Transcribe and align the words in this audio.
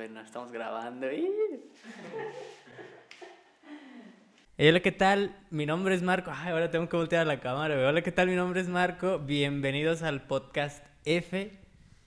bueno, 0.00 0.22
estamos 0.22 0.50
grabando. 0.50 1.06
Hola, 4.56 4.80
¿qué 4.80 4.92
tal? 4.92 5.36
Mi 5.50 5.66
nombre 5.66 5.94
es 5.94 6.00
Marco. 6.00 6.32
Ay, 6.34 6.52
ahora 6.52 6.70
tengo 6.70 6.88
que 6.88 6.96
voltear 6.96 7.20
a 7.20 7.24
la 7.26 7.38
cámara. 7.38 7.86
Hola, 7.86 8.00
¿qué 8.00 8.10
tal? 8.10 8.28
Mi 8.28 8.34
nombre 8.34 8.62
es 8.62 8.68
Marco. 8.68 9.18
Bienvenidos 9.18 10.02
al 10.02 10.22
podcast 10.22 10.82
F. 11.04 11.52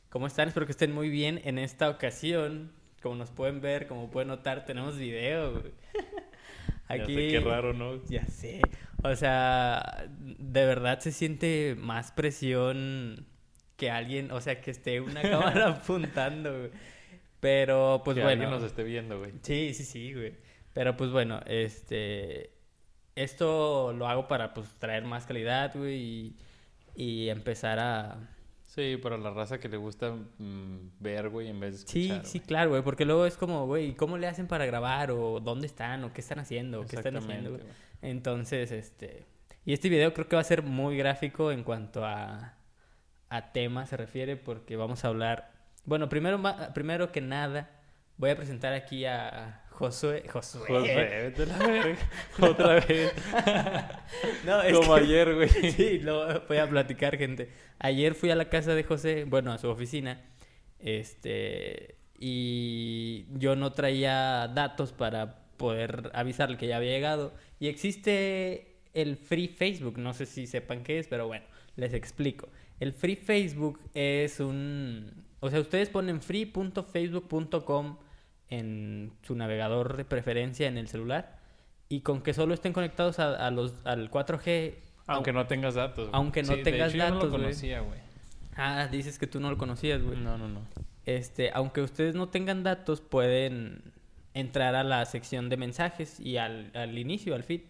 ¿Cómo 0.10 0.26
están? 0.26 0.48
Espero 0.48 0.66
que 0.66 0.72
estén 0.72 0.92
muy 0.92 1.10
bien. 1.10 1.40
En 1.44 1.60
esta 1.60 1.88
ocasión, 1.88 2.72
como 3.04 3.14
nos 3.14 3.30
pueden 3.30 3.62
ver, 3.62 3.86
como 3.86 4.10
pueden 4.10 4.30
notar, 4.30 4.66
tenemos 4.66 4.98
video. 4.98 5.52
güey. 5.52 5.74
Ya 6.90 7.06
sé, 7.06 7.28
qué 7.28 7.40
raro, 7.42 7.74
¿no? 7.74 8.04
Ya 8.08 8.26
sé. 8.26 8.62
O 9.04 9.16
sea, 9.16 10.08
de 10.10 10.66
verdad 10.66 11.00
se 11.00 11.12
siente 11.12 11.76
más 11.78 12.12
presión 12.12 13.28
que 13.78 13.92
alguien, 13.92 14.32
o 14.32 14.42
sea, 14.42 14.62
que 14.62 14.72
esté 14.72 15.00
una 15.00 15.22
cámara 15.30 15.68
apuntando, 15.70 16.58
güey. 16.58 16.72
Pero, 17.44 18.02
pues 18.06 18.16
que 18.16 18.22
bueno. 18.24 18.32
alguien 18.42 18.50
nos 18.52 18.64
esté 18.64 18.84
viendo, 18.84 19.20
güey. 19.20 19.34
Sí, 19.42 19.74
sí, 19.74 19.84
sí, 19.84 20.14
güey. 20.14 20.34
Pero 20.72 20.96
pues 20.96 21.12
bueno, 21.12 21.42
este. 21.46 22.52
Esto 23.16 23.92
lo 23.94 24.08
hago 24.08 24.30
para 24.30 24.54
pues 24.54 24.70
traer 24.80 25.04
más 25.04 25.26
calidad, 25.26 25.74
güey, 25.76 25.96
y, 26.02 26.38
y 26.96 27.30
empezar 27.30 27.80
a. 27.80 28.30
Sí, 28.64 28.96
para 28.98 29.18
la 29.18 29.30
raza 29.32 29.60
que 29.60 29.68
le 29.68 29.76
gusta 29.78 30.12
mm, 30.38 30.92
ver, 31.00 31.28
güey, 31.30 31.50
en 31.50 31.60
vez 31.60 31.82
de 31.82 31.88
Sí, 31.88 32.04
escuchar. 32.06 32.26
sí, 32.26 32.40
güey. 32.40 32.48
claro, 32.48 32.70
güey, 32.72 32.82
porque 32.82 33.04
luego 33.06 33.26
es 33.26 33.36
como, 33.38 33.68
güey, 33.68 33.94
¿cómo 33.96 34.18
le 34.18 34.26
hacen 34.28 34.48
para 34.48 34.66
grabar? 34.66 35.12
O 35.12 35.42
dónde 35.42 35.68
están, 35.68 36.04
o 36.06 36.14
qué 36.14 36.22
están 36.22 36.40
haciendo, 36.40 36.80
o 36.82 36.86
qué 36.88 36.96
están 36.96 37.18
haciendo, 37.18 37.52
güey. 37.52 37.64
Entonces, 38.02 38.72
este. 38.72 39.26
Y 39.66 39.74
este 39.74 39.90
video 39.90 40.14
creo 40.14 40.30
que 40.30 40.38
va 40.38 40.42
a 40.42 40.46
ser 40.46 40.64
muy 40.64 40.98
gráfico 40.98 41.52
en 41.52 41.64
cuanto 41.66 42.06
a, 42.06 42.56
a 43.30 43.52
tema 43.52 43.86
se 43.86 43.98
refiere, 43.98 44.38
porque 44.38 44.78
vamos 44.78 45.04
a 45.04 45.10
hablar. 45.10 45.53
Bueno, 45.86 46.08
primero, 46.10 46.42
primero 46.74 47.12
que 47.12 47.22
nada, 47.22 47.70
voy 48.18 48.30
a 48.30 48.36
presentar 48.36 48.74
aquí 48.74 49.06
a 49.06 49.64
Josué. 49.72 50.24
Josué. 50.32 50.62
Josué, 50.68 51.34
vete 51.36 51.44
a 51.44 51.46
la 51.46 51.58
verga. 51.58 51.98
Otra 52.40 52.74
vez. 52.76 53.14
No, 54.46 54.62
es 54.62 54.74
Como 54.78 54.96
que- 54.96 55.02
ayer, 55.02 55.36
güey. 55.36 55.50
Sí, 55.72 56.00
lo 56.00 56.42
voy 56.48 56.58
a 56.58 56.70
platicar, 56.70 57.18
gente. 57.18 57.50
Ayer 57.80 58.14
fui 58.16 58.30
a 58.30 58.36
la 58.36 58.50
casa 58.50 58.76
de 58.76 58.84
José, 58.84 59.26
bueno, 59.26 59.52
a 59.52 59.58
su 59.58 59.68
oficina, 59.70 60.22
este, 60.80 61.96
y 62.20 63.26
yo 63.38 63.56
no 63.56 63.72
traía 63.74 64.48
datos 64.54 64.94
para 64.94 65.40
poder 65.58 66.12
avisarle 66.14 66.58
que 66.58 66.68
ya 66.68 66.78
había 66.78 66.92
llegado. 66.92 67.34
Y 67.60 67.68
existe 67.68 68.78
el 68.94 69.18
Free 69.18 69.48
Facebook, 69.48 69.98
no 69.98 70.14
sé 70.14 70.26
si 70.26 70.46
sepan 70.48 70.84
qué 70.84 71.00
es, 71.00 71.08
pero 71.08 71.28
bueno, 71.28 71.46
les 71.76 71.94
explico. 71.94 72.50
El 72.80 72.94
Free 72.94 73.16
Facebook 73.16 73.80
es 73.94 74.40
un... 74.40 75.26
O 75.44 75.50
sea, 75.50 75.60
ustedes 75.60 75.90
ponen 75.90 76.22
free.facebook.com 76.22 77.98
en 78.50 79.12
su 79.24 79.36
navegador 79.36 79.98
de 79.98 80.06
preferencia 80.06 80.68
en 80.68 80.78
el 80.78 80.88
celular 80.88 81.38
y 81.90 82.00
con 82.00 82.22
que 82.22 82.34
solo 82.34 82.54
estén 82.54 82.72
conectados 82.72 83.20
a, 83.20 83.48
a 83.48 83.52
los, 83.52 83.74
al 83.84 84.10
4G... 84.10 84.76
Aunque 85.06 85.34
no 85.34 85.46
tengas 85.46 85.76
datos. 85.76 86.06
güey. 86.08 86.10
Aunque 86.14 86.44
no 86.44 86.56
Sí, 86.56 86.64
tengas 86.64 86.94
de 86.94 86.98
hecho, 87.00 87.06
yo 87.06 87.10
no 87.10 87.16
datos, 87.16 87.32
lo 87.32 87.38
conocía, 87.38 87.82
güey. 87.82 88.00
Ah, 88.56 88.88
dices 88.90 89.20
que 89.20 89.28
tú 89.28 89.42
no 89.42 89.50
lo 89.50 89.58
conocías, 89.58 90.02
güey. 90.02 90.18
No, 90.18 90.38
no, 90.38 90.48
no. 90.48 90.62
Este, 91.06 91.52
aunque 91.54 91.82
ustedes 91.82 92.16
no 92.16 92.30
tengan 92.30 92.64
datos, 92.64 93.02
pueden 93.02 93.82
entrar 94.34 94.76
a 94.76 94.84
la 94.86 95.06
sección 95.06 95.50
de 95.50 95.58
mensajes 95.58 96.22
y 96.22 96.38
al, 96.38 96.72
al 96.74 96.98
inicio, 96.98 97.36
al 97.36 97.44
feed. 97.44 97.64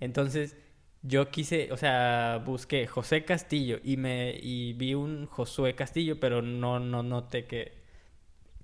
Entonces, 0.00 0.56
yo 1.02 1.30
quise, 1.30 1.72
o 1.72 1.76
sea, 1.76 2.42
busqué 2.44 2.86
José 2.86 3.24
Castillo 3.24 3.78
y 3.84 3.96
me 3.96 4.34
y 4.40 4.72
vi 4.74 4.94
un 4.94 5.26
Josué 5.26 5.74
Castillo, 5.74 6.18
pero 6.20 6.42
no 6.42 6.80
no 6.80 7.02
noté 7.02 7.44
que 7.46 7.72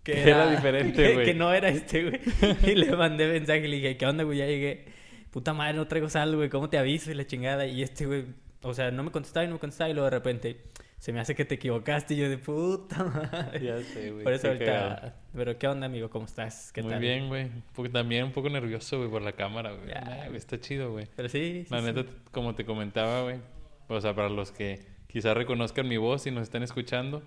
Que 0.02 0.22
era 0.30 0.50
diferente, 0.50 1.02
que- 1.08 1.14
güey. 1.14 1.26
Que 1.26 1.34
no 1.34 1.52
era 1.52 1.68
este, 1.68 2.02
güey. 2.04 2.20
Y 2.72 2.74
le 2.74 2.94
mandé 2.96 3.26
mensaje 3.28 3.60
y 3.66 3.68
le 3.68 3.76
dije, 3.76 3.96
"¿Qué 3.96 4.06
onda, 4.06 4.24
güey? 4.24 4.38
Ya 4.38 4.46
llegué. 4.46 4.84
Puta 5.30 5.54
madre, 5.54 5.74
no 5.74 5.86
traigo 5.88 6.08
sal, 6.08 6.34
güey. 6.36 6.48
¿Cómo 6.50 6.68
te 6.68 6.76
aviso?" 6.78 7.10
Y 7.10 7.14
la 7.14 7.26
chingada. 7.26 7.66
Y 7.66 7.82
este 7.82 8.04
güey, 8.06 8.24
o 8.62 8.74
sea, 8.74 8.90
no 8.90 9.02
me 9.04 9.10
contestaba 9.10 9.44
y 9.44 9.48
no 9.48 9.54
me 9.54 9.60
contestaba 9.60 9.88
y 9.90 9.94
luego 9.94 10.06
de 10.10 10.16
repente 10.16 10.56
se 11.04 11.12
me 11.12 11.20
hace 11.20 11.34
que 11.34 11.44
te 11.44 11.56
equivocaste 11.56 12.14
y 12.14 12.16
yo 12.16 12.30
de 12.30 12.38
puta 12.38 13.04
madre. 13.04 13.62
Ya 13.62 13.78
sé, 13.82 14.10
güey. 14.10 14.24
Por 14.24 14.32
eso 14.32 14.48
ahorita. 14.48 14.64
cagado. 14.64 15.12
Pero 15.34 15.58
qué 15.58 15.68
onda, 15.68 15.84
amigo, 15.84 16.08
¿cómo 16.08 16.24
estás? 16.24 16.72
¿Qué 16.72 16.80
Muy 16.80 16.92
tal? 16.92 17.00
bien, 17.02 17.28
güey. 17.28 17.50
También 17.92 18.24
un 18.24 18.32
poco 18.32 18.48
nervioso, 18.48 18.96
güey, 18.96 19.10
por 19.10 19.20
la 19.20 19.32
cámara, 19.32 19.72
güey. 19.72 19.92
Güey. 20.28 20.36
Está 20.38 20.58
chido, 20.58 20.92
güey. 20.92 21.06
Pero 21.14 21.28
sí, 21.28 21.64
sí, 21.64 21.70
La 21.70 21.80
sí. 21.80 21.84
neta, 21.92 22.06
como 22.30 22.54
te 22.54 22.64
comentaba, 22.64 23.20
güey. 23.24 23.36
O 23.88 24.00
sea, 24.00 24.14
para 24.14 24.30
los 24.30 24.50
que 24.50 24.80
quizás 25.06 25.36
reconozcan 25.36 25.86
mi 25.86 25.98
voz 25.98 26.26
y 26.26 26.30
nos 26.30 26.44
estén 26.44 26.62
escuchando, 26.62 27.22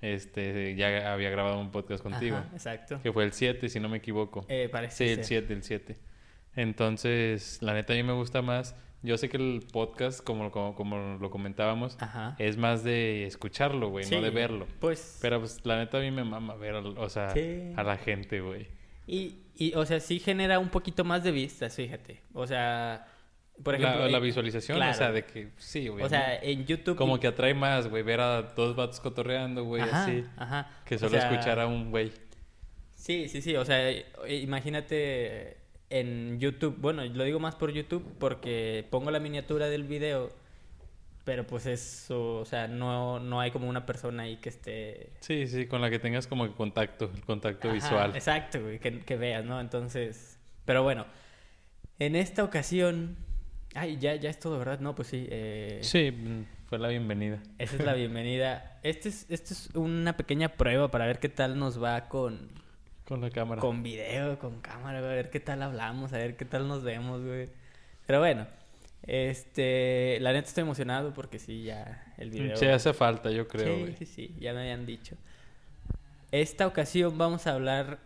este, 0.00 0.74
ya 0.74 1.12
había 1.12 1.30
grabado 1.30 1.60
un 1.60 1.70
podcast 1.70 2.02
contigo. 2.02 2.38
Ajá, 2.38 2.48
exacto. 2.54 2.98
Que 3.04 3.12
fue 3.12 3.22
el 3.22 3.32
7, 3.32 3.68
si 3.68 3.78
no 3.78 3.88
me 3.88 3.98
equivoco. 3.98 4.44
Eh, 4.48 4.68
parece 4.68 4.96
Sí, 4.96 5.10
el 5.10 5.16
ser. 5.18 5.44
7, 5.46 5.52
el 5.52 5.62
7. 5.62 5.96
Entonces, 6.56 7.58
la 7.62 7.72
neta 7.72 7.92
a 7.92 7.96
mí 7.96 8.02
me 8.02 8.14
gusta 8.14 8.42
más. 8.42 8.74
Yo 9.02 9.16
sé 9.18 9.28
que 9.28 9.36
el 9.36 9.62
podcast, 9.72 10.22
como, 10.24 10.50
como, 10.50 10.74
como 10.74 11.18
lo 11.18 11.30
comentábamos, 11.30 11.96
Ajá. 12.00 12.34
es 12.38 12.56
más 12.56 12.82
de 12.82 13.26
escucharlo, 13.26 13.90
güey, 13.90 14.08
no 14.10 14.20
de 14.20 14.30
verlo. 14.30 14.66
Pues. 14.80 15.18
Pero 15.22 15.38
pues 15.38 15.60
la 15.64 15.76
neta 15.78 15.98
a 15.98 16.00
mí 16.00 16.10
me 16.10 16.24
mama 16.24 16.54
ver, 16.56 16.74
o 16.74 17.08
sea, 17.08 17.30
Sí. 17.30 17.72
a 17.76 17.82
la 17.82 17.96
gente, 17.98 18.40
güey. 18.40 18.68
Y, 19.06 19.36
y, 19.54 19.74
o 19.74 19.86
sea, 19.86 20.00
sí 20.00 20.18
genera 20.18 20.58
un 20.58 20.70
poquito 20.70 21.04
más 21.04 21.22
de 21.22 21.30
vistas, 21.30 21.76
fíjate. 21.76 22.20
O 22.32 22.46
sea, 22.46 23.06
por 23.62 23.74
ejemplo. 23.74 24.00
la, 24.00 24.08
la 24.10 24.18
eh, 24.18 24.20
visualización, 24.20 24.78
claro. 24.78 24.90
o 24.92 24.94
sea, 24.94 25.12
de 25.12 25.24
que 25.24 25.50
sí, 25.58 25.88
güey. 25.88 26.04
O 26.04 26.08
sea, 26.08 26.38
¿no? 26.42 26.48
en 26.48 26.66
YouTube. 26.66 26.96
como 26.96 27.20
que 27.20 27.28
atrae 27.28 27.54
más, 27.54 27.88
güey, 27.88 28.02
ver 28.02 28.20
a 28.20 28.42
dos 28.42 28.74
vatos 28.74 28.98
cotorreando, 29.00 29.64
güey, 29.64 29.82
Ajá, 29.82 30.04
así. 30.04 30.24
Ajá. 30.36 30.70
Que 30.84 30.96
O 30.96 30.98
solo 30.98 31.10
sea, 31.12 31.30
escuchar 31.30 31.60
a 31.60 31.66
un 31.66 31.90
güey. 31.90 32.10
Sí, 32.94 33.28
sí, 33.28 33.40
sí. 33.40 33.54
O 33.56 33.64
sea, 33.64 33.78
imagínate 34.28 35.58
en 35.90 36.38
YouTube. 36.40 36.76
Bueno, 36.78 37.04
lo 37.04 37.24
digo 37.24 37.38
más 37.40 37.54
por 37.54 37.72
YouTube 37.72 38.04
porque 38.18 38.86
pongo 38.90 39.10
la 39.10 39.20
miniatura 39.20 39.68
del 39.68 39.84
video. 39.84 40.30
Pero 41.24 41.44
pues 41.44 41.66
eso, 41.66 42.36
o 42.38 42.44
sea, 42.44 42.68
no, 42.68 43.18
no 43.18 43.40
hay 43.40 43.50
como 43.50 43.68
una 43.68 43.84
persona 43.84 44.22
ahí 44.22 44.36
que 44.36 44.48
esté 44.48 45.10
Sí, 45.18 45.48
sí, 45.48 45.66
con 45.66 45.80
la 45.80 45.90
que 45.90 45.98
tengas 45.98 46.28
como 46.28 46.48
contacto, 46.54 47.10
el 47.12 47.24
contacto 47.24 47.66
Ajá, 47.66 47.74
visual. 47.74 48.10
Exacto, 48.14 48.60
que, 48.80 49.00
que 49.04 49.16
veas, 49.16 49.44
¿no? 49.44 49.60
Entonces, 49.60 50.38
pero 50.64 50.84
bueno, 50.84 51.04
en 51.98 52.14
esta 52.14 52.44
ocasión, 52.44 53.16
ay, 53.74 53.96
ya, 53.98 54.14
ya 54.14 54.30
es 54.30 54.38
todo, 54.38 54.56
¿verdad? 54.56 54.78
No, 54.78 54.94
pues 54.94 55.08
sí, 55.08 55.26
eh, 55.28 55.80
Sí, 55.82 56.14
fue 56.66 56.78
la 56.78 56.86
bienvenida. 56.90 57.42
esa 57.58 57.74
es 57.74 57.84
la 57.84 57.94
bienvenida. 57.94 58.78
Este 58.84 59.08
es, 59.08 59.26
este 59.28 59.52
es 59.52 59.70
una 59.74 60.16
pequeña 60.16 60.50
prueba 60.50 60.92
para 60.92 61.06
ver 61.06 61.18
qué 61.18 61.28
tal 61.28 61.58
nos 61.58 61.82
va 61.82 62.08
con, 62.08 62.50
Con 63.06 63.20
la 63.20 63.30
cámara. 63.30 63.60
con 63.60 63.82
video, 63.82 64.38
con 64.38 64.60
cámara, 64.60 65.00
güey, 65.00 65.12
a 65.12 65.14
ver 65.14 65.30
qué 65.30 65.40
tal 65.40 65.62
hablamos, 65.62 66.12
a 66.12 66.18
ver 66.18 66.36
qué 66.36 66.44
tal 66.44 66.66
nos 66.68 66.82
vemos, 66.82 67.22
güey. 67.24 67.48
Pero 68.06 68.18
bueno, 68.18 68.46
este, 69.06 70.18
la 70.20 70.32
neta 70.32 70.48
estoy 70.48 70.62
emocionado 70.62 71.12
porque 71.14 71.38
sí, 71.38 71.62
ya 71.64 72.12
el 72.18 72.30
video... 72.30 72.56
Sí, 72.56 72.66
hace 72.66 72.92
falta, 72.92 73.30
yo 73.30 73.46
creo, 73.46 73.74
Sí, 73.76 73.80
güey. 73.82 73.96
sí, 73.96 74.06
sí, 74.06 74.36
ya 74.40 74.52
me 74.52 74.60
habían 74.60 74.86
dicho. 74.86 75.16
Esta 76.32 76.66
ocasión 76.66 77.16
vamos 77.16 77.46
a 77.46 77.54
hablar 77.54 78.00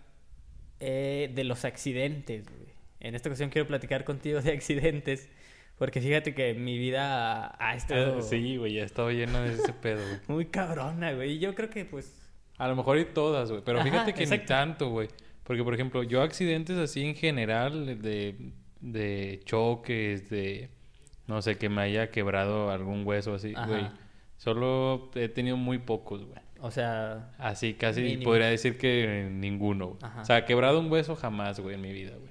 eh, 0.80 1.30
de 1.34 1.44
los 1.44 1.64
accidentes, 1.64 2.44
güey. 2.48 2.70
En 3.00 3.14
esta 3.14 3.30
ocasión 3.30 3.48
quiero 3.48 3.66
platicar 3.66 4.04
contigo 4.04 4.42
de 4.42 4.52
accidentes, 4.52 5.30
porque 5.78 6.02
fíjate 6.02 6.34
que 6.34 6.52
mi 6.52 6.76
vida 6.76 7.56
ha 7.58 7.74
estado 7.74 8.18
Eh, 8.18 8.22
Sí, 8.22 8.58
güey, 8.58 8.74
ya 8.74 8.84
estaba 8.84 9.10
lleno 9.12 9.40
de 9.40 9.54
ese 9.54 9.72
pedo, 9.72 10.02
güey. 10.06 10.20
muy 10.28 10.46
cabrona, 10.46 11.12
güey. 11.14 11.32
Y 11.32 11.38
yo 11.38 11.54
creo 11.54 11.70
que, 11.70 11.86
pues, 11.86 12.14
A 12.60 12.68
lo 12.68 12.76
mejor 12.76 12.98
y 12.98 13.06
todas, 13.06 13.50
güey. 13.50 13.62
Pero 13.64 13.80
Ajá, 13.80 13.88
fíjate 13.90 14.14
que 14.14 14.22
exacto. 14.22 14.42
ni 14.42 14.46
tanto, 14.46 14.90
güey. 14.90 15.08
Porque, 15.44 15.64
por 15.64 15.74
ejemplo, 15.74 16.02
yo 16.02 16.22
accidentes 16.22 16.76
así 16.78 17.02
en 17.04 17.14
general, 17.14 18.00
de, 18.02 18.52
de 18.80 19.40
choques, 19.44 20.28
de, 20.30 20.68
no 21.26 21.40
sé, 21.42 21.56
que 21.56 21.68
me 21.68 21.80
haya 21.82 22.10
quebrado 22.10 22.70
algún 22.70 23.06
hueso 23.06 23.34
así, 23.34 23.52
Ajá. 23.56 23.66
güey. 23.66 23.86
Solo 24.36 25.10
he 25.14 25.28
tenido 25.28 25.56
muy 25.56 25.78
pocos, 25.78 26.24
güey. 26.24 26.38
o 26.60 26.70
sea, 26.70 27.32
Así, 27.38 27.74
casi 27.74 28.02
Mínimo. 28.02 28.24
podría 28.24 28.46
decir 28.48 28.78
que 28.78 29.28
ninguno, 29.30 29.88
güey. 29.88 29.98
Ajá. 30.02 30.20
O 30.20 30.24
sea, 30.24 30.44
quebrado 30.44 30.80
un 30.80 30.90
hueso 30.92 31.16
jamás, 31.16 31.58
güey, 31.60 31.74
en 31.74 31.80
mi 31.80 31.92
vida, 31.92 32.14
güey. 32.16 32.30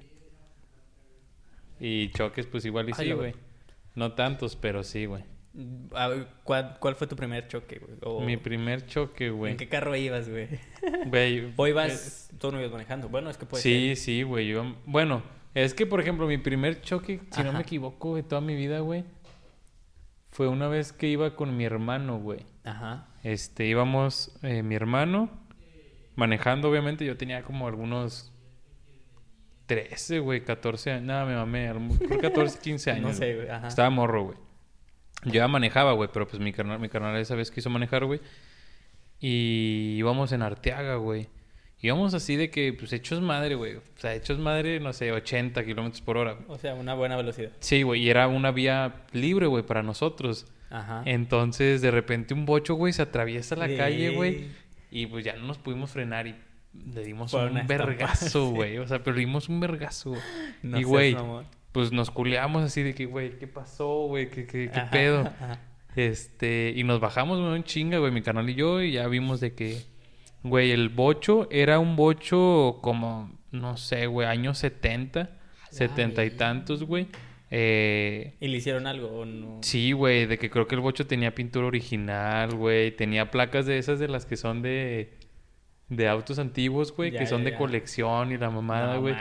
Y 1.80 2.10
choques, 2.10 2.46
pues 2.46 2.64
igual 2.64 2.88
y 2.88 2.92
Ay, 2.96 3.06
sí, 3.08 3.12
güey. 3.12 3.34
No 3.94 4.12
tantos, 4.12 4.54
pero 4.56 4.82
sí, 4.82 5.06
güey. 5.06 5.24
¿Cuál, 6.44 6.76
cuál 6.78 6.94
fue 6.94 7.06
tu 7.06 7.16
primer 7.16 7.48
choque, 7.48 7.78
güey? 7.78 7.98
O, 8.02 8.20
Mi 8.20 8.36
primer 8.36 8.86
choque, 8.86 9.30
güey. 9.30 9.52
¿En 9.52 9.58
qué 9.58 9.68
carro 9.68 9.94
ibas, 9.96 10.28
güey? 10.28 10.48
Güey, 11.06 11.52
¿O 11.56 11.66
eh, 11.66 11.70
ibas, 11.70 12.30
tú 12.38 12.52
no 12.52 12.58
ibas 12.60 12.72
manejando? 12.72 13.08
Bueno, 13.08 13.30
es 13.30 13.36
que 13.36 13.46
puede 13.46 13.62
sí, 13.62 13.88
ser. 13.88 13.96
sí, 13.96 14.22
güey. 14.22 14.46
yo- 14.48 14.76
Bueno, 14.86 15.22
es 15.54 15.74
que, 15.74 15.86
por 15.86 16.00
ejemplo, 16.00 16.26
mi 16.26 16.38
primer 16.38 16.80
choque, 16.82 17.20
si 17.32 17.42
no 17.42 17.52
me 17.52 17.60
equivoco, 17.60 18.16
de 18.16 18.22
toda 18.22 18.40
mi 18.40 18.54
vida, 18.54 18.80
güey, 18.80 19.04
fue 20.30 20.46
una 20.48 20.68
vez 20.68 20.92
que 20.92 21.08
iba 21.08 21.34
con 21.34 21.56
mi 21.56 21.64
hermano, 21.64 22.18
güey. 22.20 22.46
Ajá. 22.64 23.08
Este, 23.24 23.66
íbamos, 23.66 24.32
eh, 24.42 24.62
mi 24.62 24.76
hermano, 24.76 25.28
manejando, 26.14 26.70
obviamente, 26.70 27.04
yo 27.04 27.16
tenía 27.16 27.42
como 27.42 27.66
algunos 27.66 28.32
13, 29.66 30.20
güey, 30.20 30.44
14 30.44 30.92
años. 30.92 31.04
Nada, 31.04 31.24
me 31.24 31.34
mamé, 31.34 31.72
mejor 31.74 32.20
14, 32.20 32.58
15 32.60 32.90
años. 32.92 33.02
No 33.02 33.12
sé, 33.14 33.34
güey. 33.34 33.48
Ajá. 33.48 33.68
Estaba 33.68 33.90
morro, 33.90 34.24
güey. 34.26 34.38
Yo 35.24 35.32
ya 35.32 35.48
manejaba, 35.48 35.92
güey, 35.92 36.08
pero 36.12 36.26
pues 36.26 36.40
mi 36.40 36.52
carnal, 36.52 36.78
mi 36.80 36.88
carnal 36.88 37.16
esa 37.16 37.34
vez 37.34 37.50
quiso 37.50 37.68
manejar, 37.70 38.04
güey. 38.04 38.20
Y 39.20 39.96
íbamos 39.98 40.32
en 40.32 40.42
Arteaga, 40.42 40.96
güey. 40.96 41.28
Íbamos 41.82 42.12
así 42.14 42.36
de 42.36 42.50
que, 42.50 42.72
pues, 42.74 42.92
hechos 42.92 43.20
madre, 43.22 43.54
güey. 43.54 43.76
O 43.76 43.82
sea, 43.96 44.14
hechos 44.14 44.38
madre, 44.38 44.80
no 44.80 44.92
sé, 44.92 45.12
80 45.12 45.64
kilómetros 45.64 46.02
por 46.02 46.18
hora. 46.18 46.36
O 46.48 46.58
sea, 46.58 46.74
una 46.74 46.94
buena 46.94 47.16
velocidad. 47.16 47.50
Sí, 47.60 47.82
güey, 47.82 48.02
y 48.02 48.10
era 48.10 48.28
una 48.28 48.50
vía 48.50 49.02
libre, 49.12 49.46
güey, 49.46 49.64
para 49.64 49.82
nosotros. 49.82 50.46
Ajá. 50.70 51.02
Entonces, 51.06 51.80
de 51.80 51.90
repente, 51.90 52.34
un 52.34 52.44
bocho, 52.44 52.74
güey, 52.74 52.92
se 52.92 53.02
atraviesa 53.02 53.56
la 53.56 53.66
Sí. 53.66 53.76
calle, 53.76 54.10
güey. 54.10 54.48
Y 54.90 55.06
pues 55.06 55.24
ya 55.24 55.36
no 55.36 55.46
nos 55.46 55.58
pudimos 55.58 55.90
frenar 55.90 56.26
y 56.26 56.34
le 56.94 57.02
dimos 57.04 57.32
un 57.32 57.66
vergazo, 57.66 58.46
sí. 58.48 58.54
güey. 58.54 58.78
O 58.78 58.86
sea, 58.86 59.02
pero 59.02 59.16
dimos 59.16 59.48
un 59.48 59.60
vergazo. 59.60 60.14
No 60.62 60.78
y, 60.78 60.82
güey. 60.82 61.16
Pues 61.72 61.92
nos 61.92 62.10
culeamos 62.10 62.62
así 62.64 62.82
de 62.82 62.94
que, 62.94 63.06
güey, 63.06 63.38
¿qué 63.38 63.46
pasó, 63.46 64.06
güey? 64.06 64.28
¿Qué, 64.30 64.46
qué, 64.46 64.70
qué 64.72 64.80
Ajá, 64.80 64.90
pedo? 64.90 65.20
ajá. 65.20 65.60
Este, 65.96 66.72
y 66.76 66.84
nos 66.84 67.00
bajamos, 67.00 67.38
un 67.38 67.64
chinga, 67.64 67.98
güey, 67.98 68.12
mi 68.12 68.22
canal 68.22 68.48
y 68.48 68.54
yo, 68.54 68.80
y 68.80 68.92
ya 68.92 69.08
vimos 69.08 69.40
de 69.40 69.54
que, 69.54 69.82
güey, 70.42 70.70
el 70.70 70.88
bocho 70.88 71.48
era 71.50 71.78
un 71.80 71.96
bocho 71.96 72.78
como, 72.82 73.32
no 73.50 73.76
sé, 73.76 74.06
güey, 74.06 74.28
años 74.28 74.58
70, 74.58 75.30
70 75.70 76.24
y 76.24 76.30
tantos, 76.30 76.84
güey. 76.84 77.08
Eh, 77.52 78.36
¿Y 78.38 78.46
le 78.46 78.58
hicieron 78.58 78.86
algo 78.86 79.08
o 79.08 79.24
no? 79.24 79.58
sí, 79.62 79.90
güey, 79.90 80.26
de 80.26 80.38
que 80.38 80.48
creo 80.50 80.68
que 80.68 80.76
el 80.76 80.80
bocho 80.80 81.06
tenía 81.08 81.34
pintura 81.34 81.66
original, 81.66 82.54
güey, 82.54 82.92
tenía 82.94 83.32
placas 83.32 83.66
de 83.66 83.78
esas 83.78 83.98
de 83.98 84.06
las 84.06 84.24
que 84.24 84.36
son 84.36 84.62
de, 84.62 85.18
de 85.88 86.08
autos 86.08 86.38
antiguos, 86.38 86.94
güey, 86.94 87.10
Ya, 87.10 87.18
que 87.18 87.26
son 87.26 87.42
ya, 87.42 87.50
de 87.50 87.56
colección 87.56 88.30
y 88.30 88.38
la 88.38 88.50
mamada, 88.50 88.94
No 88.94 89.00
güey. 89.00 89.14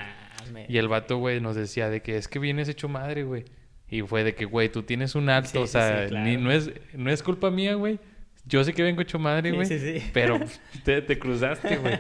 Mames. 0.45 0.69
Y 0.69 0.77
el 0.77 0.88
vato, 0.88 1.18
güey, 1.18 1.39
nos 1.41 1.56
decía 1.56 1.89
de 1.89 2.01
que 2.01 2.18
es 2.18 2.27
que 2.27 2.39
vienes 2.39 2.68
hecho 2.69 2.88
madre, 2.89 3.24
güey. 3.24 3.45
Y 3.89 4.01
fue 4.01 4.24
de 4.24 4.36
que, 4.36 4.45
güey, 4.45 4.69
tú 4.69 4.83
tienes 4.83 5.15
un 5.15 5.30
alto, 5.30 5.50
Sí, 5.50 5.57
o 5.57 5.68
sea, 5.68 6.03
sí, 6.03 6.09
claro. 6.09 6.25
ni- 6.25 6.38
no, 6.38 6.51
es, 6.51 6.71
no 6.94 7.09
es 7.09 7.24
culpa 7.24 7.50
mía, 7.50 7.74
güey. 7.74 8.00
Yo 8.45 8.63
sé 8.63 8.74
que 8.74 8.83
vengo 8.83 9.01
hecho 9.01 9.18
madre, 9.19 9.51
güey. 9.51 9.65
sí, 9.65 9.80
sí. 9.80 10.03
Pero 10.13 10.39
te, 10.83 11.01
te 11.01 11.18
cruzaste, 11.19 11.77
güey. 11.77 12.00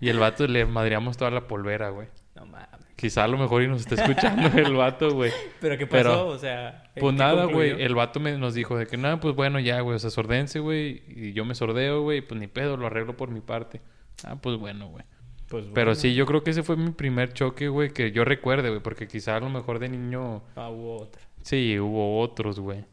Y 0.00 0.08
el 0.08 0.18
vato 0.18 0.46
le 0.46 0.64
madreamos 0.66 1.16
toda 1.16 1.30
la 1.30 1.46
polvera, 1.46 1.88
güey. 1.90 2.08
No 2.34 2.44
mames. 2.46 2.68
Quizá 2.96 3.24
a 3.24 3.28
lo 3.28 3.36
mejor 3.36 3.62
y 3.62 3.68
nos 3.68 3.80
está 3.80 3.94
escuchando 3.96 4.46
el 4.58 4.74
vato, 4.74 5.10
güey. 5.12 5.32
¿Pero 5.60 5.76
qué 5.78 5.86
pasó? 5.86 6.02
Pero, 6.02 6.26
o 6.28 6.38
sea... 6.38 6.84
¿en 6.94 7.00
Pues 7.00 7.14
nada, 7.14 7.46
güey. 7.46 7.82
El 7.82 7.94
vato 7.94 8.20
me, 8.20 8.36
nos 8.38 8.54
dijo 8.54 8.76
de 8.78 8.86
que 8.86 8.96
nada, 8.96 9.18
pues 9.18 9.34
bueno, 9.34 9.58
ya, 9.58 9.80
güey. 9.80 9.96
O 9.96 9.98
sea, 9.98 10.10
sordense, 10.10 10.58
güey. 10.60 11.02
Y 11.08 11.32
yo 11.32 11.44
me 11.44 11.54
sordeo, 11.54 12.02
güey. 12.02 12.20
Pues 12.20 12.38
ni 12.40 12.46
pedo, 12.46 12.76
lo 12.76 12.86
arreglo 12.86 13.16
por 13.16 13.30
mi 13.30 13.40
parte. 13.40 13.80
Ah, 14.24 14.36
pues 14.36 14.56
bueno, 14.56 14.88
güey. 14.88 15.04
Pues 15.52 15.66
Pero 15.74 15.88
bueno. 15.88 16.00
sí, 16.00 16.14
yo 16.14 16.24
creo 16.24 16.42
que 16.42 16.52
ese 16.52 16.62
fue 16.62 16.78
mi 16.78 16.92
primer 16.92 17.34
choque, 17.34 17.68
güey, 17.68 17.90
que 17.92 18.10
yo 18.10 18.24
recuerde, 18.24 18.70
güey. 18.70 18.80
Porque 18.80 19.06
quizá 19.06 19.36
a 19.36 19.40
lo 19.40 19.50
mejor 19.50 19.80
de 19.80 19.90
niño... 19.90 20.42
Ah, 20.56 20.70
hubo 20.70 20.96
otra. 20.96 21.20
Sí, 21.42 21.78
hubo 21.78 22.20
otros, 22.20 22.58
güey. 22.58 22.86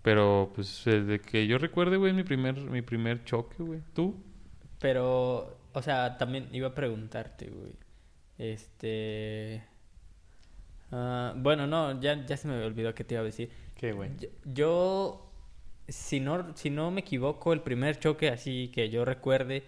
Pero, 0.00 0.50
pues, 0.54 0.84
desde 0.86 1.20
que 1.20 1.46
yo 1.46 1.58
recuerde, 1.58 1.98
güey, 1.98 2.14
mi 2.14 2.24
primer, 2.24 2.56
mi 2.62 2.80
primer 2.80 3.24
choque, 3.24 3.62
güey. 3.62 3.80
¿Tú? 3.92 4.16
Pero, 4.80 5.58
o 5.74 5.82
sea, 5.82 6.16
también 6.16 6.48
iba 6.52 6.68
a 6.68 6.74
preguntarte, 6.74 7.50
güey. 7.50 7.72
Este... 8.38 9.62
ah, 10.90 11.34
bueno, 11.36 11.66
no, 11.66 12.00
ya, 12.00 12.24
ya 12.24 12.38
se 12.38 12.48
me 12.48 12.64
olvidó 12.64 12.94
qué 12.94 13.04
te 13.04 13.16
iba 13.16 13.20
a 13.20 13.24
decir. 13.26 13.50
¿Qué, 13.76 13.92
güey? 13.92 14.12
Yo, 14.18 14.28
yo, 14.46 15.32
si 15.88 16.20
no, 16.20 16.56
si 16.56 16.70
no 16.70 16.90
me 16.90 17.02
equivoco, 17.02 17.52
el 17.52 17.60
primer 17.60 17.98
choque 17.98 18.30
así 18.30 18.68
que 18.68 18.88
yo 18.88 19.04
recuerde, 19.04 19.64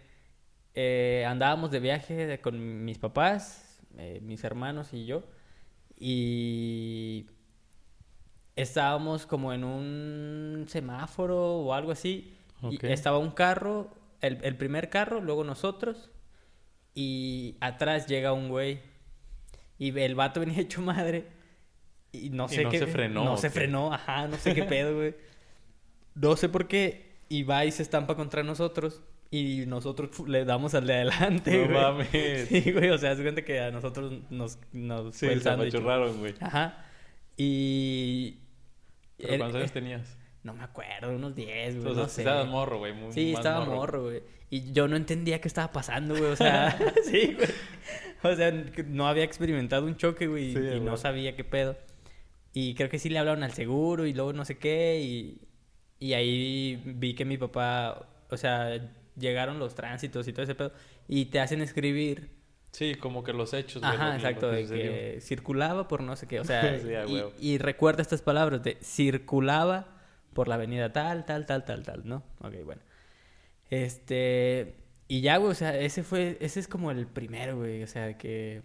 eh, 0.75 1.25
andábamos 1.29 1.71
de 1.71 1.81
viaje 1.81 2.41
con 2.41 2.85
mis 2.85 2.99
papás, 2.99 3.81
eh, 3.99 4.21
mis 4.23 4.45
hermanos 4.45 4.93
y 4.93 5.07
yo, 5.07 5.25
y 5.99 7.27
estábamos 8.57 9.27
como 9.27 9.53
en 9.53 9.65
un 9.65 10.67
semáforo 10.69 11.39
o 11.61 11.75
algo 11.75 11.93
así, 11.93 12.37
y 12.69 12.81
Ok. 12.81 12.85
estaba 12.87 13.19
un 13.19 13.31
carro, 13.31 13.91
el, 14.21 14.39
el 14.45 14.57
primer 14.57 14.91
carro, 14.91 15.21
luego 15.21 15.45
nosotros, 15.45 16.11
y 16.95 17.57
atrás 17.61 18.07
llega 18.09 18.33
un 18.33 18.49
güey, 18.51 18.81
y 19.79 19.99
el 19.99 20.15
vato 20.15 20.41
venía 20.43 20.61
hecho 20.61 20.83
madre, 20.83 21.29
y 22.13 22.31
no 22.31 22.49
Y 22.49 22.59
sé 22.59 22.61
no 22.61 22.71
qué... 22.71 22.79
se 22.79 22.87
frenó, 22.87 23.25
No 23.25 23.37
¿o 23.37 23.39
se 23.39 23.51
qué? 23.51 23.63
frenó, 23.63 23.93
ajá, 23.93 24.29
no 24.29 24.39
sé 24.39 24.53
qué 24.53 24.65
pedo, 24.65 24.95
güey. 24.97 25.15
No 26.15 26.37
sé 26.37 26.49
por 26.49 26.69
qué, 26.69 27.19
y 27.29 27.43
va 27.45 27.65
y 27.65 27.73
se 27.73 27.83
estampa 27.83 28.17
contra 28.17 28.43
nosotros, 28.43 29.03
y 29.31 29.65
nosotros 29.67 30.11
le 30.29 30.45
damos 30.45 30.75
al 30.75 30.87
de 30.87 30.95
adelante, 30.95 31.59
No 31.59 31.73
güey. 31.73 31.81
mames. 31.81 32.49
Sí, 32.49 32.73
güey, 32.73 32.91
o 32.91 32.99
sea, 32.99 33.15
se 33.15 33.23
cuenta 33.23 33.43
que 33.43 33.61
a 33.61 33.71
nosotros 33.71 34.13
nos, 34.31 34.59
nos 34.73 35.15
Sí, 35.15 35.27
fue 35.27 35.35
el 35.35 35.41
se 35.41 35.45
sándwich. 35.45 35.75
apachurraron, 35.75 36.19
güey. 36.19 36.35
Ajá. 36.41 36.85
Y... 37.37 38.39
¿Pero 39.19 39.39
cuántos 39.39 39.57
años 39.61 39.73
tenías? 39.73 40.17
No 40.43 40.55
me 40.55 40.65
acuerdo, 40.65 41.15
unos 41.15 41.35
10, 41.35 41.77
güey, 41.77 41.89
O 41.93 41.95
sea, 41.95 42.03
no 42.05 42.09
sé. 42.09 42.23
estabas 42.23 42.47
morro, 42.49 42.79
güey. 42.79 42.93
muy- 42.95 43.13
Sí, 43.13 43.33
más 43.33 43.41
estaba 43.45 43.65
morro, 43.67 44.05
güey. 44.05 44.23
Y 44.49 44.73
yo 44.73 44.89
no 44.89 44.97
entendía 44.97 45.41
qué 45.41 45.49
estaba 45.49 45.71
pasando, 45.71 46.15
güey. 46.17 46.31
O 46.31 46.37
sea, 46.37 46.77
sí, 47.05 47.35
güey. 47.37 47.49
O 48.23 48.35
sea, 48.35 48.51
no 48.87 49.07
había 49.07 49.25
experimentado 49.25 49.87
un 49.87 49.97
choque, 49.97 50.27
güey. 50.27 50.53
Sí, 50.53 50.59
y 50.59 50.63
güey. 50.63 50.81
no 50.81 50.97
sabía 50.97 51.37
qué 51.37 51.45
pedo. 51.45 51.77
Y 52.53 52.75
creo 52.75 52.89
que 52.89 52.99
sí 52.99 53.11
le 53.11 53.19
hablaron 53.19 53.43
al 53.45 53.53
seguro 53.53 54.07
y 54.07 54.13
luego 54.15 54.33
no 54.33 54.45
sé 54.45 54.59
qué. 54.59 55.01
Y, 55.01 55.41
y 55.99 56.15
ahí 56.15 56.83
vi 56.85 57.15
que 57.15 57.25
mi 57.25 57.37
papá, 57.39 58.09
o 58.31 58.37
sea, 58.37 58.91
llegaron 59.21 59.59
los 59.61 59.75
tránsitos 59.77 60.27
y 60.27 60.33
todo 60.33 60.43
ese 60.43 60.55
pedo. 60.57 60.73
Y 61.07 61.27
te 61.27 61.39
hacen 61.41 61.61
escribir. 61.63 62.31
Sí, 62.73 62.95
como 62.95 63.23
que 63.25 63.33
los 63.33 63.53
hechos, 63.53 63.83
lo 63.83 63.89
Ajá, 63.89 64.11
que- 64.11 64.17
exacto, 64.17 64.47
lo 64.47 64.53
de 64.53 64.63
sucedió. 64.63 64.93
que 64.93 65.19
circulaba 65.21 65.87
por 65.89 66.03
no 66.03 66.17
sé 66.17 66.27
qué. 66.27 66.41
O 66.41 66.45
sea, 66.45 66.79
Sí, 66.79 66.89
y, 67.41 67.55
y 67.55 67.59
recuerda 67.59 68.03
estas 68.03 68.23
palabras 68.23 68.63
de 68.63 68.79
circulaba 68.83 69.97
por 70.33 70.47
la 70.49 70.55
avenida 70.55 70.93
tal, 70.93 71.25
tal, 71.27 71.47
tal, 71.47 71.65
tal, 71.65 71.83
tal, 71.83 72.03
¿no? 72.09 72.23
Ok, 72.41 72.55
bueno. 72.65 72.81
Este. 73.71 74.77
Y 75.09 75.23
ya, 75.23 75.37
güey, 75.39 75.51
o 75.51 75.55
sea, 75.55 75.77
ese 75.79 76.03
fue. 76.03 76.37
Ese 76.41 76.61
es 76.61 76.69
como 76.69 76.91
el 76.91 77.07
primero, 77.07 77.57
güey. 77.57 77.83
O 77.83 77.87
sea, 77.87 78.17
que. 78.17 78.63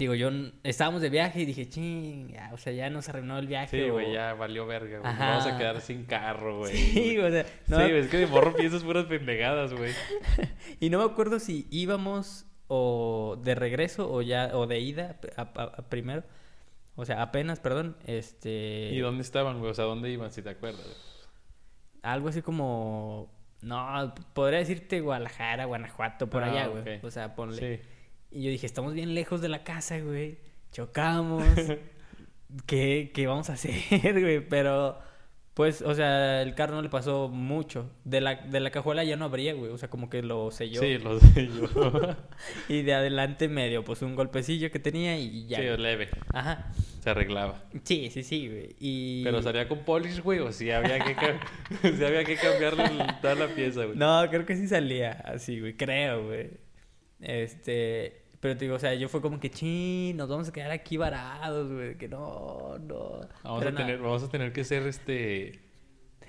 Digo, 0.00 0.14
yo. 0.14 0.30
Estábamos 0.64 1.02
de 1.02 1.10
viaje 1.10 1.40
y 1.42 1.44
dije, 1.44 1.68
ching, 1.68 2.28
ya, 2.32 2.50
o 2.52 2.56
sea, 2.56 2.72
ya 2.72 2.88
nos 2.90 3.08
arruinó 3.10 3.38
el 3.38 3.46
viaje. 3.46 3.82
Sí, 3.84 3.88
o- 3.88 3.92
güey, 3.92 4.12
ya 4.14 4.32
valió 4.34 4.66
verga, 4.66 4.98
güey. 4.98 5.16
Vamos 5.16 5.46
a 5.46 5.58
quedar 5.58 5.80
sin 5.82 6.04
carro, 6.06 6.58
güey. 6.58 6.72
Sí, 6.76 7.18
o 7.18 7.30
sea, 7.30 7.44
no, 7.68 7.76
Sí, 7.86 7.92
es 7.92 8.08
que 8.08 8.16
de 8.16 8.26
morro 8.26 8.54
piensas 8.54 8.82
puras 8.82 9.04
pendejadas, 9.04 9.74
güey. 9.74 9.92
Y 10.80 10.88
no 10.90 10.98
me 10.98 11.04
acuerdo 11.04 11.38
si 11.38 11.68
íbamos 11.70 12.46
o 12.66 13.38
de 13.44 13.54
regreso 13.54 14.10
o 14.10 14.22
ya 14.22 14.50
o 14.54 14.66
de 14.66 14.80
ida 14.80 15.20
a, 15.36 15.42
a- 15.42 15.64
a 15.64 15.88
primero. 15.90 16.22
O 16.96 17.04
sea, 17.04 17.20
apenas, 17.22 17.60
perdón, 17.60 17.96
este 18.06 18.88
¿Y 18.92 18.98
dónde 19.00 19.22
estaban, 19.22 19.58
güey? 19.58 19.70
O 19.70 19.74
sea, 19.74 19.84
¿dónde 19.84 20.10
iban, 20.10 20.32
si 20.32 20.40
te 20.42 20.50
acuerdas? 20.50 21.06
algo 22.02 22.28
así 22.30 22.40
como 22.40 23.30
no, 23.60 24.14
podría 24.32 24.60
decirte 24.60 25.00
Guadalajara, 25.00 25.66
Guanajuato, 25.66 26.30
por 26.30 26.42
Ah, 26.42 26.50
allá, 26.50 26.66
güey. 26.68 27.00
O 27.02 27.10
sea, 27.10 27.34
ponle. 27.34 27.76
Sí. 27.76 27.82
Y 28.30 28.42
yo 28.42 28.50
dije, 28.50 28.66
estamos 28.66 28.94
bien 28.94 29.14
lejos 29.14 29.40
de 29.40 29.48
la 29.48 29.64
casa, 29.64 29.98
güey. 30.00 30.38
Chocamos. 30.72 31.44
¿Qué, 32.66 33.10
¿Qué 33.14 33.26
vamos 33.26 33.50
a 33.50 33.54
hacer, 33.54 34.20
güey? 34.20 34.40
Pero, 34.40 34.98
pues, 35.54 35.82
o 35.82 35.94
sea, 35.94 36.42
el 36.42 36.54
carro 36.54 36.76
no 36.76 36.82
le 36.82 36.88
pasó 36.88 37.28
mucho. 37.28 37.90
De 38.04 38.20
la, 38.20 38.36
de 38.36 38.60
la 38.60 38.70
cajuela 38.70 39.02
ya 39.02 39.16
no 39.16 39.24
abría, 39.24 39.52
güey. 39.54 39.70
O 39.72 39.78
sea, 39.78 39.90
como 39.90 40.08
que 40.08 40.22
lo 40.22 40.50
selló. 40.50 40.80
Sí, 40.80 40.98
lo 40.98 41.18
yo. 41.18 42.16
Y 42.68 42.82
de 42.82 42.94
adelante 42.94 43.48
medio, 43.48 43.84
pues, 43.84 44.02
un 44.02 44.14
golpecillo 44.14 44.70
que 44.70 44.78
tenía 44.78 45.18
y 45.18 45.46
ya. 45.46 45.58
sí, 45.58 45.64
leve. 45.76 46.08
Ajá. 46.32 46.72
Se 47.00 47.10
arreglaba. 47.10 47.64
Sí, 47.82 48.10
sí, 48.10 48.22
sí, 48.22 48.48
güey. 48.48 48.76
Y... 48.78 49.24
Pero 49.24 49.42
salía 49.42 49.66
con 49.66 49.80
polish, 49.80 50.20
güey, 50.20 50.38
o 50.38 50.52
sí 50.52 50.70
había 50.70 50.98
que, 50.98 51.14
sí 51.96 52.04
había 52.04 52.24
que 52.24 52.36
cambiarle 52.36 52.84
toda 53.20 53.34
la 53.34 53.48
pieza, 53.48 53.86
güey. 53.86 53.96
No, 53.96 54.24
creo 54.30 54.46
que 54.46 54.54
sí 54.54 54.68
salía 54.68 55.12
así, 55.24 55.58
güey. 55.58 55.76
Creo, 55.76 56.26
güey. 56.26 56.50
Este... 57.20 58.19
Pero 58.40 58.56
te 58.56 58.64
digo, 58.64 58.76
o 58.76 58.78
sea, 58.78 58.94
yo 58.94 59.08
fue 59.08 59.20
como 59.20 59.38
que, 59.38 59.50
chin, 59.50 60.16
nos 60.16 60.28
vamos 60.28 60.48
a 60.48 60.52
quedar 60.52 60.70
aquí 60.70 60.96
varados, 60.96 61.70
güey. 61.70 61.96
Que 61.98 62.08
no, 62.08 62.78
no. 62.78 63.20
Vamos, 63.42 63.58
Pero 63.62 63.70
a 63.70 63.74
tener, 63.74 63.98
vamos 63.98 64.22
a 64.22 64.28
tener 64.28 64.52
que 64.52 64.64
ser, 64.64 64.86
este... 64.86 65.60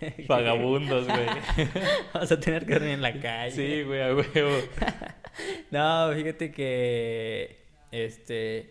Vagabundos, 0.27 1.07
güey. 1.07 1.25
Vamos 2.13 2.31
a 2.31 2.39
tener 2.39 2.65
que 2.65 2.73
dormir 2.73 2.91
en 2.93 3.01
la 3.03 3.19
calle. 3.19 3.51
Sí, 3.51 3.83
güey, 3.83 4.01
a 4.01 4.15
huevo. 4.15 4.57
No, 5.71 6.11
fíjate 6.13 6.51
que, 6.51 7.63
este, 7.91 8.69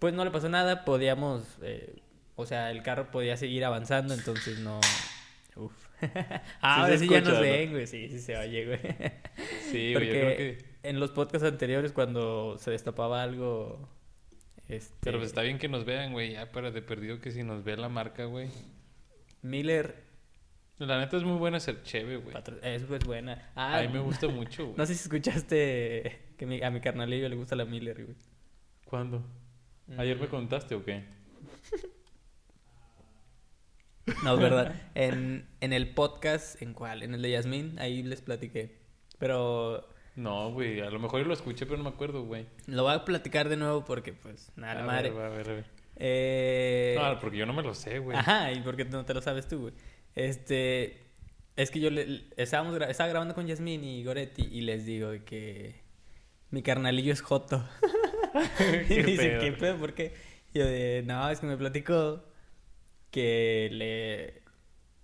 pues 0.00 0.12
no 0.14 0.24
le 0.24 0.32
pasó 0.32 0.48
nada, 0.48 0.84
podíamos, 0.84 1.44
eh, 1.62 1.94
o 2.34 2.44
sea, 2.44 2.72
el 2.72 2.82
carro 2.82 3.12
podía 3.12 3.36
seguir 3.36 3.64
avanzando, 3.64 4.12
entonces 4.12 4.58
no, 4.58 4.80
uf. 5.54 5.72
Ahora 6.60 6.94
se 6.94 6.98
sí, 6.98 7.08
ya 7.08 7.18
escucha, 7.18 7.30
nos 7.30 7.38
¿no? 7.38 7.40
ven, 7.40 7.70
güey, 7.70 7.86
sí, 7.86 8.08
sí 8.08 8.18
se 8.18 8.36
oye, 8.36 8.66
güey. 8.66 8.80
Sí, 9.70 9.92
güey, 9.92 9.94
Porque 9.94 10.06
yo 10.06 10.12
creo 10.12 10.36
que... 10.36 10.71
en 10.82 11.00
los 11.00 11.10
podcasts 11.10 11.46
anteriores 11.46 11.92
cuando 11.92 12.56
se 12.58 12.70
destapaba 12.70 13.22
algo, 13.22 13.88
este, 14.68 14.94
Pero 15.00 15.18
pues 15.18 15.28
está 15.30 15.42
bien 15.42 15.58
que 15.58 15.68
nos 15.68 15.84
vean, 15.84 16.12
güey, 16.12 16.32
ya 16.32 16.50
para 16.52 16.70
de 16.70 16.82
perdido 16.82 17.20
que 17.20 17.30
si 17.30 17.42
nos 17.42 17.64
ve 17.64 17.76
la 17.76 17.88
marca, 17.88 18.24
güey. 18.24 18.48
Miller, 19.42 20.04
La 20.78 20.98
neta 20.98 21.16
es 21.16 21.24
muy 21.24 21.36
buena 21.38 21.60
ser 21.60 21.82
cheve, 21.82 22.16
güey. 22.16 22.34
es 22.62 22.88
buena. 23.04 23.50
Ah, 23.54 23.78
A 23.78 23.82
mí 23.82 23.88
me 23.88 24.00
gusta 24.00 24.28
mucho, 24.28 24.64
güey. 24.64 24.74
No 24.78 24.86
sé 24.86 24.94
si 24.94 25.02
escuchaste 25.02 26.20
que 26.36 26.46
mi- 26.46 26.62
a 26.62 26.70
mi 26.70 26.80
carnalillo 26.80 27.28
le 27.28 27.36
gusta 27.36 27.56
la 27.56 27.64
Miller, 27.64 28.04
güey. 28.04 28.16
¿Cuándo? 28.84 29.22
¿Ayer 29.98 30.16
Mm. 30.16 30.20
me 30.20 30.28
contaste 30.28 30.74
o 30.74 30.84
qué? 30.84 31.04
No, 34.24 34.34
es 34.34 34.40
verdad. 34.40 34.74
En, 34.94 35.46
en 35.60 35.72
el 35.72 35.94
podcast, 35.94 36.60
¿en 36.60 36.74
cuál? 36.74 37.02
En 37.04 37.14
el 37.14 37.22
de 37.22 37.30
Yasmín, 37.30 37.78
ahí 37.78 38.02
les 38.02 38.20
platiqué. 38.20 38.80
Pero 39.18 39.88
No, 40.14 40.52
güey, 40.52 40.80
a 40.80 40.90
lo 40.90 40.98
mejor 40.98 41.20
yo 41.22 41.26
lo 41.26 41.32
escuché, 41.34 41.64
pero 41.64 41.78
no 41.78 41.84
me 41.84 41.90
acuerdo, 41.90 42.22
güey. 42.24 42.46
Lo 42.66 42.82
voy 42.82 42.92
a 42.94 43.04
platicar 43.04 43.48
de 43.48 43.56
nuevo 43.56 43.84
porque, 43.84 44.12
pues, 44.12 44.52
nada, 44.56 44.82
A 44.82 44.84
madre. 44.86 45.10
ver, 45.10 45.22
a 45.24 45.28
ver, 45.30 45.48
a 45.50 45.52
ver. 45.54 45.64
Eh... 45.96 46.96
No, 47.00 47.18
porque 47.18 47.38
yo 47.38 47.46
no 47.46 47.52
me 47.54 47.62
lo 47.62 47.74
sé, 47.74 47.98
güey. 47.98 48.16
Ajá, 48.16 48.52
y 48.52 48.60
porque 48.60 48.84
no 48.84 49.04
te 49.04 49.14
lo 49.14 49.22
sabes 49.22 49.48
tú, 49.48 49.60
güey. 49.62 49.74
Este, 50.14 50.98
es 51.56 51.70
que 51.70 51.80
yo 51.80 51.90
le, 51.90 52.24
estábamos 52.36 52.76
gra- 52.76 52.90
estaba 52.90 53.08
grabando 53.08 53.34
con 53.34 53.46
Yasmín 53.46 53.84
y 53.84 54.04
Goretti 54.04 54.42
y 54.50 54.60
les 54.62 54.84
digo 54.84 55.10
que 55.24 55.80
mi 56.50 56.62
carnalillo 56.62 57.12
es 57.12 57.22
Joto. 57.22 57.66
y 58.84 58.86
¿Qué 58.88 59.02
me 59.02 59.10
dice, 59.10 59.28
pedo? 59.30 59.40
¿qué 59.40 59.52
pedo? 59.52 59.76
¿Por 59.78 59.94
qué? 59.94 60.14
Y 60.52 60.58
yo 60.58 60.66
de, 60.66 61.02
no, 61.06 61.28
es 61.30 61.40
que 61.40 61.46
me 61.46 61.56
platicó 61.56 62.22
que 63.10 63.68
le, 63.72 64.42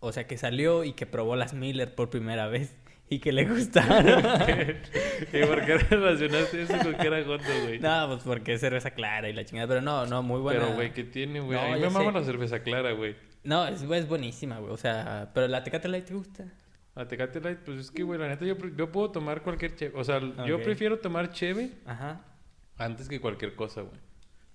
o 0.00 0.12
sea, 0.12 0.26
que 0.26 0.36
salió 0.38 0.84
y 0.84 0.92
que 0.92 1.06
probó 1.06 1.36
las 1.36 1.52
Miller 1.54 1.94
por 1.94 2.10
primera 2.10 2.46
vez 2.48 2.74
y 3.10 3.18
que 3.20 3.32
le 3.32 3.46
gustaron. 3.46 4.22
¿Y 5.32 5.46
por 5.46 5.64
qué 5.64 5.78
relacionaste 5.78 6.62
eso 6.62 6.78
con 6.78 6.94
que 6.94 7.06
era 7.06 7.24
Joto, 7.24 7.44
güey? 7.64 7.78
no, 7.78 8.08
pues 8.08 8.22
porque 8.22 8.54
es 8.54 8.60
cerveza 8.60 8.90
clara 8.90 9.28
y 9.28 9.32
la 9.32 9.44
chingada, 9.44 9.68
pero 9.68 9.80
no, 9.80 10.06
no, 10.06 10.22
muy 10.22 10.40
buena. 10.40 10.60
Pero, 10.60 10.74
güey, 10.74 10.92
¿qué 10.92 11.04
tiene, 11.04 11.40
güey? 11.40 11.58
No, 11.58 11.66
a 11.66 11.76
mí 11.76 11.80
me 11.80 11.90
mama 11.90 12.12
la 12.12 12.24
cerveza 12.24 12.62
clara, 12.62 12.92
güey. 12.92 13.16
No, 13.44 13.66
es, 13.66 13.82
es 13.82 14.08
buenísima, 14.08 14.58
güey, 14.58 14.72
o 14.72 14.76
sea, 14.76 15.30
pero 15.32 15.48
la 15.48 15.62
Tecate 15.64 15.88
Light 15.88 16.06
te 16.06 16.14
gusta. 16.14 16.44
La 16.94 17.06
Tecate 17.06 17.40
Light, 17.40 17.58
pues 17.60 17.78
es 17.78 17.90
que, 17.90 18.02
güey, 18.02 18.18
la 18.18 18.28
neta, 18.28 18.44
yo, 18.44 18.56
yo 18.76 18.90
puedo 18.90 19.10
tomar 19.10 19.42
cualquier 19.42 19.74
cheve. 19.76 19.92
O 19.96 20.04
sea, 20.04 20.20
yo 20.44 20.60
prefiero 20.62 20.98
tomar 20.98 21.30
cheve 21.30 21.70
Ajá. 21.86 22.24
antes 22.76 23.08
que 23.08 23.20
cualquier 23.20 23.54
cosa, 23.54 23.82
güey. 23.82 24.00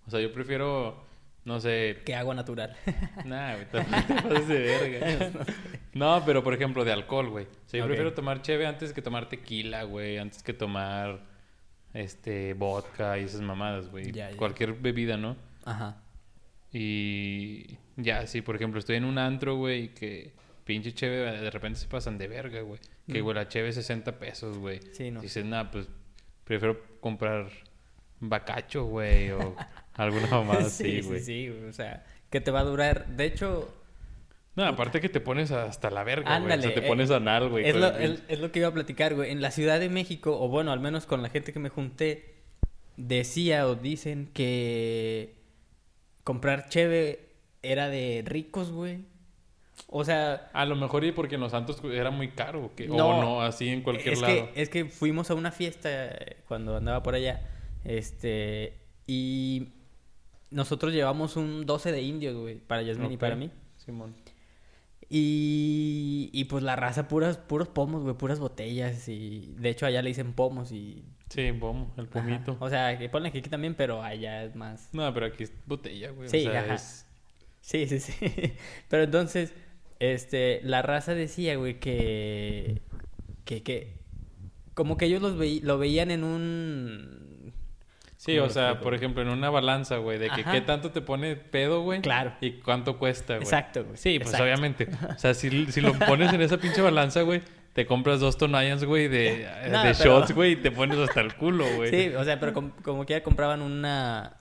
O 0.05 0.11
sea, 0.11 0.19
yo 0.19 0.33
prefiero, 0.33 1.05
no 1.45 1.59
sé... 1.59 2.01
Que 2.05 2.15
agua 2.15 2.33
natural. 2.35 2.75
Nah, 3.25 3.53
güey, 3.55 3.65
tampoco 3.69 4.33
de 4.45 4.59
verga. 4.59 5.29
No, 5.93 6.23
pero 6.25 6.43
por 6.43 6.53
ejemplo, 6.53 6.83
de 6.85 6.91
alcohol, 6.91 7.29
güey. 7.29 7.45
O 7.45 7.69
sea, 7.69 7.79
yo 7.81 7.85
prefiero 7.85 8.13
tomar 8.13 8.41
cheve 8.41 8.65
antes 8.65 8.93
que 8.93 9.01
tomar 9.01 9.29
tequila, 9.29 9.83
güey. 9.83 10.17
Antes 10.17 10.41
que 10.41 10.53
tomar, 10.53 11.19
este, 11.93 12.53
vodka 12.55 13.19
y 13.19 13.25
esas 13.25 13.41
mamadas, 13.41 13.89
güey. 13.89 14.11
Ya, 14.11 14.31
ya. 14.31 14.37
Cualquier 14.37 14.73
bebida, 14.73 15.17
¿no? 15.17 15.35
Ajá. 15.65 16.01
Y 16.71 17.77
ya, 17.97 18.25
sí, 18.25 18.41
por 18.41 18.55
ejemplo, 18.55 18.79
estoy 18.79 18.95
en 18.95 19.05
un 19.05 19.17
antro, 19.19 19.55
güey, 19.57 19.83
y 19.83 19.87
que 19.89 20.33
pinche 20.65 20.93
cheve 20.93 21.17
de 21.39 21.51
repente 21.51 21.79
se 21.79 21.87
pasan 21.87 22.17
de 22.17 22.27
verga, 22.27 22.61
güey. 22.61 22.79
Que, 23.11 23.19
Mm. 23.19 23.23
güey, 23.23 23.35
la 23.35 23.47
cheve 23.47 23.69
es 23.69 23.75
60 23.75 24.17
pesos, 24.17 24.57
güey. 24.57 24.79
Sí, 24.93 25.11
no. 25.11 25.21
Dices, 25.21 25.45
nada, 25.45 25.69
pues 25.69 25.87
prefiero 26.43 26.81
comprar 26.99 27.47
bacacho, 28.19 28.85
güey, 28.85 29.29
o 29.31 29.55
alguna 29.95 30.27
mamada 30.31 30.61
así, 30.67 31.01
güey. 31.01 31.19
Sí, 31.19 31.25
sí, 31.25 31.49
güey. 31.49 31.69
O 31.69 31.73
sea, 31.73 32.05
que 32.29 32.41
te 32.41 32.51
va 32.51 32.61
a 32.61 32.63
durar. 32.63 33.07
De 33.07 33.25
hecho, 33.25 33.73
No, 34.55 34.65
aparte 34.65 35.01
que 35.01 35.09
te 35.09 35.19
pones 35.19 35.51
hasta 35.51 35.89
la 35.89 36.03
verga, 36.03 36.39
güey. 36.39 36.57
O 36.57 36.61
sea, 36.61 36.73
te 36.73 36.85
eh, 36.85 36.87
pones 36.87 37.11
anal, 37.11 37.49
güey. 37.49 37.67
es 37.67 37.75
el 37.75 38.23
es, 38.27 38.39
lo 38.39 38.51
que 38.51 38.59
iba 38.59 38.67
a 38.67 38.73
platicar, 38.73 39.15
güey. 39.15 39.31
En 39.31 39.41
la 39.41 39.51
Ciudad 39.51 39.79
de 39.79 39.89
México, 39.89 40.37
o 40.39 40.47
bueno, 40.47 40.71
al 40.71 40.79
menos 40.79 41.05
con 41.05 41.21
la 41.21 41.29
gente 41.29 41.53
que 41.53 41.59
me 41.59 41.69
junté, 41.69 42.33
decía 42.97 43.67
o 43.67 43.75
dicen 43.75 44.29
que 44.33 45.35
comprar 46.23 46.69
cheve 46.69 47.29
era 47.61 47.89
de 47.89 48.23
ricos, 48.25 48.71
güey. 48.71 49.05
O 49.87 50.03
sea, 50.03 50.49
A 50.53 50.65
lo 50.65 50.75
mejor 50.75 51.03
y 51.03 51.11
porque 51.11 51.35
en 51.35 51.41
los 51.41 51.51
santos 51.51 51.81
era 51.91 52.11
muy 52.11 52.29
caro, 52.29 52.71
que, 52.75 52.87
No. 52.87 53.07
o 53.07 53.21
no, 53.21 53.41
así 53.41 53.69
en 53.69 53.81
cualquier 53.81 54.13
es 54.13 54.21
lado. 54.21 54.51
que, 54.53 54.61
es 54.61 54.69
que 54.69 54.85
fuimos 54.85 55.29
a 55.31 55.35
una 55.35 55.51
fiesta 55.51 55.89
eh, 55.91 56.37
cuando 56.47 56.77
andaba 56.77 57.03
por 57.03 57.15
allá. 57.15 57.41
Este. 57.83 58.79
Y 59.07 59.69
nosotros 60.53 60.93
llevamos 60.93 61.35
un 61.35 61.65
12 61.65 61.91
de 61.91 62.01
indios, 62.01 62.35
güey, 62.35 62.55
para 62.59 62.81
Yasmin 62.83 63.11
y 63.11 63.17
para 63.17 63.35
mí. 63.35 63.51
Simón. 63.77 64.15
Y, 65.09 66.29
y 66.33 66.45
pues 66.45 66.63
la 66.63 66.75
raza, 66.75 67.07
puras, 67.07 67.37
puros 67.37 67.67
pomos, 67.67 68.01
güey, 68.03 68.15
puras 68.15 68.39
botellas. 68.39 69.07
Y 69.09 69.53
de 69.59 69.69
hecho 69.69 69.85
allá 69.85 70.01
le 70.01 70.09
dicen 70.09 70.33
pomos 70.33 70.71
y. 70.71 71.03
Sí, 71.29 71.51
bomo, 71.51 71.93
el 71.97 72.05
Ajá. 72.05 72.11
pomito. 72.13 72.57
O 72.59 72.69
sea, 72.69 72.97
que 72.97 73.09
ponen 73.09 73.29
aquí 73.29 73.41
también, 73.41 73.75
pero 73.75 74.01
allá 74.01 74.43
es 74.43 74.55
más. 74.55 74.89
No, 74.93 75.13
pero 75.13 75.27
aquí 75.27 75.43
es 75.43 75.51
botella, 75.65 76.11
güey. 76.11 76.29
Sí, 76.29 76.47
o 76.47 76.51
sea, 76.51 76.61
ajá. 76.61 76.75
es... 76.75 77.05
Sí, 77.61 77.87
sí, 77.87 77.99
sí. 77.99 78.13
Pero 78.89 79.03
entonces, 79.03 79.53
este, 79.99 80.59
la 80.63 80.81
raza 80.81 81.13
decía, 81.15 81.55
güey, 81.55 81.79
que. 81.79 82.81
Que, 83.45 83.63
que. 83.63 83.93
Como 84.73 84.97
que 84.97 85.05
ellos 85.05 85.21
los 85.21 85.37
veí- 85.37 85.61
lo 85.61 85.77
veían 85.77 86.11
en 86.11 86.23
un. 86.25 87.22
Sí, 88.25 88.35
¿Cómo 88.37 88.47
o 88.47 88.49
sea, 88.49 88.79
por 88.79 88.93
ejemplo, 88.93 89.21
en 89.21 89.27
una 89.27 89.49
balanza, 89.49 89.97
güey, 89.97 90.17
de 90.17 90.29
que 90.29 90.41
Ajá. 90.41 90.51
qué 90.53 90.61
tanto 90.61 90.91
te 90.91 91.01
pone 91.01 91.35
pedo, 91.35 91.81
güey. 91.81 91.99
Claro. 92.01 92.31
Y 92.39 92.51
cuánto 92.53 92.97
cuesta, 92.97 93.33
güey. 93.33 93.43
Exacto, 93.43 93.83
güey. 93.83 93.97
Sí, 93.97 94.17
pues 94.17 94.29
Exacto. 94.29 94.43
obviamente. 94.45 94.87
O 95.15 95.19
sea, 95.19 95.33
si, 95.33 95.71
si 95.71 95.81
lo 95.81 95.91
pones 95.93 96.31
en 96.31 96.41
esa 96.41 96.57
pinche 96.57 96.81
balanza, 96.81 97.23
güey, 97.23 97.41
te 97.73 97.85
compras 97.85 98.21
dos 98.21 98.37
tonallas, 98.37 98.85
güey, 98.85 99.09
de, 99.09 99.45
No, 99.69 99.83
de 99.83 99.93
pero- 99.93 100.19
shots, 100.21 100.31
güey, 100.33 100.53
y 100.53 100.55
te 100.55 100.71
pones 100.71 100.97
hasta 100.99 101.19
el 101.19 101.35
culo, 101.35 101.65
güey. 101.75 101.89
Sí, 101.89 102.15
o 102.15 102.23
sea, 102.23 102.39
pero 102.39 102.53
com- 102.53 102.71
como 102.81 103.05
que 103.05 103.13
ya 103.13 103.23
compraban 103.23 103.61
una. 103.61 104.37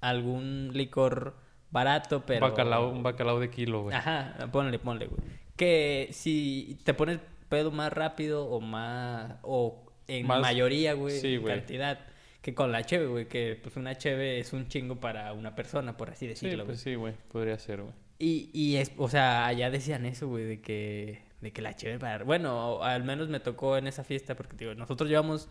algún 0.00 0.70
licor 0.72 1.36
barato, 1.70 2.24
pero. 2.26 2.44
Un 2.44 2.50
bacalao, 2.50 2.88
un 2.90 3.02
bacalao 3.02 3.38
de 3.38 3.50
kilo, 3.50 3.82
güey. 3.82 3.96
Ajá, 3.96 4.34
ponle, 4.50 4.78
ponle, 4.78 5.06
güey. 5.06 5.20
Que 5.56 6.08
si 6.12 6.78
te 6.84 6.94
pones 6.94 7.20
pedo 7.48 7.70
más 7.70 7.92
rápido 7.92 8.46
o 8.46 8.60
más. 8.60 9.34
o 9.42 9.84
en 10.08 10.26
Más- 10.26 10.40
mayoría, 10.40 10.94
güey, 10.94 11.20
sí, 11.20 11.34
en 11.34 11.42
güey. 11.42 11.54
cantidad. 11.54 12.00
Que 12.42 12.54
con 12.54 12.72
la 12.72 12.84
cheve, 12.84 13.06
güey, 13.06 13.28
que 13.28 13.58
pues 13.62 13.76
una 13.76 13.96
cheve 13.98 14.38
es 14.38 14.52
un 14.54 14.66
chingo 14.68 14.98
para 14.98 15.32
una 15.34 15.54
persona, 15.54 15.96
por 15.96 16.08
así 16.10 16.20
Sí, 16.24 16.28
decirlo, 16.28 16.64
güey. 16.64 16.66
pues 16.66 16.80
sí, 16.80 16.94
güey, 16.94 17.14
podría 17.30 17.58
ser, 17.58 17.82
güey. 17.82 17.92
Y, 18.18 18.50
y 18.52 18.76
es, 18.76 18.92
o 18.96 19.08
sea, 19.08 19.46
allá 19.46 19.70
decían 19.70 20.06
eso, 20.06 20.28
güey, 20.28 20.44
de 20.44 20.60
que, 20.60 21.22
de 21.40 21.52
que 21.52 21.62
la 21.62 21.74
cheve 21.76 21.98
para... 21.98 22.24
Bueno, 22.24 22.82
al 22.82 23.04
menos 23.04 23.28
me 23.28 23.40
tocó 23.40 23.76
en 23.76 23.86
esa 23.86 24.04
fiesta, 24.04 24.34
porque, 24.36 24.56
digo, 24.56 24.74
nosotros 24.74 25.08
llevamos 25.08 25.48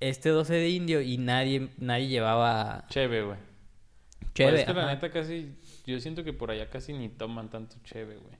este 0.00 0.28
12 0.28 0.54
de 0.54 0.68
indio 0.70 1.00
y 1.00 1.16
nadie, 1.18 1.68
nadie 1.78 2.08
llevaba 2.08 2.84
Cheve, 2.88 3.22
güey. 3.22 3.38
cheve. 4.34 4.50
Pues 4.50 4.60
es 4.62 4.66
que 4.66 4.74
la 4.74 4.86
neta 4.86 5.10
casi, 5.10 5.56
yo 5.86 5.98
siento 6.00 6.22
que 6.22 6.32
por 6.32 6.50
allá 6.50 6.68
casi 6.70 6.92
ni 6.92 7.08
toman 7.08 7.50
tanto 7.50 7.76
cheve, 7.84 8.16
güey. 8.16 8.34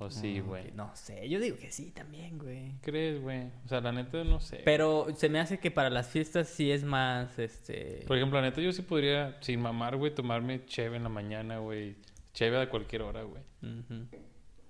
O 0.00 0.10
sí, 0.10 0.40
Mm, 0.40 0.46
güey. 0.46 0.70
No 0.76 0.94
sé, 0.94 1.28
yo 1.28 1.40
digo 1.40 1.56
que 1.58 1.72
sí 1.72 1.90
también, 1.90 2.38
güey. 2.38 2.72
¿Crees, 2.82 3.20
güey? 3.20 3.48
O 3.64 3.68
sea, 3.68 3.80
la 3.80 3.90
neta 3.90 4.22
no 4.22 4.38
sé. 4.38 4.60
Pero 4.64 5.08
se 5.16 5.28
me 5.28 5.40
hace 5.40 5.58
que 5.58 5.70
para 5.72 5.90
las 5.90 6.08
fiestas 6.08 6.48
sí 6.48 6.70
es 6.70 6.84
más, 6.84 7.36
este... 7.38 8.04
Por 8.06 8.16
ejemplo, 8.16 8.40
la 8.40 8.46
neta 8.46 8.60
yo 8.60 8.70
sí 8.72 8.82
podría, 8.82 9.36
sin 9.40 9.60
mamar, 9.60 9.96
güey, 9.96 10.14
tomarme 10.14 10.64
cheve 10.66 10.96
en 10.96 11.02
la 11.02 11.08
mañana, 11.08 11.58
güey. 11.58 11.96
Cheve 12.32 12.60
a 12.60 12.70
cualquier 12.70 13.02
hora, 13.02 13.22
güey. 13.24 13.42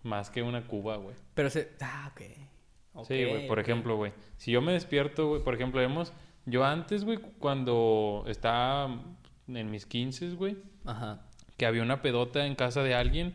Más 0.03 0.31
que 0.31 0.43
una 0.43 0.67
cuba, 0.67 0.97
güey. 0.97 1.15
Pero 1.35 1.51
se... 1.51 1.73
Ah, 1.81 2.11
ok. 2.13 3.05
Sí, 3.07 3.25
güey. 3.25 3.47
Por 3.47 3.59
ejemplo, 3.59 3.97
güey. 3.97 4.13
Si 4.39 4.51
yo 4.51 4.63
me 4.63 4.73
despierto, 4.73 5.29
güey, 5.29 5.43
por 5.43 5.55
ejemplo, 5.55 5.81
hemos... 5.83 6.13
Yo 6.47 6.65
antes, 6.65 7.05
güey, 7.05 7.19
cuando 7.39 8.25
estaba 8.27 9.05
en 9.47 9.71
mis 9.71 9.85
15, 9.85 10.31
güey, 10.37 10.57
Ajá. 10.87 11.27
que 11.59 11.67
había 11.67 11.83
una 11.83 12.01
pedota 12.01 12.47
en 12.47 12.55
casa 12.55 12.83
de 12.83 12.95
alguien, 12.95 13.35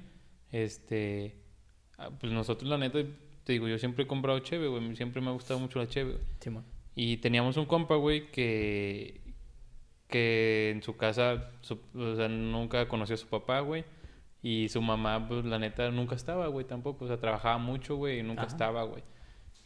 este... 0.51 1.42
ah, 1.97 2.09
Pues 2.19 2.31
nosotros, 2.33 2.69
la 2.69 2.77
neta, 2.77 2.99
te 3.43 3.53
digo, 3.53 3.67
yo 3.67 3.77
siempre 3.77 4.03
he 4.03 4.07
comprado 4.07 4.39
cheve, 4.39 4.67
güey. 4.67 4.95
Siempre 4.95 5.21
me 5.21 5.29
ha 5.29 5.33
gustado 5.33 5.59
mucho 5.59 5.79
la 5.79 5.87
cheve, 5.87 6.13
güey. 6.13 6.23
Simón. 6.39 6.63
Y 6.95 7.17
teníamos 7.17 7.57
un 7.57 7.65
compa, 7.65 7.95
güey, 7.95 8.29
que, 8.31 9.21
que 10.07 10.71
en 10.71 10.83
su 10.83 10.95
casa, 10.95 11.49
su- 11.61 11.79
o 11.95 12.15
sea, 12.15 12.27
nunca 12.27 12.87
conoció 12.87 13.15
a 13.15 13.17
su 13.17 13.27
papá, 13.27 13.59
güey. 13.61 13.83
Y 14.41 14.69
su 14.69 14.81
mamá, 14.81 15.27
pues, 15.27 15.45
la 15.45 15.57
neta, 15.57 15.89
nunca 15.91 16.15
estaba, 16.15 16.47
güey, 16.47 16.65
tampoco. 16.67 17.05
O 17.05 17.07
sea, 17.07 17.17
trabajaba 17.17 17.57
mucho, 17.57 17.95
güey, 17.95 18.19
y 18.19 18.23
nunca 18.23 18.43
Ajá. 18.43 18.51
estaba, 18.51 18.83
güey. 18.83 19.03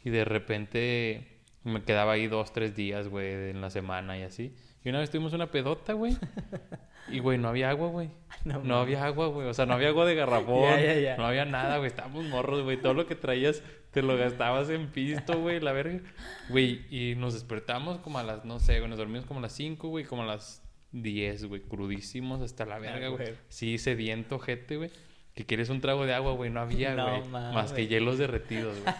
Y 0.03 0.09
de 0.09 0.23
repente 0.23 1.41
me 1.63 1.83
quedaba 1.83 2.13
ahí 2.13 2.27
dos, 2.27 2.53
tres 2.53 2.75
días, 2.75 3.09
güey, 3.09 3.49
en 3.49 3.59
la 3.59 3.69
semana 3.69 4.17
y 4.17 4.21
así. 4.21 4.53
Y 4.85 4.89
una 4.89 4.99
vez 4.99 5.09
tuvimos 5.09 5.33
una 5.33 5.51
pedota, 5.51 5.93
güey. 5.93 6.15
Y, 7.09 7.19
güey, 7.19 7.37
no 7.37 7.47
había 7.49 7.69
agua, 7.69 7.87
güey. 7.89 8.09
No 8.45 8.63
No, 8.63 8.77
había 8.79 9.03
agua, 9.05 9.27
güey. 9.27 9.47
O 9.47 9.53
sea, 9.53 9.65
no 9.65 9.73
había 9.73 9.89
agua 9.89 10.05
de 10.05 10.15
garrafón. 10.15 10.63
Ya, 10.69 10.81
ya, 10.81 10.93
ya. 10.99 11.17
No 11.17 11.25
había 11.25 11.45
nada, 11.45 11.77
güey. 11.77 11.87
Estábamos 11.87 12.25
morros, 12.25 12.63
güey. 12.63 12.77
Todo 12.77 12.93
lo 12.93 13.05
que 13.07 13.15
traías 13.15 13.61
te 13.91 14.01
lo 14.01 14.15
gastabas 14.17 14.69
en 14.69 14.87
pisto, 14.87 15.39
güey. 15.39 15.59
La 15.59 15.71
verga. 15.73 15.99
Güey, 16.49 16.85
y 16.89 17.15
nos 17.15 17.33
despertamos 17.33 17.97
como 17.99 18.19
a 18.19 18.23
las, 18.23 18.45
no 18.45 18.59
sé, 18.59 18.79
güey. 18.79 18.89
Nos 18.89 18.99
dormimos 18.99 19.25
como 19.25 19.39
a 19.39 19.43
las 19.43 19.53
5, 19.53 19.87
güey. 19.89 20.05
Como 20.05 20.23
a 20.23 20.25
las 20.25 20.63
10, 20.91 21.45
güey. 21.45 21.61
Crudísimos 21.61 22.41
hasta 22.41 22.65
la 22.65 22.79
verga, 22.79 23.07
güey. 23.09 23.33
Sí, 23.49 23.77
sediento, 23.77 24.39
gente, 24.39 24.77
güey. 24.77 24.91
Que 25.33 25.45
quieres 25.45 25.69
un 25.69 25.81
trago 25.81 26.05
de 26.05 26.13
agua, 26.13 26.33
güey. 26.33 26.49
No 26.49 26.61
había, 26.61 26.95
No 26.95 27.09
güey. 27.19 27.29
Más 27.29 27.53
mames. 27.53 27.71
que 27.73 27.87
hielos 27.87 28.17
derretidos, 28.17 28.79
güey. 28.81 28.95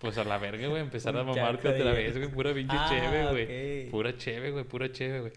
Pues 0.00 0.18
a 0.18 0.24
la 0.24 0.38
verga, 0.38 0.66
güey. 0.68 0.80
Empezar 0.82 1.14
Un 1.14 1.20
a 1.20 1.24
mamarte 1.24 1.68
otra 1.68 1.92
vez, 1.92 2.16
güey. 2.16 2.28
Pura 2.30 2.52
pinche 2.54 2.76
Ah, 2.78 2.86
cheve, 2.88 3.30
güey. 3.30 3.84
ok. 3.86 3.90
Pura 3.90 4.16
cheve, 4.16 4.50
güey. 4.50 4.64
Pura 4.64 4.90
cheve, 4.92 5.20
güey. 5.20 5.32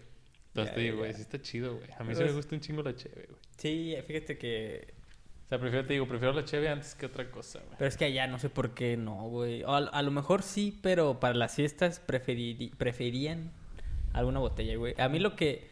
Entonces 0.62 0.74
te 0.74 0.80
digo, 0.80 0.98
güey, 0.98 1.14
sí 1.14 1.20
está 1.22 1.40
chido, 1.40 1.76
güey. 1.76 1.88
A 1.98 2.04
mí 2.04 2.14
sí 2.14 2.20
me 2.20 2.26
Pues- 2.26 2.36
gusta 2.36 2.54
un 2.54 2.60
chingo 2.60 2.82
la 2.82 2.94
cheve, 2.96 3.26
güey. 3.28 3.40
Sí, 3.56 3.94
fíjate 4.06 4.38
que... 4.38 4.94
O 5.44 5.48
sea, 5.48 5.60
prefiero, 5.60 5.86
te 5.86 5.92
digo, 5.92 6.08
prefiero 6.08 6.34
la 6.34 6.44
cheve 6.44 6.68
antes 6.68 6.94
que 6.96 7.06
otra 7.06 7.30
cosa, 7.30 7.60
güey. 7.60 7.76
Pero 7.78 7.88
es 7.88 7.96
que 7.96 8.04
allá 8.06 8.26
no 8.26 8.38
sé 8.40 8.50
por 8.50 8.74
qué 8.74 8.96
no, 8.96 9.28
güey. 9.28 9.62
A, 9.62 9.76
a 9.76 10.02
lo 10.02 10.10
mejor 10.10 10.42
sí, 10.42 10.76
pero 10.82 11.20
para 11.20 11.34
las 11.34 11.54
fiestas 11.54 12.00
preferían 12.00 13.52
alguna 14.12 14.40
botella, 14.40 14.76
güey. 14.76 14.94
A 14.98 15.08
mí 15.08 15.20
lo 15.20 15.36
que 15.36 15.68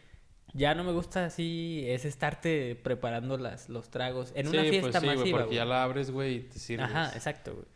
ya 0.53 0.77
no 0.77 0.85
me 0.85 0.93
gusta 0.93 1.25
así 1.25 1.83
es 1.87 2.05
estarte 2.05 2.77
preparando 2.81 3.37
las, 3.37 3.69
los 3.69 3.91
tragos 3.91 4.33
en 4.37 4.47
una 4.47 4.63
sí, 4.63 4.71
fiesta 4.71 5.01
pues 5.01 5.11
sí, 5.11 5.17
güey, 5.17 5.33
porque 5.33 5.55
ya 5.57 5.65
la 5.65 5.83
abres, 5.83 6.13
güey, 6.13 6.37
y 6.37 6.41
te 6.43 6.59
sirves. 6.61 6.87
Ajá, 6.87 7.11
exacto, 7.15 7.55
güey. 7.55 7.67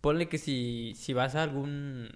Ponle 0.00 0.28
que 0.28 0.38
si, 0.38 0.94
si 0.96 1.12
vas 1.12 1.34
a 1.34 1.42
algún 1.42 2.08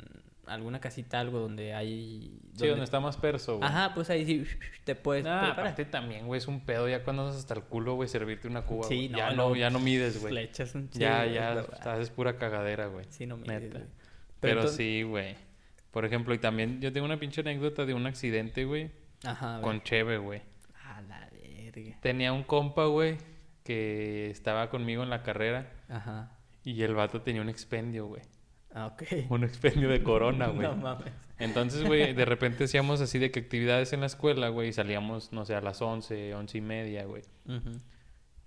alguna 0.46 0.80
casita, 0.80 1.20
algo 1.20 1.38
donde 1.40 1.74
hay... 1.74 2.38
Sí, 2.56 2.66
donde 2.66 2.84
está 2.84 3.00
más 3.00 3.16
perso, 3.16 3.58
güey. 3.58 3.68
Ajá, 3.68 3.92
pues 3.94 4.10
ahí 4.10 4.24
sí 4.24 4.44
te 4.84 4.94
puedes 4.94 5.24
Ah, 5.26 5.40
preparar. 5.40 5.60
aparte 5.60 5.84
también, 5.84 6.26
güey, 6.26 6.38
es 6.38 6.46
un 6.48 6.60
pedo 6.64 6.88
ya 6.88 7.02
cuando 7.04 7.22
andas 7.22 7.36
hasta 7.36 7.54
el 7.54 7.62
culo, 7.62 7.94
güey, 7.94 8.08
servirte 8.08 8.48
una 8.48 8.62
cuba, 8.62 8.86
Sí, 8.88 9.08
no, 9.08 9.18
ya 9.18 9.30
no, 9.32 9.48
no, 9.50 9.56
ya 9.56 9.70
no 9.70 9.78
mides, 9.80 10.20
güey. 10.20 10.32
Le 10.34 10.42
echas 10.44 10.74
un 10.74 10.88
Ya, 10.90 11.22
chingo, 11.24 11.34
ya, 11.34 11.48
es 11.50 11.54
verdad. 11.56 11.94
haces 11.94 12.10
pura 12.10 12.38
cagadera, 12.38 12.86
güey. 12.86 13.06
Sí, 13.10 13.26
no 13.26 13.36
me 13.36 13.46
Neta. 13.46 13.82
Pero, 14.40 14.60
entonces- 14.60 14.76
sí, 14.76 15.02
güey. 15.02 15.34
Por 15.90 16.04
ejemplo, 16.04 16.34
y 16.34 16.38
también 16.38 16.80
yo 16.80 16.92
tengo 16.92 17.06
una 17.06 17.18
pinche 17.18 17.40
anécdota 17.40 17.86
de 17.86 17.94
un 17.94 18.06
accidente, 18.06 18.64
güey, 18.66 18.90
Ajá, 19.24 19.60
con 19.62 19.82
Cheve, 19.82 20.18
güey. 20.18 20.42
A 20.84 21.00
la 21.02 21.28
verga. 21.30 21.96
Tenía 22.02 22.32
un 22.34 22.42
compa, 22.44 22.84
güey, 22.84 23.16
que 23.64 24.30
estaba 24.30 24.68
conmigo 24.70 25.02
en 25.02 25.10
la 25.10 25.22
carrera 25.22 25.72
Ajá. 25.88 26.30
y 26.64 26.82
el 26.82 26.94
vato 26.94 27.22
tenía 27.22 27.40
un 27.42 27.48
expendio, 27.48 28.06
güey. 28.06 28.22
Ah, 28.76 28.88
ok. 28.88 29.02
Un 29.30 29.42
expendio 29.42 29.88
de 29.88 30.02
corona, 30.02 30.46
güey. 30.54 30.68
No 30.68 30.76
mames. 30.76 31.12
Entonces, 31.38 31.82
güey, 31.82 32.12
de 32.12 32.24
repente 32.26 32.64
hacíamos 32.64 33.00
así 33.00 33.18
de 33.18 33.30
que 33.30 33.40
actividades 33.40 33.94
en 33.94 34.00
la 34.00 34.06
escuela, 34.06 34.48
güey, 34.50 34.68
y 34.68 34.72
salíamos, 34.72 35.32
no 35.32 35.46
sé, 35.46 35.54
a 35.54 35.62
las 35.62 35.80
11, 35.80 36.34
11 36.34 36.58
y 36.58 36.60
media, 36.60 37.04
güey. 37.06 37.22
Ujú. 37.46 37.80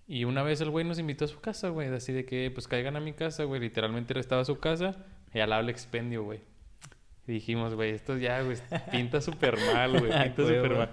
Y 0.08 0.26
una 0.26 0.44
vez 0.44 0.62
el 0.62 0.70
güey 0.70 0.86
nos 0.86 1.00
invitó 1.00 1.26
a 1.26 1.28
su 1.28 1.40
casa, 1.40 1.70
güey, 1.70 1.90
así 1.90 2.14
de 2.14 2.26
que, 2.26 2.52
pues 2.52 2.68
caigan 2.68 2.96
a 2.96 3.00
mi 3.00 3.14
casa, 3.14 3.44
güey. 3.44 3.60
Literalmente 3.60 4.18
estaba 4.20 4.42
a 4.42 4.46
su 4.46 4.60
casa 4.60 4.96
y 5.34 5.40
al 5.40 5.50
lado 5.50 5.64
el 5.64 5.70
expendio, 5.70 6.24
güey. 6.24 6.42
Y 7.28 7.34
dijimos, 7.34 7.74
güey, 7.74 7.92
esto 7.92 8.18
ya, 8.18 8.42
güey, 8.42 8.58
pinta 8.92 9.22
súper 9.22 9.56
mal, 9.74 10.00
güey, 10.00 10.12
pinta 10.12 10.44
súper 10.44 10.76
mal. 10.76 10.90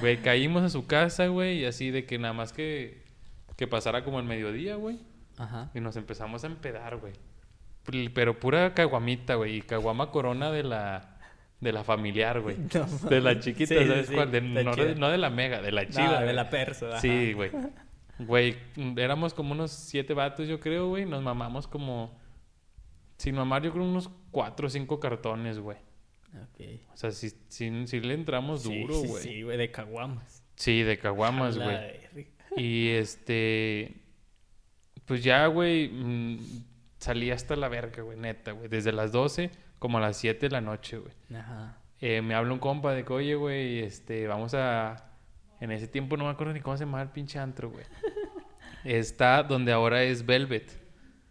Güey, 0.00 0.16
caímos 0.18 0.62
a 0.64 0.68
su 0.68 0.86
casa, 0.86 1.28
güey, 1.28 1.60
y 1.60 1.64
así 1.64 1.90
de 1.92 2.06
que 2.06 2.18
nada 2.18 2.34
más 2.34 2.52
que, 2.52 3.04
que 3.56 3.68
pasara 3.68 4.04
como 4.04 4.18
el 4.18 4.26
mediodía, 4.26 4.74
güey. 4.74 4.98
Ajá. 5.38 5.70
Y 5.74 5.80
nos 5.80 5.96
empezamos 5.96 6.42
a 6.42 6.48
empedar, 6.48 6.96
güey. 6.96 7.12
Pero 8.14 8.38
pura 8.40 8.74
caguamita, 8.74 9.34
güey. 9.36 9.56
Y 9.56 9.62
caguama 9.62 10.10
corona 10.10 10.50
de 10.50 10.62
la, 10.64 11.18
de 11.60 11.72
la 11.72 11.84
familiar, 11.84 12.40
güey. 12.40 12.56
No 12.74 13.08
De 13.08 13.20
la 13.20 13.38
chiquita, 13.40 13.74
Sí, 13.74 13.86
¿sabes 13.86 14.06
sí, 14.08 14.14
cuál? 14.14 14.30
De- 14.30 14.40
la 14.40 14.62
no, 14.62 14.74
de, 14.76 14.94
no 14.94 15.08
de 15.08 15.18
la 15.18 15.30
mega, 15.30 15.60
de 15.62 15.72
la 15.72 15.84
No, 15.84 15.90
chida. 15.90 16.22
de 16.22 16.32
la 16.32 16.50
perso. 16.50 16.88
ajá. 16.88 17.00
Sí, 17.00 17.32
güey. 17.32 17.50
Güey, 18.18 18.56
mm, 18.76 18.98
éramos 18.98 19.34
como 19.34 19.52
unos 19.52 19.70
siete 19.70 20.14
vatos, 20.14 20.48
yo 20.48 20.58
creo, 20.58 20.88
güey. 20.88 21.04
Nos 21.04 21.22
mamamos 21.22 21.66
como... 21.68 22.18
Sin 23.18 23.34
mamar, 23.34 23.62
yo 23.62 23.72
creo 23.72 23.84
unos 23.84 24.08
cuatro 24.30 24.68
o 24.68 24.70
cinco 24.70 24.98
cartones, 25.00 25.58
güey. 25.58 25.76
Ok. 26.34 26.80
O 26.94 26.96
sea, 26.96 27.10
sí, 27.10 27.28
sí, 27.48 27.86
sí 27.86 28.00
le 28.00 28.14
entramos 28.14 28.62
duro, 28.64 28.94
sí, 28.94 29.06
güey. 29.06 29.22
Sí, 29.22 29.42
güey, 29.42 29.58
de 29.58 29.70
caguamas. 29.70 30.42
Sí, 30.54 30.82
de 30.82 30.98
caguamas, 30.98 31.56
güey. 31.58 31.68
verga. 31.68 32.30
Y 32.56 32.88
este. 32.88 33.96
Pues 35.04 35.22
ya, 35.22 35.46
güey. 35.48 35.88
mm, 35.88 36.38
salí 36.98 37.30
hasta 37.30 37.56
la 37.56 37.68
verga, 37.68 38.02
güey, 38.02 38.18
neta, 38.18 38.52
güey. 38.52 38.68
Desde 38.68 38.92
las 38.92 39.12
12 39.12 39.50
como 39.78 39.98
a 39.98 40.00
las 40.00 40.16
7 40.16 40.46
de 40.46 40.50
la 40.50 40.60
noche, 40.60 40.98
güey. 40.98 41.12
Ajá. 41.34 41.78
Eh, 42.00 42.22
me 42.22 42.34
habla 42.34 42.52
un 42.52 42.58
compa 42.58 42.92
de 42.92 43.04
que, 43.04 43.12
oye, 43.12 43.34
güey, 43.34 43.80
este, 43.80 44.26
vamos 44.26 44.54
a. 44.54 45.10
En 45.60 45.70
ese 45.70 45.88
tiempo 45.88 46.16
no 46.16 46.24
me 46.24 46.30
acuerdo 46.30 46.52
ni 46.52 46.60
cómo 46.60 46.76
se 46.76 46.84
llamaba 46.84 47.02
el 47.02 47.10
pinche 47.10 47.38
antro, 47.38 47.70
güey. 47.70 47.84
Está 48.84 49.42
donde 49.42 49.72
ahora 49.72 50.02
es 50.02 50.26
Velvet. 50.26 50.70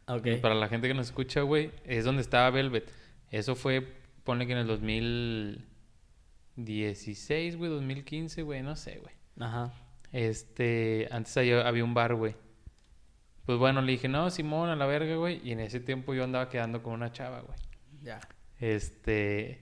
Ok. 0.08 0.26
Y 0.26 0.38
Para 0.38 0.56
la 0.56 0.68
gente 0.68 0.88
que 0.88 0.94
nos 0.94 1.08
escucha, 1.08 1.42
güey, 1.42 1.72
es 1.84 2.06
donde 2.06 2.22
estaba 2.22 2.50
Velvet. 2.50 2.92
Eso 3.32 3.56
fue, 3.56 3.86
ponle 4.24 4.46
que 4.46 4.54
en 4.54 4.60
el 4.60 4.68
2016, 4.68 7.58
güey, 7.58 7.72
2015, 7.72 8.44
güey, 8.44 8.62
no 8.62 8.76
sé, 8.76 9.00
güey. 9.00 9.16
Ajá. 9.40 9.74
Este, 10.12 11.08
antes 11.12 11.36
ahí 11.38 11.52
había 11.52 11.84
un 11.84 11.94
bar, 11.94 12.16
güey. 12.16 12.36
Pues 13.46 13.60
bueno, 13.60 13.82
le 13.82 13.92
dije, 13.92 14.08
no, 14.08 14.30
Simón, 14.30 14.70
a 14.70 14.76
la 14.76 14.86
verga, 14.86 15.16
güey. 15.16 15.40
Y 15.44 15.52
en 15.52 15.60
ese 15.60 15.80
tiempo 15.80 16.14
yo 16.14 16.24
andaba 16.24 16.50
quedando 16.50 16.82
con 16.82 16.94
una 16.94 17.12
chava, 17.12 17.42
güey. 17.42 17.58
Ya. 18.02 18.20
Este. 18.60 19.62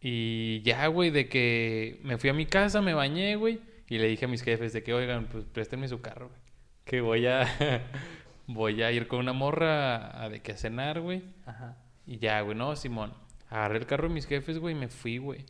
Y 0.00 0.62
ya, 0.62 0.86
güey, 0.86 1.10
de 1.10 1.28
que 1.28 2.00
me 2.04 2.16
fui 2.18 2.30
a 2.30 2.32
mi 2.32 2.46
casa, 2.46 2.80
me 2.80 2.94
bañé, 2.94 3.36
güey. 3.36 3.60
Y 3.88 3.98
le 3.98 4.08
dije 4.08 4.26
a 4.26 4.28
mis 4.28 4.42
jefes 4.42 4.72
de 4.72 4.82
que, 4.82 4.94
oigan, 4.94 5.26
pues 5.26 5.44
préstenme 5.44 5.88
su 5.88 6.00
carro, 6.00 6.28
güey. 6.28 6.40
Que 6.84 7.00
voy 7.00 7.26
a. 7.26 7.46
voy 8.46 8.82
a 8.82 8.92
ir 8.92 9.08
con 9.08 9.18
una 9.18 9.32
morra 9.32 10.22
a 10.22 10.28
de 10.28 10.40
que 10.40 10.52
a 10.52 10.56
cenar, 10.56 11.00
güey. 11.00 11.24
Ajá. 11.44 11.76
Y 12.06 12.18
ya, 12.18 12.40
güey, 12.42 12.56
no, 12.56 12.76
Simón. 12.76 13.12
Agarré 13.48 13.78
el 13.78 13.86
carro 13.86 14.08
de 14.08 14.14
mis 14.14 14.26
jefes, 14.26 14.58
güey, 14.58 14.76
y 14.76 14.78
me 14.78 14.88
fui, 14.88 15.18
güey. 15.18 15.44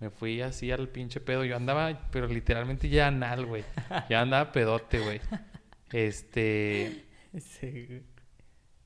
Me 0.00 0.10
fui 0.10 0.40
así 0.40 0.72
al 0.72 0.88
pinche 0.88 1.20
pedo. 1.20 1.44
Yo 1.44 1.56
andaba, 1.56 2.08
pero 2.10 2.26
literalmente 2.26 2.88
ya 2.88 3.08
anal, 3.08 3.46
güey. 3.46 3.64
Ya 4.08 4.22
andaba 4.22 4.50
pedote, 4.50 4.98
güey. 4.98 5.20
Este. 5.92 7.04
Sí. 7.38 8.02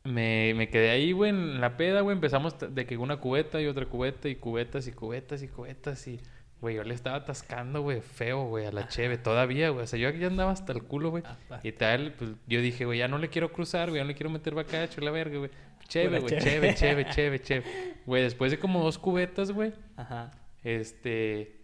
Me, 0.04 0.52
me 0.54 0.68
quedé 0.68 0.90
ahí, 0.90 1.12
güey, 1.12 1.30
en 1.30 1.60
la 1.60 1.76
peda, 1.76 2.02
güey. 2.02 2.14
Empezamos 2.14 2.56
de 2.58 2.86
que 2.86 2.96
una 2.98 3.18
cubeta 3.18 3.60
y 3.60 3.66
otra 3.66 3.86
cubeta 3.86 4.28
y 4.28 4.36
cubetas 4.36 4.86
y 4.86 4.92
cubetas 4.92 5.42
y 5.42 5.48
cubetas 5.48 6.06
y... 6.06 6.20
Güey, 6.60 6.76
yo 6.76 6.84
le 6.84 6.94
estaba 6.94 7.16
atascando, 7.16 7.82
güey, 7.82 8.00
feo, 8.00 8.44
güey, 8.44 8.64
a 8.64 8.72
la 8.72 8.88
cheve 8.88 9.18
todavía, 9.18 9.68
güey. 9.68 9.84
O 9.84 9.86
sea, 9.86 9.98
yo 9.98 10.08
ya 10.10 10.28
andaba 10.28 10.50
hasta 10.50 10.72
el 10.72 10.82
culo, 10.82 11.10
güey. 11.10 11.22
Y 11.62 11.72
tal, 11.72 12.14
pues 12.14 12.30
yo 12.46 12.60
dije, 12.62 12.86
güey, 12.86 13.00
ya 13.00 13.08
no 13.08 13.18
le 13.18 13.28
quiero 13.28 13.52
cruzar, 13.52 13.90
güey, 13.90 14.00
ya 14.00 14.04
no 14.04 14.08
le 14.08 14.14
quiero 14.14 14.30
meter 14.30 14.54
bacacho, 14.54 15.02
la 15.02 15.10
verga, 15.10 15.38
güey. 15.38 15.50
Cheve, 15.88 16.20
güey, 16.20 16.38
cheve, 16.38 16.74
cheve, 16.74 17.06
cheve, 17.10 17.42
cheve. 17.42 17.64
Güey, 18.06 18.22
después 18.22 18.50
de 18.50 18.58
como 18.58 18.82
dos 18.82 18.98
cubetas, 18.98 19.50
güey, 19.50 19.72
Ajá. 19.96 20.30
este... 20.62 21.60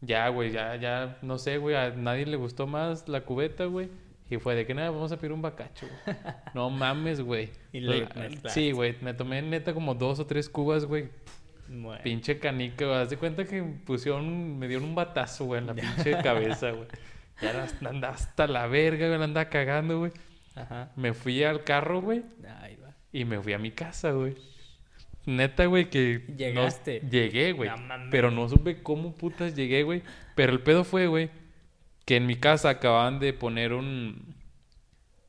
Ya, 0.00 0.28
güey, 0.28 0.52
ya, 0.52 0.76
ya, 0.76 1.18
no 1.22 1.38
sé, 1.38 1.58
güey, 1.58 1.74
a 1.74 1.90
nadie 1.90 2.24
le 2.24 2.36
gustó 2.36 2.66
más 2.66 3.08
la 3.08 3.22
cubeta, 3.22 3.64
güey. 3.64 3.90
Y 4.30 4.36
fue 4.38 4.54
de 4.54 4.66
que 4.66 4.74
nada, 4.74 4.90
vamos 4.90 5.10
a 5.12 5.16
pedir 5.16 5.32
un 5.32 5.40
bacacho, 5.42 5.86
güey. 6.04 6.16
No 6.54 6.68
mames, 6.70 7.20
güey. 7.20 7.50
Y 7.72 7.80
le 7.80 8.00
La-. 8.14 8.50
Sí, 8.50 8.72
güey, 8.72 8.96
me 9.00 9.14
tomé 9.14 9.40
neta 9.42 9.72
como 9.74 9.94
dos 9.94 10.18
o 10.20 10.26
tres 10.26 10.48
cubas, 10.48 10.84
güey. 10.84 11.08
Bueno. 11.68 12.02
Pinche 12.02 12.38
canica, 12.38 12.84
güey. 12.86 12.96
Haz 12.98 13.10
de 13.10 13.16
cuenta 13.16 13.44
que 13.44 13.62
pusieron, 13.62 14.58
me 14.58 14.68
dieron 14.68 14.88
un 14.88 14.94
batazo, 14.94 15.44
güey, 15.46 15.60
en 15.60 15.66
la 15.66 15.74
pinche 15.74 16.16
cabeza, 16.22 16.70
güey. 16.72 16.88
Ya 17.40 17.68
andaba 17.88 18.14
hasta 18.14 18.48
la 18.48 18.66
verga, 18.66 19.06
güey, 19.06 19.22
andaba 19.22 19.48
cagando, 19.48 20.00
güey. 20.00 20.10
Ajá. 20.56 20.90
Me 20.96 21.12
fui 21.14 21.44
al 21.44 21.62
carro, 21.62 22.02
güey, 22.02 22.22
Ahí 22.60 22.74
va. 22.82 22.96
y 23.12 23.24
me 23.24 23.40
fui 23.40 23.52
a 23.52 23.58
mi 23.60 23.70
casa, 23.70 24.10
güey. 24.10 24.34
Neta, 25.24 25.66
güey, 25.66 25.88
que... 25.88 26.24
no- 26.26 26.34
Llegaste. 26.36 27.00
llegué, 27.08 27.52
güey. 27.52 27.70
No 27.70 27.76
pero 28.10 28.32
no 28.32 28.48
supe 28.48 28.82
cómo 28.82 29.14
putas 29.14 29.54
llegué, 29.54 29.84
güey. 29.84 30.02
Pero 30.34 30.52
el 30.52 30.60
pedo 30.60 30.82
fue, 30.82 31.06
güey, 31.06 31.30
que 32.08 32.16
en 32.16 32.24
mi 32.24 32.36
casa 32.36 32.70
acababan 32.70 33.18
de 33.18 33.34
poner 33.34 33.74
un... 33.74 34.34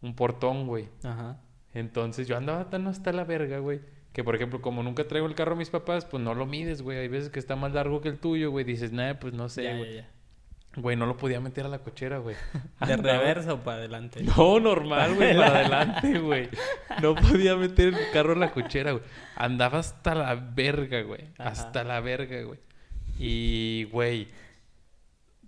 Un 0.02 0.16
portón, 0.16 0.66
güey. 0.66 0.88
Ajá. 1.04 1.42
Entonces 1.74 2.26
yo 2.26 2.38
andaba 2.38 2.70
tan 2.70 2.88
hasta 2.88 3.12
la 3.12 3.26
verga, 3.26 3.60
güey. 3.60 3.82
Que 4.14 4.24
por 4.24 4.34
ejemplo, 4.34 4.62
como 4.62 4.82
nunca 4.82 5.06
traigo 5.06 5.28
el 5.28 5.36
carro 5.36 5.56
a 5.56 5.58
mis 5.58 5.70
papás, 5.70 6.06
pues 6.06 6.24
no 6.24 6.34
lo 6.36 6.46
mides, 6.46 6.82
güey. 6.82 7.00
Hay 7.00 7.10
veces 7.10 7.32
que 7.32 7.40
está 7.40 7.58
más 7.58 7.74
largo 7.74 8.00
que 8.00 8.08
el 8.08 8.18
tuyo, 8.18 8.50
güey. 8.50 8.64
Dices, 8.64 8.94
nada, 8.94 9.20
pues 9.20 9.34
no 9.34 9.50
sé, 9.50 9.64
ya, 9.66 9.78
güey. 9.78 9.96
ya, 9.96 10.10
Güey, 10.78 10.96
no 10.96 11.06
lo 11.06 11.18
podía 11.18 11.42
meter 11.42 11.66
a 11.66 11.68
la 11.68 11.80
cochera, 11.80 12.20
güey. 12.20 12.38
¿De 12.88 12.96
reversa 12.96 13.56
o 13.56 13.60
para 13.60 13.80
adelante? 13.80 14.24
No, 14.24 14.62
normal, 14.62 15.16
güey, 15.16 15.36
para 15.36 15.60
adelante, 15.60 16.20
güey. 16.22 16.48
No 17.02 17.14
podía 17.14 17.58
meter 17.58 17.90
el 17.90 18.12
carro 18.14 18.32
en 18.32 18.40
la 18.40 18.52
cochera, 18.52 18.94
güey. 18.94 19.04
Andaba 19.36 19.80
hasta 19.80 20.16
la 20.16 20.34
verga, 20.34 21.02
güey. 21.02 21.26
Ajá. 21.38 21.50
Hasta 21.50 21.84
la 21.84 22.00
verga, 22.00 22.42
güey. 22.44 22.60
Y, 23.20 23.84
güey, 23.92 24.30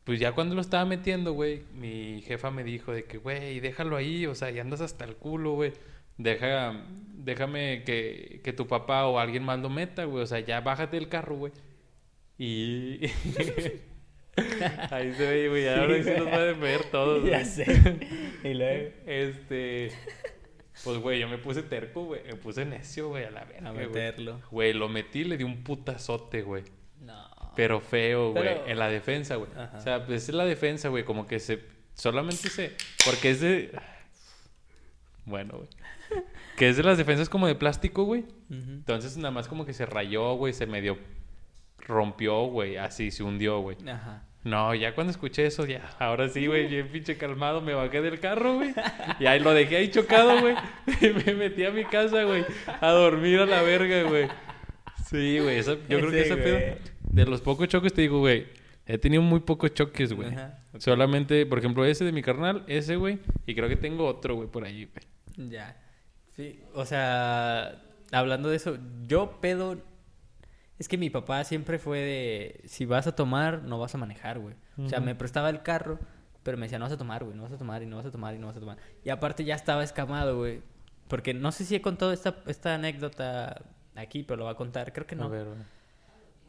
pues 0.04 0.20
ya 0.20 0.32
cuando 0.34 0.56
lo 0.56 0.62
estaba 0.62 0.86
metiendo, 0.86 1.34
güey, 1.34 1.64
mi 1.74 2.22
jefa 2.22 2.52
me 2.52 2.64
dijo 2.64 2.92
de 2.92 3.06
que, 3.06 3.18
güey, 3.18 3.60
déjalo 3.60 3.96
ahí, 3.96 4.26
o 4.26 4.36
sea, 4.36 4.50
ya 4.50 4.62
andas 4.62 4.82
hasta 4.82 5.06
el 5.06 5.16
culo, 5.16 5.54
güey. 5.54 5.74
Deja, 6.18 6.86
déjame 7.14 7.84
que, 7.84 8.42
que 8.44 8.54
tu 8.54 8.68
papá 8.68 9.06
o 9.08 9.20
alguien 9.20 9.44
más 9.44 9.60
lo 9.60 9.70
meta, 9.70 10.06
güey. 10.06 10.24
O 10.24 10.28
sea, 10.28 10.40
ya 10.40 10.62
bájate 10.62 10.98
del 10.98 11.10
carro, 11.10 11.36
güey. 11.36 11.54
Y... 12.38 13.02
Ahí 14.92 15.14
se 15.14 15.30
ve, 15.30 15.50
güey. 15.50 15.68
Ahora 15.68 16.04
sí 16.04 16.10
nos 16.18 16.28
pueden 16.30 16.60
ver 16.60 16.84
todos, 16.86 17.24
ya 17.30 17.44
sé. 17.44 17.66
Y 18.44 18.54
luego. 18.54 18.90
Este. 19.06 19.92
Pues, 20.84 20.98
güey, 20.98 21.20
yo 21.20 21.28
me 21.28 21.38
puse 21.38 21.64
terco, 21.64 22.06
güey. 22.06 22.24
Me 22.24 22.36
puse 22.36 22.66
necio, 22.66 23.10
güey, 23.10 23.26
a 23.26 23.32
la 23.32 23.44
verga. 23.44 23.70
A 23.70 23.74
meterlo. 23.74 24.42
Güey, 24.50 24.74
lo 24.74 24.90
metí 24.90 25.20
y 25.20 25.24
le 25.26 25.38
di 25.38 25.44
un 25.44 25.64
putazote, 25.64 26.42
güey. 26.42 26.64
No. 27.02 27.30
Pero 27.62 27.80
feo, 27.80 28.32
güey. 28.32 28.44
Pero- 28.44 28.68
En 28.68 28.80
la 28.80 28.90
defensa, 28.90 29.36
güey. 29.36 29.52
O 29.76 29.80
sea, 29.80 30.04
pues 30.04 30.28
es 30.28 30.34
la 30.34 30.46
defensa, 30.46 30.90
güey. 30.90 31.04
Como 31.04 31.28
que 31.28 31.40
se. 31.40 31.60
Solamente 31.94 32.50
se. 32.50 32.72
Porque 33.06 33.30
es 33.30 33.40
de. 33.40 33.72
Bueno, 35.26 35.58
güey. 35.58 35.70
Que 36.58 36.70
es 36.70 36.78
de 36.78 36.82
las 36.84 36.98
defensas 36.98 37.30
como 37.30 37.46
de 37.46 37.54
plástico, 37.54 38.04
güey. 38.04 38.26
Entonces 38.50 39.16
nada 39.18 39.30
más 39.30 39.48
como 39.48 39.64
que 39.64 39.74
se 39.74 39.86
rayó, 39.86 40.34
güey. 40.34 40.54
Se 40.54 40.66
medio 40.66 40.98
rompió, 41.78 42.46
güey. 42.46 42.78
Así 42.78 43.12
se 43.12 43.22
hundió, 43.22 43.60
güey. 43.60 43.78
Ajá. 43.88 44.24
No, 44.44 44.74
ya 44.74 44.96
cuando 44.96 45.12
escuché 45.12 45.46
eso, 45.46 45.68
ya, 45.68 45.88
ahora 46.00 46.28
sí, 46.28 46.48
güey, 46.48 46.66
bien 46.68 46.88
pinche 46.88 47.16
calmado, 47.16 47.62
me 47.62 47.76
bajé 47.76 48.02
del 48.02 48.20
carro, 48.20 48.56
güey. 48.56 48.74
Y 49.20 49.28
ahí 49.28 49.40
lo 49.40 49.54
dejé 49.54 49.76
ahí 49.78 49.92
chocado, 49.92 50.40
güey. 50.42 50.56
Y 51.00 51.10
me 51.10 51.36
metí 51.36 51.64
a 51.64 51.70
mi 51.70 51.86
casa, 51.86 52.24
güey, 52.24 52.44
a 52.82 52.90
dormir 52.90 53.40
a 53.42 53.46
la 53.46 53.62
verga, 53.62 54.02
güey. 54.10 54.28
Sí, 55.12 55.38
güey, 55.38 55.62
yo 55.62 55.78
creo 55.86 56.10
que 56.10 56.22
ese 56.22 56.38
pedo. 56.38 56.91
De 57.12 57.26
los 57.26 57.42
pocos 57.42 57.68
choques, 57.68 57.94
te 57.94 58.02
digo, 58.02 58.20
güey, 58.20 58.48
he 58.86 58.98
tenido 58.98 59.22
muy 59.22 59.42
pocos 59.42 59.74
choques, 59.74 60.14
güey. 60.14 60.30
Ajá, 60.30 60.60
ok. 60.74 60.80
Solamente, 60.82 61.46
por 61.46 61.60
ejemplo, 61.60 61.86
ese 61.86 62.06
de 62.06 62.12
mi 62.12 62.22
carnal, 62.22 62.64
ese, 62.68 62.96
güey, 62.96 63.20
y 63.46 63.56
creo 63.56 63.70
que 63.70 63.76
tengo 63.76 64.06
otro, 64.06 64.36
güey, 64.36 64.48
por 64.48 64.64
ahí, 64.64 64.86
güey. 64.86 65.50
Ya. 65.50 65.78
Sí, 66.36 66.62
o 66.74 66.86
sea, 66.86 67.82
hablando 68.12 68.50
de 68.50 68.56
eso, 68.56 68.78
yo 69.08 69.40
pedo 69.42 69.78
Es 70.82 70.88
que 70.88 70.98
mi 70.98 71.12
papá 71.12 71.44
siempre 71.44 71.78
fue 71.78 72.00
de, 72.00 72.62
si 72.66 72.86
vas 72.86 73.06
a 73.06 73.16
tomar, 73.16 73.62
no 73.62 73.78
vas 73.78 73.94
a 73.94 74.00
manejar, 74.00 74.40
güey. 74.40 74.56
O 74.84 74.90
sea, 74.90 75.00
me 75.00 75.14
prestaba 75.14 75.52
el 75.52 75.62
carro, 75.62 76.00
pero 76.42 76.58
me 76.58 76.64
decía, 76.66 76.80
no 76.80 76.86
vas 76.86 76.94
a 76.94 76.98
tomar, 76.98 77.24
güey, 77.24 77.36
no 77.36 77.44
vas 77.44 77.52
a 77.52 77.58
tomar, 77.60 77.84
y 77.84 77.86
no 77.86 77.98
vas 77.98 78.08
a 78.08 78.12
tomar, 78.12 78.34
y 78.34 78.40
no 78.40 78.48
vas 78.48 78.58
a 78.58 78.60
tomar. 78.60 78.78
Y 79.04 79.10
aparte 79.10 79.44
ya 79.44 79.54
estaba 79.54 79.84
escamado, 79.84 80.38
güey. 80.38 80.62
Porque 81.08 81.36
no 81.36 81.52
sé 81.52 81.66
si 81.66 81.76
he 81.76 81.82
contado 81.82 82.12
esta, 82.14 82.38
esta 82.48 82.74
anécdota 82.74 83.62
aquí, 83.96 84.24
pero 84.24 84.38
lo 84.38 84.46
va 84.46 84.52
a 84.52 84.56
contar, 84.56 84.92
creo 84.92 85.06
que 85.06 85.16
no. 85.16 85.26
A 85.26 85.28
ver, 85.28 85.46
güey. 85.46 85.60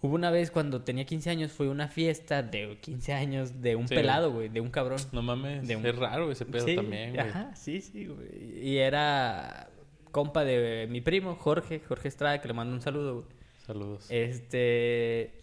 Hubo 0.03 0.15
una 0.17 0.31
vez 0.33 0.51
cuando 0.51 0.83
tenía 0.83 1.05
15 1.07 1.31
años, 1.31 1.53
fue 1.53 1.69
una 1.69 1.87
fiesta 1.88 2.43
de 2.43 2.77
15 2.81 3.12
años 3.12 3.62
de 3.62 3.77
un 3.77 3.87
Sí, 3.88 3.95
pelado, 3.95 4.33
güey, 4.33 4.49
de 4.49 4.61
un 4.61 4.69
cabrón. 4.71 4.99
No 5.12 5.23
mames, 5.23 5.67
De 5.67 5.77
un- 5.77 5.87
es 5.87 5.97
raro 5.97 6.31
ese 6.31 6.45
pedo 6.45 6.67
Sí, 6.67 6.75
también, 6.77 7.15
güey. 7.15 7.21
Ajá, 7.29 7.55
sí, 7.55 7.81
sí, 7.81 8.07
güey. 8.07 8.59
Y 8.67 8.79
era 8.79 9.71
compa 10.11 10.45
de 10.45 10.87
mi 10.91 11.01
primo, 11.01 11.37
Jorge, 11.37 11.81
Jorge 11.87 12.09
Estrada, 12.09 12.41
que 12.41 12.49
le 12.49 12.55
mando 12.55 12.75
un 12.75 12.83
saludo, 12.83 13.15
güey. 13.23 13.27
Saludos. 13.65 14.07
Este. 14.11 15.41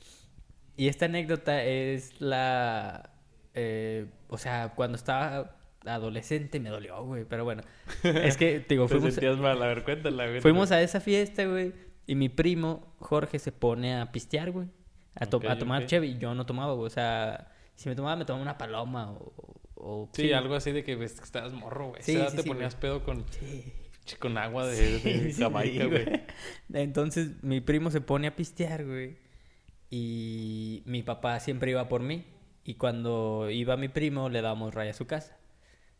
Y 0.75 0.87
esta 0.89 1.05
anécdota 1.05 1.63
es 1.63 2.19
la. 2.21 3.11
eh, 3.53 4.07
o 4.27 4.37
sea, 4.37 4.73
cuando 4.75 4.97
estaba 4.97 5.55
adolescente 5.85 6.59
me 6.59 6.69
dolió, 6.69 7.01
güey. 7.03 7.23
Pero 7.23 7.43
bueno. 7.45 7.63
Es 8.03 8.35
que, 8.37 8.59
digo, 8.67 8.87
Te 8.87 8.95
fuimos, 8.95 9.13
sentías 9.13 9.37
mal, 9.37 9.61
a 9.63 9.67
ver, 9.67 9.83
cuéntala, 9.83 10.27
güey. 10.27 10.41
fuimos 10.41 10.71
a 10.71 10.81
esa 10.81 10.99
fiesta, 10.99 11.45
güey. 11.45 11.73
Y 12.09 12.15
mi 12.15 12.27
primo, 12.29 12.95
Jorge, 12.99 13.37
se 13.39 13.51
pone 13.51 13.95
a 13.99 14.11
pistear, 14.11 14.51
güey. 14.51 14.67
A, 15.15 15.25
to- 15.27 15.41
a 15.47 15.57
tomar 15.59 15.83
ok. 15.83 15.87
cheve. 15.87 16.07
Y 16.07 16.17
yo 16.17 16.33
no 16.33 16.45
tomaba, 16.45 16.73
güey. 16.73 16.87
O 16.87 16.89
sea, 16.89 17.51
si 17.75 17.87
me 17.87 17.95
tomaba, 17.95 18.15
me 18.15 18.25
tomaba 18.25 18.41
una 18.41 18.57
paloma 18.57 19.11
o. 19.11 19.33
o- 19.75 20.09
Sí, 20.13 20.33
algo 20.33 20.55
así 20.55 20.71
de 20.71 20.83
que 20.83 20.95
ves 20.95 21.13
que 21.19 21.23
estabas 21.23 21.53
morro, 21.53 21.89
güey. 21.89 22.01
Sí, 22.01 22.15
Sí, 22.15 22.21
sí, 22.31 22.37
te 22.37 22.43
ponías 22.43 22.73
güey. 22.73 22.81
pedo 22.81 23.03
con, 23.03 23.23
con 24.19 24.37
agua 24.39 24.65
de, 24.65 24.99
de 24.99 25.33
Jamaica, 25.33 25.85
güey. 25.85 26.05
güey. 26.05 26.21
Entonces 26.73 27.43
mi 27.43 27.61
primo 27.61 27.91
se 27.91 28.01
pone 28.01 28.27
a 28.27 28.35
pistear, 28.35 28.85
güey. 28.85 29.17
Y 29.89 30.83
mi 30.85 31.03
papá 31.03 31.39
siempre 31.39 31.71
iba 31.71 31.87
por 31.89 32.01
mí. 32.01 32.25
Y 32.63 32.75
cuando 32.75 33.49
iba 33.49 33.77
mi 33.77 33.87
primo, 33.87 34.29
le 34.29 34.41
dábamos 34.41 34.73
raya 34.73 34.91
a 34.91 34.95
su 34.95 35.07
casa. 35.07 35.37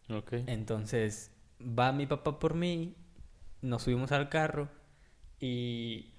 Ok. 0.10 0.34
Entonces 0.48 1.32
va 1.62 1.92
mi 1.92 2.06
papá 2.06 2.40
por 2.40 2.54
mí, 2.56 2.96
nos 3.62 3.84
subimos 3.84 4.12
al 4.12 4.30
carro 4.30 4.70
y. 5.40 6.14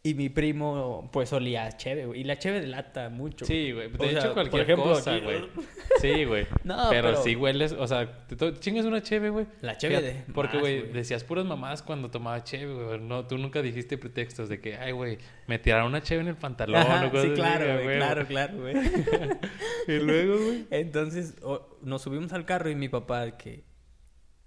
Y 0.00 0.14
mi 0.14 0.28
primo, 0.30 1.10
pues 1.12 1.32
olía 1.34 1.66
a 1.66 1.76
cheve, 1.76 2.06
güey. 2.06 2.20
Y 2.20 2.24
la 2.24 2.38
cheve 2.38 2.60
delata 2.60 3.10
mucho. 3.10 3.44
Sí, 3.44 3.72
güey. 3.72 3.90
De 3.90 3.96
O 3.98 4.08
sea, 4.08 4.18
hecho, 4.20 4.22
por 4.28 4.34
cualquier 4.48 4.62
ejemplo, 4.62 4.84
cosa, 4.84 5.18
güey. 5.18 5.42
Sí, 6.00 6.24
güey. 6.24 6.46
No, 6.62 6.86
pero, 6.88 7.08
pero- 7.10 7.22
sí 7.22 7.34
hueles, 7.34 7.72
o 7.72 7.86
sea, 7.86 8.26
te 8.26 8.58
chingas 8.60 8.86
una 8.86 9.02
cheve, 9.02 9.28
güey. 9.28 9.46
La 9.60 9.76
cheve 9.76 10.00
de 10.00 10.24
Porque, 10.32 10.58
güey, 10.58 10.92
decías 10.92 11.24
puras 11.24 11.44
mamadas 11.44 11.82
cuando 11.82 12.10
tomaba 12.10 12.42
cheve, 12.44 12.72
güey. 12.72 13.00
No, 13.00 13.26
tú 13.26 13.36
nunca 13.36 13.60
dijiste 13.60 13.98
pretextos 13.98 14.48
de 14.48 14.60
que, 14.60 14.76
ay, 14.76 14.92
güey, 14.92 15.18
me 15.48 15.58
tiraron 15.58 15.88
una 15.88 16.00
cheve 16.00 16.22
en 16.22 16.28
el 16.28 16.36
pantalón 16.36 16.76
Ajá, 16.80 17.06
o 17.06 17.10
cosas 17.10 17.26
sí, 17.26 17.32
claro, 17.34 17.82
güey, 17.82 17.96
claro, 17.98 18.26
claro, 18.26 18.60
güey. 18.60 18.76
Y 19.88 19.98
luego, 19.98 20.36
güey. 20.36 20.66
Entonces 20.70 21.34
o- 21.42 21.76
nos 21.82 22.00
subimos 22.02 22.32
al 22.32 22.46
carro 22.46 22.70
y 22.70 22.76
mi 22.76 22.88
papá 22.88 23.36
que 23.36 23.64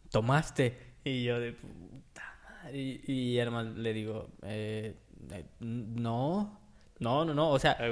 tomaste 0.10 0.78
y 1.04 1.24
yo 1.26 1.40
de 1.40 1.56
y, 2.74 3.02
y 3.12 3.40
además 3.40 3.68
le 3.76 3.94
digo 3.94 4.30
eh, 4.44 4.96
eh, 5.32 5.44
no 5.60 6.60
no 7.00 7.26
no 7.26 7.34
no 7.34 7.50
o 7.50 7.60
sea 7.60 7.76
Ay, 7.80 7.92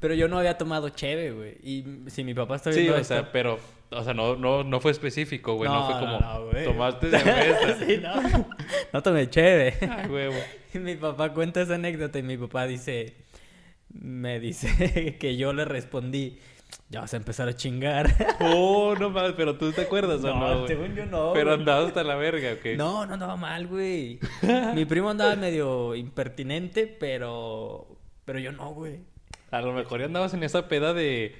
pero 0.00 0.14
yo 0.14 0.28
no 0.28 0.38
había 0.38 0.56
tomado 0.58 0.88
cheve 0.90 1.32
güey 1.32 1.58
y 1.62 1.84
si 2.10 2.24
mi 2.24 2.34
papá 2.34 2.56
está 2.56 2.72
Sí, 2.72 2.80
viendo 2.80 2.96
o 2.96 3.00
esto- 3.00 3.14
sea, 3.14 3.32
pero, 3.32 3.58
o 3.90 4.02
sea, 4.04 4.14
no, 4.14 4.36
no, 4.36 4.64
no 4.64 4.80
fue 4.80 4.90
específico, 4.92 5.54
güey. 5.54 5.68
No, 5.70 5.80
No, 5.80 5.86
fue 5.86 6.00
como, 6.00 6.18
no, 6.20 6.64
tomaste 6.64 7.10
cerveza. 7.10 7.76
Sí, 7.86 7.98
no 8.02 8.46
no 8.92 9.02
tomé 9.02 9.28
cheve 9.30 9.74
Ay, 9.88 10.08
güey. 10.08 10.30
y 10.74 10.78
mi 10.78 10.94
papá 10.96 11.32
cuenta 11.32 11.60
esa 11.62 11.74
anécdota 11.76 12.18
y 12.18 12.22
mi 12.22 12.36
papá 12.36 12.66
dice 12.66 13.14
me 13.90 14.40
dice 14.40 15.16
que 15.20 15.36
yo 15.36 15.52
le 15.52 15.64
respondí 15.64 16.38
ya 16.90 17.00
vas 17.00 17.12
a 17.12 17.16
empezar 17.16 17.48
a 17.48 17.56
chingar 17.56 18.14
Oh, 18.40 18.94
no 18.98 19.10
mames, 19.10 19.32
pero 19.36 19.56
tú 19.56 19.72
te 19.72 19.82
acuerdas 19.82 20.22
o 20.24 20.34
no, 20.34 20.66
según 20.66 20.94
yo 20.94 21.06
no 21.06 21.32
Pero 21.32 21.54
andabas 21.54 21.88
hasta 21.88 22.02
la 22.04 22.14
verga, 22.16 22.52
¿ok? 22.54 22.76
No, 22.76 23.06
no 23.06 23.14
andaba 23.14 23.36
mal, 23.36 23.66
güey. 23.66 24.20
Mi 24.74 24.84
primo 24.84 25.10
andaba 25.10 25.36
medio 25.36 25.94
impertinente, 25.94 26.86
pero. 26.86 27.86
Pero 28.24 28.38
yo 28.38 28.52
no, 28.52 28.70
güey. 28.74 29.00
A 29.50 29.60
lo 29.60 29.72
mejor 29.72 30.00
ya 30.00 30.06
andabas 30.06 30.34
en 30.34 30.42
esa 30.42 30.68
peda 30.68 30.92
de... 30.92 31.34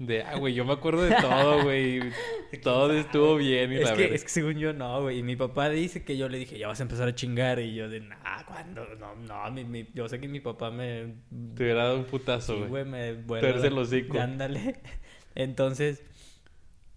De, 0.00 0.22
ah, 0.22 0.36
güey, 0.38 0.54
yo 0.54 0.64
me 0.64 0.72
acuerdo 0.72 1.02
de 1.02 1.14
todo, 1.20 1.62
güey. 1.62 2.00
Todo 2.62 2.90
estuvo 2.94 3.36
bien 3.36 3.70
y 3.70 3.76
Es 3.76 3.82
la 3.82 3.92
que, 3.94 4.00
verga. 4.02 4.14
es 4.16 4.22
que 4.24 4.30
según 4.30 4.54
yo 4.58 4.72
no, 4.72 5.02
güey. 5.02 5.18
Y 5.18 5.22
mi 5.22 5.36
papá 5.36 5.68
dice 5.68 6.04
que 6.04 6.16
yo 6.16 6.26
le 6.30 6.38
dije, 6.38 6.58
ya 6.58 6.68
vas 6.68 6.80
a 6.80 6.84
empezar 6.84 7.06
a 7.06 7.14
chingar. 7.14 7.60
Y 7.60 7.74
yo 7.74 7.88
de, 7.90 8.00
nah, 8.00 8.42
¿cuándo? 8.46 8.86
No, 8.98 9.14
no, 9.14 9.50
mi, 9.52 9.64
mi- 9.64 9.86
yo 9.94 10.08
sé 10.08 10.18
que 10.18 10.26
mi 10.26 10.40
papá 10.40 10.70
me. 10.70 11.16
Te 11.54 11.64
hubiera 11.64 11.84
dado 11.84 11.98
un 11.98 12.04
putazo, 12.06 12.54
Sí, 12.54 12.58
güey. 12.60 12.68
güey, 12.70 12.84
me. 12.86 13.12
Tuerce 13.40 13.66
el 13.66 13.76
hocico. 13.76 14.18
Ándale. 14.18 14.76
Entonces. 15.34 16.02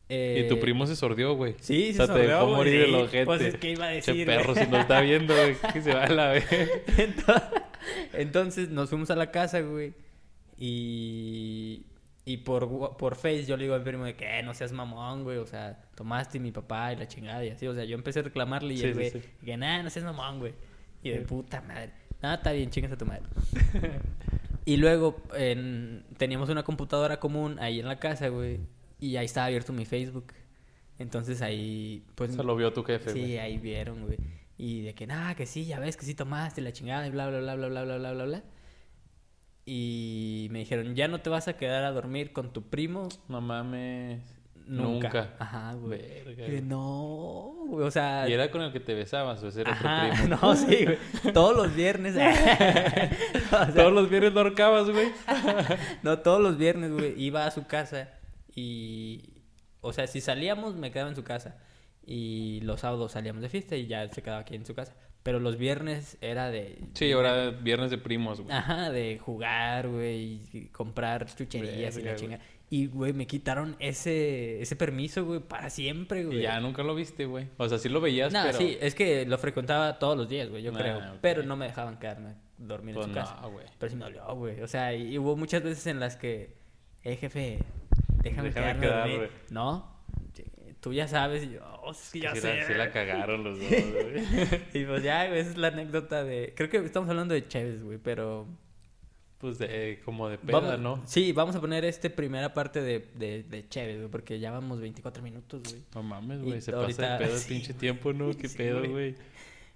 Y 0.10 0.48
tu 0.48 0.56
eh, 0.56 0.60
primo 0.62 0.88
se 0.88 0.96
sordió, 0.96 1.34
güey. 1.36 1.56
Sí, 1.60 1.90
o 1.90 1.92
se 1.92 1.94
sea, 1.98 2.06
te 2.08 2.12
sordió, 2.14 2.28
dejó 2.30 2.46
güey, 2.46 2.56
morir 2.56 2.82
el 2.84 2.96
ojete. 2.96 3.26
Pues 3.26 3.42
es 3.42 3.56
que 3.56 3.72
iba 3.72 3.86
a 3.88 3.90
Che 4.00 4.12
decir, 4.14 4.26
perro, 4.26 4.54
güey. 4.54 4.66
si 4.66 4.72
nos 4.72 4.80
está 4.82 5.02
viendo, 5.02 5.36
güey, 5.36 5.56
que 5.74 5.82
se 5.82 5.94
va 5.94 6.06
a 6.06 6.10
la 6.10 6.30
vez. 6.32 6.46
Entonces, 6.98 7.52
entonces 8.14 8.70
nos 8.70 8.90
fuimos 8.90 9.12
a 9.12 9.16
la 9.18 9.30
casa, 9.32 9.60
güey. 9.60 9.94
Y, 10.58 11.84
y 12.26 12.38
por, 12.38 12.98
por 12.98 13.16
Face 13.16 13.46
yo 13.46 13.58
le 13.58 13.64
digo 13.64 13.76
a 13.76 13.80
mi 13.80 13.84
primo 13.84 14.06
de 14.06 14.16
que 14.16 14.40
eh, 14.40 14.44
no 14.44 14.54
seas 14.54 14.72
mamón, 14.72 15.24
güey. 15.24 15.38
O 15.38 15.46
sea, 15.46 15.82
tomaste 15.96 16.40
mi 16.40 16.52
papá 16.52 16.94
y 16.94 16.96
la 16.96 17.08
chingada 17.08 17.44
y 17.44 17.50
así. 17.50 17.68
O 17.68 17.74
sea, 17.74 17.84
yo 17.84 17.96
empecé 17.96 18.20
a 18.20 18.24
reclamarle 18.24 18.74
y 18.74 18.78
sí, 18.78 18.92
güey, 18.94 19.12
que 19.44 19.58
nada, 19.58 19.84
no 19.84 19.90
seas 19.90 20.06
mamón, 20.06 20.40
güey. 20.40 20.54
Y 21.04 21.10
de 21.10 21.20
puta 21.22 21.62
madre. 21.62 21.92
Nada, 22.22 22.36
está 22.36 22.54
bien, 22.54 22.70
chingas 22.70 22.94
a 22.94 22.98
tu 22.98 23.06
madre. 23.06 23.24
y 24.66 24.78
luego 24.78 25.22
teníamos 26.18 26.48
una 26.50 26.64
computadora 26.64 27.20
común 27.20 27.60
ahí 27.60 27.82
en 27.82 27.88
la 27.88 28.00
casa, 28.00 28.30
güey. 28.30 28.62
Y 29.02 29.18
ahí 29.18 29.26
estaba 29.26 29.48
abierto 29.48 29.74
mi 29.74 29.86
Facebook. 29.86 30.34
Entonces 31.00 31.42
ahí, 31.42 32.06
pues. 32.16 32.34
Se 32.34 32.44
lo 32.44 32.56
vio 32.56 32.72
tu 32.72 32.84
jefe, 32.84 33.12
Sí, 33.12 33.38
ahí 33.38 33.58
vieron, 33.58 34.06
güey. 34.06 34.18
Y 34.58 34.82
de 34.84 34.94
que 34.94 35.08
nada, 35.08 35.36
que 35.36 35.46
sí, 35.46 35.66
ya 35.66 35.80
ves 35.80 35.98
que 35.98 36.06
sí 36.06 36.16
tomaste 36.16 36.62
la 36.62 36.72
chingada 36.72 37.06
y 37.06 37.10
bla, 37.10 37.28
bla, 37.28 37.40
bla, 37.40 37.56
bla, 37.56 37.68
bla, 37.68 37.84
bla, 37.84 37.98
bla, 37.98 38.14
bla. 38.14 38.26
bla. 38.26 38.44
Y 39.66 40.48
me 40.52 40.60
dijeron, 40.60 40.94
ya 40.96 41.08
no 41.08 41.22
te 41.22 41.30
vas 41.30 41.48
a 41.48 41.54
quedar 41.58 41.84
a 41.86 41.92
dormir 41.92 42.34
con 42.34 42.52
tu 42.52 42.64
primo 42.64 43.08
No 43.30 43.40
mames. 43.40 44.22
nunca. 44.68 45.08
Nunca. 45.08 45.34
Ajá, 45.40 45.74
güey. 45.76 46.02
Verga, 46.26 46.62
no, 46.64 47.54
güey, 47.68 47.86
o 47.88 47.92
sea... 47.92 48.28
Y 48.28 48.34
era 48.34 48.52
con 48.52 48.62
el 48.62 48.74
que 48.74 48.80
te 48.82 48.94
besabas, 48.94 49.42
o 49.42 49.48
ese 49.48 49.62
era 49.62 49.74
otro 49.74 49.88
Ajá, 49.88 50.12
primo. 50.22 50.38
no, 50.42 50.56
sí, 50.56 50.84
güey. 50.86 50.98
Todos 51.34 51.56
los 51.56 51.74
viernes. 51.76 52.16
O 53.54 53.56
sea, 53.56 53.74
Todos 53.74 53.94
los 53.94 54.10
viernes 54.10 54.34
lo 54.34 54.42
ahorcabas, 54.42 54.90
güey. 54.90 55.10
No, 56.04 56.20
todos 56.20 56.42
los 56.42 56.58
viernes, 56.58 56.92
güey, 56.92 57.14
iba 57.22 57.46
a 57.46 57.52
su 57.52 57.66
casa 57.66 58.10
y... 58.56 59.30
O 59.82 59.92
sea, 59.94 60.08
si 60.08 60.22
salíamos, 60.22 60.76
me 60.76 60.92
quedaba 60.92 61.10
en 61.10 61.16
su 61.16 61.24
casa. 61.24 61.58
Y 62.06 62.62
los 62.62 62.82
sábados 62.82 63.12
salíamos 63.14 63.42
de 63.42 63.50
fiesta 63.50 63.76
y 63.76 63.88
ya 63.88 64.08
se 64.10 64.22
quedaba 64.22 64.42
aquí 64.42 64.56
en 64.56 64.66
su 64.66 64.74
casa. 64.74 64.94
Pero 65.24 65.40
los 65.40 65.58
viernes 65.58 66.18
era 66.20 66.52
de... 66.52 66.78
Sí, 66.94 67.12
ahora 67.14 67.50
viernes 67.52 67.90
de 67.92 67.98
primos, 67.98 68.42
güey. 68.42 68.54
Ajá, 68.56 68.92
de 68.92 69.18
jugar, 69.20 69.88
güey, 69.88 70.42
y 70.52 70.70
comprar 70.74 71.34
chucherías 71.34 71.98
y 71.98 72.02
la 72.02 72.12
güey. 72.12 72.20
chinga. 72.22 72.40
Y, 72.70 72.88
güey, 72.88 73.14
me 73.14 73.26
quitaron 73.28 73.76
ese, 73.80 74.62
ese 74.62 74.76
permiso, 74.76 75.24
güey, 75.26 75.40
para 75.40 75.70
siempre, 75.70 76.26
güey. 76.26 76.40
Y 76.40 76.42
ya 76.42 76.60
nunca 76.60 76.84
lo 76.84 76.94
viste, 76.96 77.26
güey. 77.26 77.48
O 77.58 77.70
sea, 77.70 77.78
sí 77.78 77.88
lo 77.88 78.02
veías, 78.02 78.34
No, 78.34 78.42
pero... 78.44 78.58
sí, 78.58 78.78
es 78.82 78.96
que 78.96 79.26
lo 79.26 79.38
frecuentaba 79.38 79.98
todos 80.00 80.18
los 80.18 80.28
días, 80.28 80.50
güey, 80.50 80.62
yo 80.64 80.72
Ah, 80.74 80.78
creo. 80.80 81.02
Pero 81.22 81.44
no 81.44 81.56
me 81.56 81.68
dejaban 81.68 81.98
quedarme 82.00 82.34
dormir 82.58 82.96
Pues 82.96 83.08
en 83.08 83.14
su 83.14 83.20
casa. 83.20 83.38
no, 83.42 83.52
güey. 83.52 83.66
Pero 83.78 83.90
sí 83.92 83.96
me 83.96 84.04
dolió, 84.06 84.26
güey. 84.36 84.60
O 84.62 84.68
sea, 84.68 84.94
y 84.94 85.18
hubo 85.18 85.36
muchas 85.38 85.64
veces 85.64 85.86
en 85.88 86.00
las 86.02 86.16
que, 86.18 86.56
eh, 87.04 87.16
jefe, 87.16 87.60
déjame, 88.24 88.50
Déjame 88.50 88.54
quedarme 88.54 88.82
quedar, 88.82 88.98
a 88.98 89.00
dormir. 89.02 89.18
güey. 89.20 89.30
No, 89.52 89.93
tú 90.84 90.92
ya 90.92 91.08
sabes. 91.08 91.44
Y 91.46 91.52
yo, 91.54 91.60
oh, 91.82 91.92
es 91.92 92.10
que 92.12 92.20
ya 92.20 92.36
sí, 92.36 92.42
sé. 92.42 92.56
la, 92.58 92.68
sí 92.68 92.74
la 92.74 92.92
cagaron 92.92 93.44
los 93.46 93.58
dos, 93.58 93.68
güey. 93.70 94.62
y 94.74 94.86
pues 94.86 95.02
ya, 95.02 95.28
güey, 95.28 95.40
esa 95.40 95.50
es 95.52 95.58
la 95.58 95.70
anécdota 95.70 96.24
de... 96.26 96.54
Creo 96.56 96.70
que 96.70 96.78
estamos 96.78 97.10
hablando 97.10 97.34
de 97.34 97.48
Chévez, 97.48 97.82
güey, 97.82 97.98
pero... 97.98 98.46
Pues 99.38 99.58
de, 99.60 100.00
como 100.06 100.30
de 100.30 100.38
peda, 100.38 100.60
Vamos- 100.60 100.80
¿no? 100.80 101.02
Sí, 101.06 101.32
vamos 101.32 101.56
a 101.56 101.62
poner 101.62 101.84
este 101.86 102.10
primera 102.10 102.54
parte 102.54 102.82
de, 102.82 103.00
de, 103.16 103.44
de 103.44 103.68
Chévez, 103.68 103.98
güey, 103.98 104.10
porque 104.10 104.40
ya 104.40 104.52
vamos 104.52 104.80
24 104.82 105.24
minutos, 105.24 105.62
güey. 105.70 105.82
No 105.96 106.04
mames, 106.04 106.42
güey. 106.42 106.62
Se 106.62 106.72
ahorita- 106.72 107.02
pasa 107.02 107.18
de 107.18 107.26
pedo 107.26 107.34
el 107.36 107.40
sí, 107.42 107.54
pinche 107.54 107.74
tiempo, 107.74 108.14
¿no? 108.14 108.32
Qué 108.38 108.48
Sí, 108.50 108.58
pedo, 108.58 108.88
güey. 108.90 109.16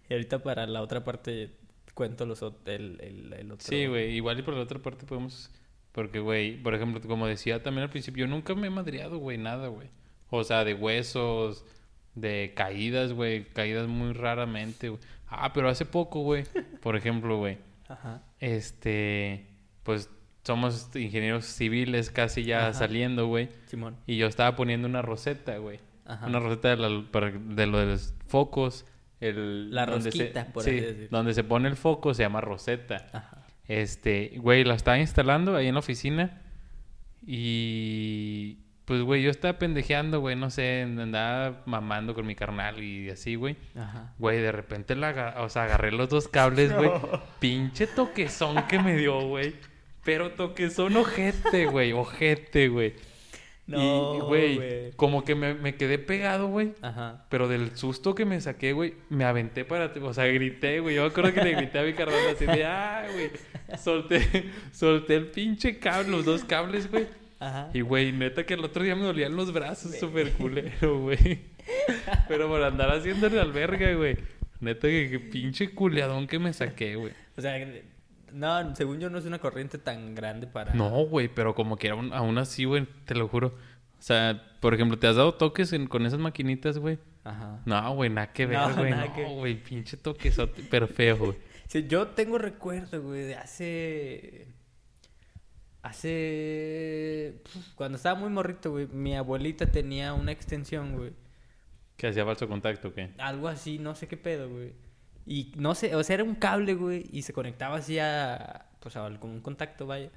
Y 0.09 0.13
ahorita 0.13 0.43
para 0.43 0.67
la 0.67 0.81
otra 0.81 1.03
parte 1.03 1.51
cuento 1.93 2.25
los 2.25 2.41
el, 2.41 2.97
el, 3.01 3.33
el 3.33 3.51
otro. 3.51 3.65
Sí, 3.67 3.87
güey. 3.87 4.13
Igual 4.15 4.39
y 4.39 4.41
por 4.43 4.53
la 4.53 4.61
otra 4.61 4.79
parte 4.79 5.05
podemos... 5.05 5.49
Porque, 5.91 6.19
güey, 6.19 6.55
por 6.61 6.75
ejemplo, 6.75 7.01
como 7.01 7.27
decía 7.27 7.61
también 7.63 7.83
al 7.83 7.89
principio, 7.89 8.25
yo 8.25 8.31
nunca 8.31 8.53
me 8.55 8.67
he 8.67 8.69
madreado, 8.69 9.17
güey, 9.17 9.37
nada, 9.37 9.67
güey. 9.67 9.89
O 10.29 10.43
sea, 10.43 10.63
de 10.65 10.73
huesos, 10.73 11.65
de 12.15 12.53
caídas, 12.55 13.13
güey. 13.13 13.45
Caídas 13.45 13.87
muy 13.87 14.13
raramente, 14.13 14.89
güey. 14.89 15.01
Ah, 15.27 15.51
pero 15.53 15.69
hace 15.69 15.85
poco, 15.85 16.21
güey. 16.21 16.43
Por 16.81 16.95
ejemplo, 16.95 17.37
güey. 17.37 17.57
Ajá. 17.87 18.21
Este... 18.39 19.47
Pues 19.83 20.09
somos 20.43 20.89
ingenieros 20.95 21.45
civiles 21.45 22.09
casi 22.09 22.43
ya 22.43 22.69
Ajá. 22.69 22.73
saliendo, 22.73 23.27
güey. 23.27 23.49
Simón. 23.67 23.95
Y 24.05 24.17
yo 24.17 24.27
estaba 24.27 24.55
poniendo 24.55 24.87
una 24.87 25.01
roseta, 25.01 25.57
güey. 25.57 25.79
Ajá. 26.05 26.25
Una 26.27 26.39
roseta 26.39 26.69
de, 26.69 26.77
la- 26.77 27.65
los 27.65 28.13
focos 28.27 28.85
el 29.19 29.71
La 29.73 29.85
se- 29.85 29.91
rosquita, 29.91 30.45
por 30.53 30.63
sí, 30.63 30.69
así 30.69 30.79
decir. 30.79 31.07
donde 31.09 31.33
se 31.33 31.43
pone 31.43 31.67
el 31.67 31.75
foco 31.75 32.13
se 32.13 32.23
llama 32.23 32.39
roseta. 32.41 33.07
Ajá. 33.11 33.45
Este, 33.67 34.33
güey, 34.37 34.63
la 34.63 34.75
estaba 34.75 34.99
instalando 34.99 35.55
ahí 35.55 35.67
en 35.67 35.73
la 35.73 35.79
oficina 35.79 36.41
y 37.25 38.57
pues 38.87 39.01
güey, 39.01 39.21
yo 39.21 39.29
estaba 39.29 39.59
pendejeando, 39.59 40.21
güey, 40.21 40.37
no 40.37 40.49
sé, 40.49 40.83
andaba 40.83 41.61
mamando 41.65 42.15
con 42.15 42.25
mi 42.25 42.35
carnal 42.35 42.81
y 42.81 43.09
así, 43.09 43.35
güey. 43.35 43.57
Ajá. 43.75 44.13
Güey, 44.17 44.39
de 44.39 44.53
repente 44.53 44.95
la, 44.95 45.35
o 45.39 45.49
sea, 45.49 45.63
agarré 45.63 45.91
los 45.91 46.07
dos 46.07 46.29
cables, 46.29 46.73
güey. 46.73 46.89
Pinche 47.41 47.85
toquezón 47.85 48.65
que 48.69 48.79
me 48.79 48.95
dio, 48.95 49.19
güey. 49.27 49.55
Pero 50.05 50.31
toquezón 50.31 50.95
ojete, 50.95 51.65
güey, 51.65 51.91
ojete, 51.91 52.69
güey. 52.69 52.93
No, 53.65 54.15
y, 54.15 54.19
güey, 54.21 54.55
güey. 54.55 54.91
como 54.93 55.25
que 55.25 55.35
me, 55.35 55.53
me 55.53 55.75
quedé 55.75 55.99
pegado, 55.99 56.47
güey. 56.47 56.71
Ajá. 56.81 57.25
Pero 57.27 57.49
del 57.49 57.75
susto 57.75 58.15
que 58.15 58.23
me 58.23 58.39
saqué, 58.39 58.71
güey, 58.71 58.93
me 59.09 59.25
aventé 59.25 59.65
para... 59.65 59.91
O 60.01 60.13
sea, 60.13 60.27
grité, 60.27 60.79
güey. 60.79 60.95
Yo 60.95 61.01
me 61.01 61.09
acuerdo 61.09 61.33
que 61.33 61.43
le 61.43 61.55
grité 61.55 61.79
a 61.79 61.83
mi 61.83 61.91
carnal 61.91 62.25
así 62.33 62.45
de... 62.45 62.63
¡Ah, 62.63 63.05
güey! 63.11 63.31
Solté, 63.77 64.49
solté 64.71 65.15
el 65.15 65.27
pinche 65.27 65.77
cable, 65.77 66.11
los 66.11 66.23
dos 66.23 66.45
cables, 66.45 66.89
güey. 66.89 67.05
Ajá. 67.39 67.69
Y, 67.73 67.81
güey, 67.81 68.11
neta 68.11 68.45
que 68.45 68.55
el 68.55 68.63
otro 68.63 68.83
día 68.83 68.95
me 68.95 69.03
dolían 69.03 69.35
los 69.35 69.53
brazos 69.53 69.95
súper 69.99 70.31
culero, 70.33 70.99
güey. 71.01 71.41
Pero 72.27 72.47
por 72.47 72.63
andar 72.63 72.89
haciéndole 72.91 73.39
al 73.39 73.51
verga, 73.51 73.93
güey. 73.93 74.17
Neta 74.59 74.87
que, 74.87 75.09
que 75.11 75.19
pinche 75.19 75.69
culeadón 75.73 76.25
que 76.27 76.39
me 76.39 76.51
saqué, 76.53 76.95
güey. 76.95 77.13
O 77.37 77.41
sea, 77.41 77.55
no, 78.33 78.75
según 78.75 78.99
yo 78.99 79.09
no 79.09 79.17
es 79.19 79.25
una 79.25 79.39
corriente 79.39 79.77
tan 79.77 80.15
grande 80.15 80.47
para... 80.47 80.73
No, 80.73 80.89
güey, 81.05 81.27
pero 81.27 81.53
como 81.53 81.77
que 81.77 81.89
aún, 81.89 82.11
aún 82.13 82.37
así, 82.39 82.65
güey, 82.65 82.87
te 83.05 83.13
lo 83.15 83.27
juro. 83.27 83.47
O 83.99 84.01
sea, 84.01 84.43
por 84.59 84.73
ejemplo, 84.73 84.97
¿te 84.97 85.07
has 85.07 85.15
dado 85.15 85.33
toques 85.35 85.73
en- 85.73 85.87
con 85.87 86.05
esas 86.05 86.19
maquinitas, 86.19 86.79
güey? 86.79 86.97
Ajá. 87.23 87.61
No, 87.65 87.93
güey, 87.95 88.09
nada 88.09 88.31
que 88.33 88.45
ver, 88.47 88.57
No, 88.57 88.75
güey. 88.75 88.91
No, 88.91 89.13
que- 89.13 89.23
güey, 89.25 89.63
pinche 89.63 89.97
toquesote, 89.97 90.63
pero 90.71 90.87
feo, 90.87 91.17
güey. 91.17 91.33
Sí, 91.67 91.85
yo 91.87 92.07
tengo 92.07 92.37
recuerdo, 92.37 93.01
güey, 93.01 93.23
de 93.23 93.35
hace... 93.35 94.47
Hace... 95.89 97.35
Cuando 97.75 97.97
estaba 97.97 98.19
muy 98.19 98.29
morrito, 98.29 98.71
güey, 98.71 98.87
mi 98.87 99.15
abuelita 99.15 99.65
tenía 99.67 100.13
una 100.13 100.31
extensión, 100.31 100.95
güey. 100.97 101.11
Que 101.95 102.07
hacía 102.07 102.25
falso 102.25 102.47
contacto, 102.47 102.93
¿qué? 102.93 103.09
Algo 103.17 103.47
así, 103.47 103.79
no 103.79 103.95
sé 103.95 104.07
qué 104.07 104.17
pedo, 104.17 104.49
güey. 104.49 104.73
Y 105.25 105.51
no 105.57 105.75
sé, 105.75 105.95
o 105.95 106.03
sea, 106.03 106.15
era 106.15 106.23
un 106.23 106.35
cable, 106.35 106.73
güey, 106.75 107.05
y 107.11 107.21
se 107.23 107.33
conectaba 107.33 107.77
así 107.77 107.99
a... 107.99 108.65
Pues 108.79 108.95
a 108.95 109.09
como 109.19 109.33
un 109.33 109.41
contacto, 109.41 109.87
vaya. 109.87 110.09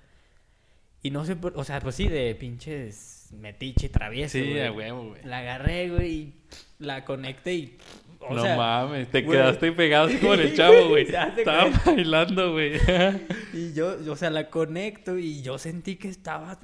Y 1.02 1.10
no 1.10 1.24
sé, 1.24 1.36
o 1.54 1.64
sea, 1.64 1.80
pues 1.80 1.94
sí, 1.94 2.08
de 2.08 2.34
pinches 2.34 3.30
metiche 3.32 3.88
travieso, 3.88 4.38
Sí, 4.38 4.50
güey. 4.50 4.68
huevo, 4.70 5.08
güey. 5.10 5.22
La 5.24 5.38
agarré, 5.38 5.88
güey, 5.88 6.12
y 6.12 6.34
la 6.78 7.04
conecté 7.04 7.54
y... 7.54 7.78
O 8.20 8.34
no 8.34 8.42
sea, 8.42 8.56
mames, 8.56 9.10
te 9.10 9.22
güey. 9.22 9.38
quedaste 9.38 9.72
pegado 9.72 10.06
así 10.08 10.18
como 10.18 10.34
el 10.34 10.54
chavo, 10.56 10.88
güey. 10.90 11.04
Estaba 11.08 11.70
bailando, 11.86 12.52
güey. 12.52 12.72
Y 13.52 13.72
yo, 13.72 13.96
o 14.08 14.16
sea, 14.16 14.30
la 14.30 14.48
conecto 14.50 15.18
y 15.18 15.42
yo 15.42 15.58
sentí 15.58 15.96
que 15.96 16.08
estaba... 16.08 16.58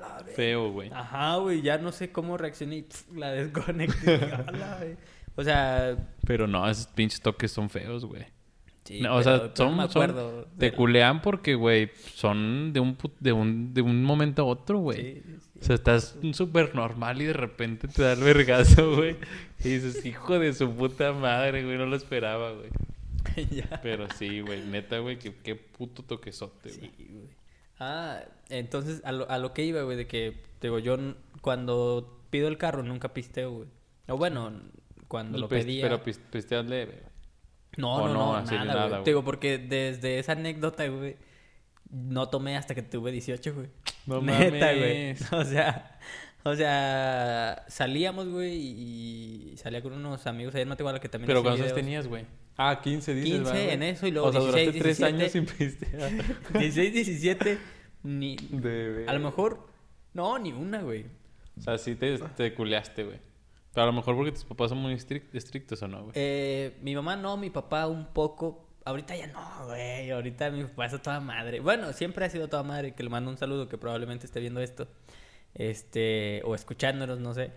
la. 0.00 0.24
Feo, 0.34 0.70
güey. 0.70 0.90
Ajá, 0.92 1.36
güey, 1.36 1.60
ya 1.62 1.78
no 1.78 1.92
sé 1.92 2.10
cómo 2.12 2.36
reaccioné 2.36 2.76
y 2.76 2.86
la 3.16 3.32
desconecté. 3.32 4.18
la 4.28 4.78
o 5.36 5.44
sea, 5.44 5.96
Pero 6.26 6.46
no, 6.46 6.68
esos 6.68 6.86
pinches 6.86 7.20
toques 7.20 7.50
son 7.50 7.68
feos, 7.70 8.04
güey. 8.04 8.24
sí, 8.84 9.00
No, 9.00 9.16
o 9.16 9.22
sea, 9.22 9.50
son, 9.54 9.76
me 9.76 9.88
son- 9.88 10.02
acuerdo. 10.02 10.48
te 10.58 10.72
culean 10.72 11.20
porque, 11.22 11.54
güey, 11.54 11.90
son 12.14 12.72
de 12.72 12.80
un, 12.80 12.96
de 13.20 13.32
un, 13.32 13.72
de 13.74 13.82
un 13.82 14.02
momento 14.04 14.42
a 14.42 14.44
otro, 14.46 14.78
güey. 14.78 14.98
Sí, 14.98 15.22
sí, 15.24 15.49
O 15.60 15.64
sea, 15.64 15.74
estás 15.74 16.16
súper 16.32 16.74
normal 16.74 17.20
y 17.20 17.26
de 17.26 17.32
repente 17.34 17.86
te 17.88 18.02
da 18.02 18.12
el 18.14 18.20
vergazo, 18.20 18.96
güey. 18.96 19.16
Y 19.62 19.68
dices, 19.68 20.04
hijo 20.06 20.38
de 20.38 20.54
su 20.54 20.72
puta 20.74 21.12
madre, 21.12 21.64
güey, 21.64 21.76
no 21.76 21.86
lo 21.86 21.96
esperaba, 21.96 22.52
güey. 22.52 22.70
ya. 23.50 23.80
Pero 23.82 24.06
sí, 24.16 24.40
güey, 24.40 24.64
neta, 24.64 24.98
güey, 24.98 25.18
qué, 25.18 25.34
qué 25.42 25.54
puto 25.54 26.02
toquesote, 26.02 26.70
güey. 26.70 26.90
Sí, 26.96 27.06
güey. 27.10 27.28
Ah, 27.78 28.20
entonces 28.48 29.02
a 29.04 29.12
lo, 29.12 29.30
a 29.30 29.38
lo 29.38 29.52
que 29.52 29.64
iba, 29.64 29.82
güey, 29.82 29.96
de 29.96 30.06
que, 30.06 30.40
digo, 30.62 30.78
yo 30.78 30.96
cuando 31.42 32.20
pido 32.30 32.48
el 32.48 32.56
carro 32.58 32.82
nunca 32.82 33.12
pisteo, 33.12 33.50
güey. 33.52 33.68
O 34.08 34.16
bueno, 34.16 34.52
cuando 35.08 35.38
lo 35.38 35.48
Pis- 35.48 35.60
pedía... 35.64 35.82
Pero 35.82 36.02
pis- 36.02 36.20
pisteas 36.30 36.66
leve, 36.66 36.92
güey. 36.92 37.10
No, 37.76 37.96
o 37.96 38.08
no, 38.08 38.14
no, 38.14 38.40
no, 38.42 38.42
nada, 38.50 38.64
nada, 38.64 38.80
güey. 38.80 38.90
güey. 38.90 39.04
Te 39.04 39.10
Digo, 39.10 39.24
porque 39.24 39.58
desde 39.58 40.18
esa 40.18 40.32
anécdota, 40.32 40.86
güey, 40.88 41.16
no 41.90 42.28
tomé 42.28 42.56
hasta 42.56 42.74
que 42.74 42.82
tuve 42.82 43.12
18, 43.12 43.54
güey. 43.54 43.68
No 44.06 44.20
Neta, 44.22 44.72
güey. 44.74 45.14
O 45.32 45.44
sea, 45.44 45.98
o 46.42 46.54
sea, 46.56 47.64
salíamos, 47.68 48.28
güey, 48.28 48.54
y 48.56 49.56
salía 49.56 49.82
con 49.82 49.92
unos 49.92 50.26
amigos 50.26 50.54
ahí 50.54 50.62
en 50.62 50.68
Matehuala 50.68 50.98
que 51.00 51.08
también 51.08 51.26
Pero 51.26 51.42
¿cuántos 51.42 51.74
tenías, 51.74 52.06
güey? 52.06 52.24
Ah, 52.56 52.80
15 52.82 53.14
dices, 53.14 53.30
15 53.30 53.42
¿verdad, 53.44 53.62
güey? 53.62 53.74
en 53.74 53.82
eso 53.82 54.06
y 54.06 54.10
luego 54.10 54.28
O 54.28 54.32
sea, 54.32 54.40
16, 54.40 54.66
duraste 54.66 54.80
tres 54.80 54.98
17. 54.98 55.16
años 55.16 55.32
sin 55.32 55.46
pistear. 55.46 56.58
16, 56.60 56.92
17, 56.94 57.58
ni... 58.02 58.36
A 59.06 59.12
lo 59.14 59.20
mejor... 59.20 59.66
No, 60.12 60.38
ni 60.38 60.52
una, 60.52 60.82
güey. 60.82 61.06
O 61.58 61.62
sea, 61.62 61.78
sí 61.78 61.94
te, 61.94 62.18
te 62.18 62.52
culeaste, 62.54 63.04
güey. 63.04 63.18
Pero 63.72 63.84
a 63.84 63.86
lo 63.86 63.92
mejor 63.92 64.16
porque 64.16 64.32
tus 64.32 64.44
papás 64.44 64.70
son 64.70 64.78
muy 64.78 64.92
estric- 64.94 65.32
estrictos 65.32 65.80
o 65.82 65.88
no, 65.88 66.00
güey. 66.04 66.12
Eh, 66.16 66.76
mi 66.82 66.94
mamá 66.94 67.16
no, 67.16 67.36
mi 67.36 67.50
papá 67.50 67.86
un 67.86 68.06
poco. 68.12 68.66
Ahorita 68.84 69.16
ya 69.16 69.26
no, 69.28 69.66
güey. 69.66 70.10
Ahorita 70.10 70.50
mi 70.50 70.64
papá 70.64 70.86
es 70.86 71.02
toda 71.02 71.20
madre. 71.20 71.60
Bueno, 71.60 71.92
siempre 71.92 72.24
ha 72.24 72.30
sido 72.30 72.48
toda 72.48 72.62
madre. 72.62 72.94
Que 72.94 73.02
le 73.02 73.10
mando 73.10 73.30
un 73.30 73.36
saludo, 73.36 73.68
que 73.68 73.78
probablemente 73.78 74.26
esté 74.26 74.40
viendo 74.40 74.60
esto. 74.60 74.88
Este, 75.54 76.42
o 76.44 76.54
escuchándonos, 76.54 77.20
no 77.20 77.34
sé. 77.34 77.52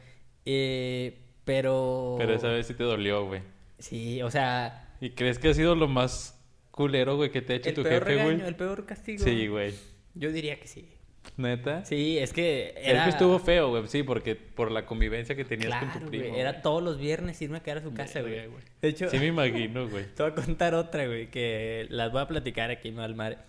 Eh, 0.45 1.19
pero. 1.45 2.15
Pero 2.17 2.33
esa 2.33 2.49
vez 2.49 2.67
sí 2.67 2.73
te 2.73 2.83
dolió, 2.83 3.25
güey. 3.25 3.41
Sí, 3.79 4.21
o 4.21 4.29
sea. 4.31 4.95
¿Y 4.99 5.11
crees 5.11 5.39
que 5.39 5.49
ha 5.49 5.53
sido 5.53 5.75
lo 5.75 5.87
más 5.87 6.39
culero, 6.71 7.15
güey, 7.15 7.31
que 7.31 7.41
te 7.41 7.53
ha 7.53 7.55
hecho 7.57 7.69
El 7.69 7.75
tu 7.75 7.83
peor 7.83 7.93
jefe, 7.95 8.05
regaño, 8.05 8.35
güey? 8.37 8.47
el 8.47 8.55
peor 8.55 8.85
castigo. 8.85 9.23
Sí, 9.23 9.47
güey. 9.47 9.73
Yo 10.15 10.31
diría 10.31 10.59
que 10.59 10.67
sí. 10.67 10.92
¿Neta? 11.37 11.83
Sí, 11.85 12.17
es 12.19 12.31
que 12.33 12.73
Es 12.77 12.87
era. 12.89 13.03
que 13.05 13.09
estuvo 13.11 13.39
feo, 13.39 13.69
güey. 13.69 13.87
Sí, 13.87 14.03
porque 14.03 14.35
por 14.35 14.71
la 14.71 14.85
convivencia 14.85 15.35
que 15.35 15.45
tenías 15.45 15.73
con 15.83 15.91
tu 16.01 16.07
primo. 16.09 16.25
güey. 16.29 16.39
Era 16.39 16.61
todos 16.61 16.83
los 16.83 16.97
viernes 16.99 17.41
irme 17.41 17.57
a 17.57 17.63
quedar 17.63 17.79
a 17.79 17.81
su 17.81 17.93
casa, 17.93 18.21
güey. 18.21 18.47
güey. 18.47 18.63
De 18.81 18.87
hecho. 18.89 19.09
Sí 19.09 19.17
me 19.17 19.27
imagino, 19.27 19.89
güey. 19.89 20.05
Te 20.15 20.23
voy 20.23 20.31
a 20.31 20.35
contar 20.35 20.75
otra, 20.75 21.05
güey, 21.07 21.31
que 21.31 21.87
las 21.89 22.11
voy 22.11 22.21
a 22.21 22.27
platicar 22.27 22.69
aquí 22.69 22.89
en 22.89 22.95
Malmar. 22.95 23.45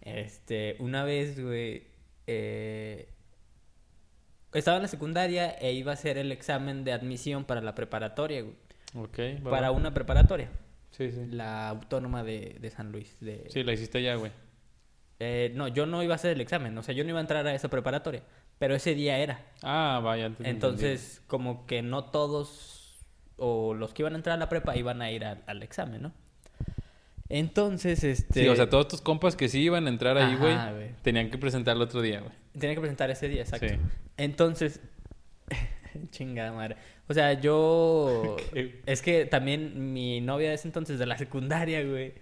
Este, 0.00 0.76
una 0.80 1.04
vez, 1.04 1.38
güey, 1.40 1.84
eh, 2.26 3.08
estaba 4.52 4.78
en 4.78 4.82
la 4.82 4.88
secundaria 4.88 5.50
e 5.50 5.72
iba 5.72 5.92
a 5.92 5.94
hacer 5.94 6.18
el 6.18 6.32
examen 6.32 6.84
de 6.84 6.92
admisión 6.92 7.44
para 7.44 7.60
la 7.60 7.74
preparatoria, 7.74 8.42
güey. 8.42 8.54
Ok, 8.94 9.42
Para 9.44 9.70
va. 9.70 9.76
una 9.76 9.94
preparatoria, 9.94 10.50
Sí, 10.90 11.12
sí. 11.12 11.26
la 11.30 11.68
autónoma 11.68 12.24
de, 12.24 12.56
de 12.60 12.70
San 12.70 12.90
Luis. 12.90 13.16
De... 13.20 13.44
Sí, 13.48 13.62
la 13.62 13.72
hiciste 13.72 14.02
ya, 14.02 14.16
güey. 14.16 14.32
Eh, 15.22 15.52
no, 15.54 15.68
yo 15.68 15.84
no 15.84 16.02
iba 16.02 16.14
a 16.14 16.16
hacer 16.16 16.32
el 16.32 16.40
examen, 16.40 16.76
o 16.78 16.82
sea, 16.82 16.94
yo 16.94 17.04
no 17.04 17.10
iba 17.10 17.18
a 17.18 17.20
entrar 17.20 17.46
a 17.46 17.54
esa 17.54 17.68
preparatoria, 17.68 18.22
pero 18.58 18.74
ese 18.74 18.94
día 18.94 19.18
era. 19.18 19.44
Ah, 19.62 20.00
vaya. 20.02 20.30
de 20.30 20.48
Entonces, 20.48 21.22
como 21.26 21.66
que 21.66 21.82
no 21.82 22.04
todos, 22.04 23.04
o 23.36 23.74
los 23.74 23.92
que 23.92 24.00
iban 24.02 24.14
a 24.14 24.16
entrar 24.16 24.36
a 24.36 24.38
la 24.38 24.48
prepa, 24.48 24.76
iban 24.76 25.02
a 25.02 25.10
ir 25.10 25.26
al, 25.26 25.44
al 25.46 25.62
examen, 25.62 26.00
¿no? 26.02 26.12
Entonces, 27.28 28.02
este... 28.02 28.42
Sí, 28.42 28.48
o 28.48 28.56
sea, 28.56 28.68
todos 28.70 28.88
tus 28.88 29.00
compas 29.02 29.36
que 29.36 29.48
sí 29.48 29.60
iban 29.60 29.86
a 29.86 29.90
entrar 29.90 30.16
ahí, 30.16 30.36
güey, 30.36 30.56
tenían 31.02 31.30
que 31.30 31.36
presentarlo 31.36 31.84
otro 31.84 32.00
día, 32.00 32.20
güey. 32.20 32.32
Tenía 32.58 32.74
que 32.74 32.80
presentar 32.80 33.10
ese 33.10 33.28
día, 33.28 33.42
exacto. 33.42 33.68
Sí. 33.68 33.76
Entonces, 34.16 34.80
chingada 36.10 36.52
madre. 36.52 36.76
O 37.08 37.14
sea, 37.14 37.34
yo... 37.34 38.36
Es 38.86 39.02
que 39.02 39.26
también 39.26 39.92
mi 39.92 40.22
novia 40.22 40.48
de 40.48 40.54
ese 40.54 40.66
entonces, 40.66 40.98
de 40.98 41.04
la 41.04 41.18
secundaria, 41.18 41.84
güey. 41.84 42.14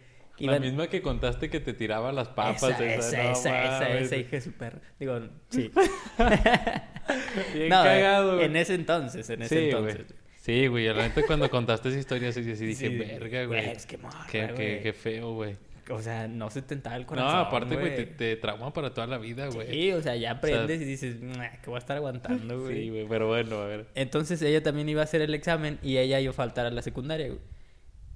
La 0.46 0.56
iba- 0.56 0.60
misma 0.60 0.86
que 0.88 1.02
contaste 1.02 1.50
que 1.50 1.60
te 1.60 1.72
tiraba 1.74 2.12
las 2.12 2.28
papas. 2.28 2.62
esa, 2.62 2.84
esa, 2.84 2.84
esa, 3.08 3.22
no 3.24 3.30
esa, 3.32 3.64
esa, 3.64 3.80
mames. 3.88 4.02
esa 4.02 4.16
hija 4.16 4.30
de 4.30 4.40
su 4.40 4.52
perra. 4.52 4.78
Digo, 5.00 5.20
sí. 5.50 5.70
Bien 7.54 7.68
No, 7.68 7.82
cagado. 7.82 8.40
En 8.40 8.56
ese 8.56 8.74
entonces, 8.74 9.28
en 9.30 9.42
ese 9.42 9.56
Sí, 9.58 9.64
entonces. 9.66 9.94
güey. 9.96 10.18
Sí, 10.40 10.66
güey. 10.66 10.86
La 10.86 10.94
neta, 11.08 11.22
cuando 11.26 11.50
contaste 11.50 11.88
esa 11.90 11.98
historia, 11.98 12.32
sí, 12.32 12.42
sí 12.44 12.64
dije, 12.66 12.88
Sí, 12.88 12.96
verga, 12.96 13.44
güey. 13.44 13.68
Es 13.70 13.86
que 13.86 13.98
morra, 13.98 14.26
Qué, 14.30 14.46
qué, 14.46 14.52
güey. 14.54 14.82
qué 14.82 14.92
feo, 14.92 15.34
güey. 15.34 15.56
O 15.90 16.02
sea, 16.02 16.28
no 16.28 16.50
se 16.50 16.60
tentaba 16.60 16.96
el 16.96 17.02
No, 17.02 17.08
corazón, 17.08 17.38
aparte, 17.40 17.74
güey, 17.74 17.96
te, 17.96 18.04
te 18.04 18.36
trauma 18.36 18.72
para 18.74 18.92
toda 18.92 19.06
la 19.06 19.16
vida, 19.16 19.48
güey. 19.48 19.68
Sí, 19.70 19.92
o 19.92 20.02
sea, 20.02 20.16
ya 20.16 20.32
aprendes 20.32 20.82
y 20.82 20.84
dices, 20.84 21.18
"Nah, 21.22 21.48
que 21.62 21.70
voy 21.70 21.76
a 21.76 21.78
estar 21.78 21.96
aguantando, 21.96 22.60
güey. 22.64 22.76
Sí, 22.82 22.90
güey, 22.90 23.06
pero 23.08 23.26
bueno, 23.28 23.56
a 23.56 23.66
ver. 23.66 23.86
Entonces 23.94 24.40
ella 24.42 24.62
también 24.62 24.86
iba 24.90 25.00
a 25.00 25.04
hacer 25.04 25.22
el 25.22 25.32
examen 25.34 25.78
y 25.82 25.96
ella 25.96 26.20
iba 26.20 26.30
a 26.30 26.34
faltar 26.34 26.66
a 26.66 26.70
la 26.70 26.82
secundaria, 26.82 27.28
güey. 27.28 27.40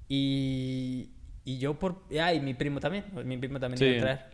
Y, 0.07 1.09
y 1.45 1.57
yo 1.59 1.73
por... 1.79 2.03
Ah, 2.21 2.33
y 2.33 2.39
mi 2.39 2.53
primo 2.53 2.79
también. 2.79 3.05
Mi 3.25 3.37
primo 3.37 3.59
también 3.59 3.77
Sí. 3.79 3.85
iba 3.85 3.93
a 3.93 3.97
entrar. 3.97 4.29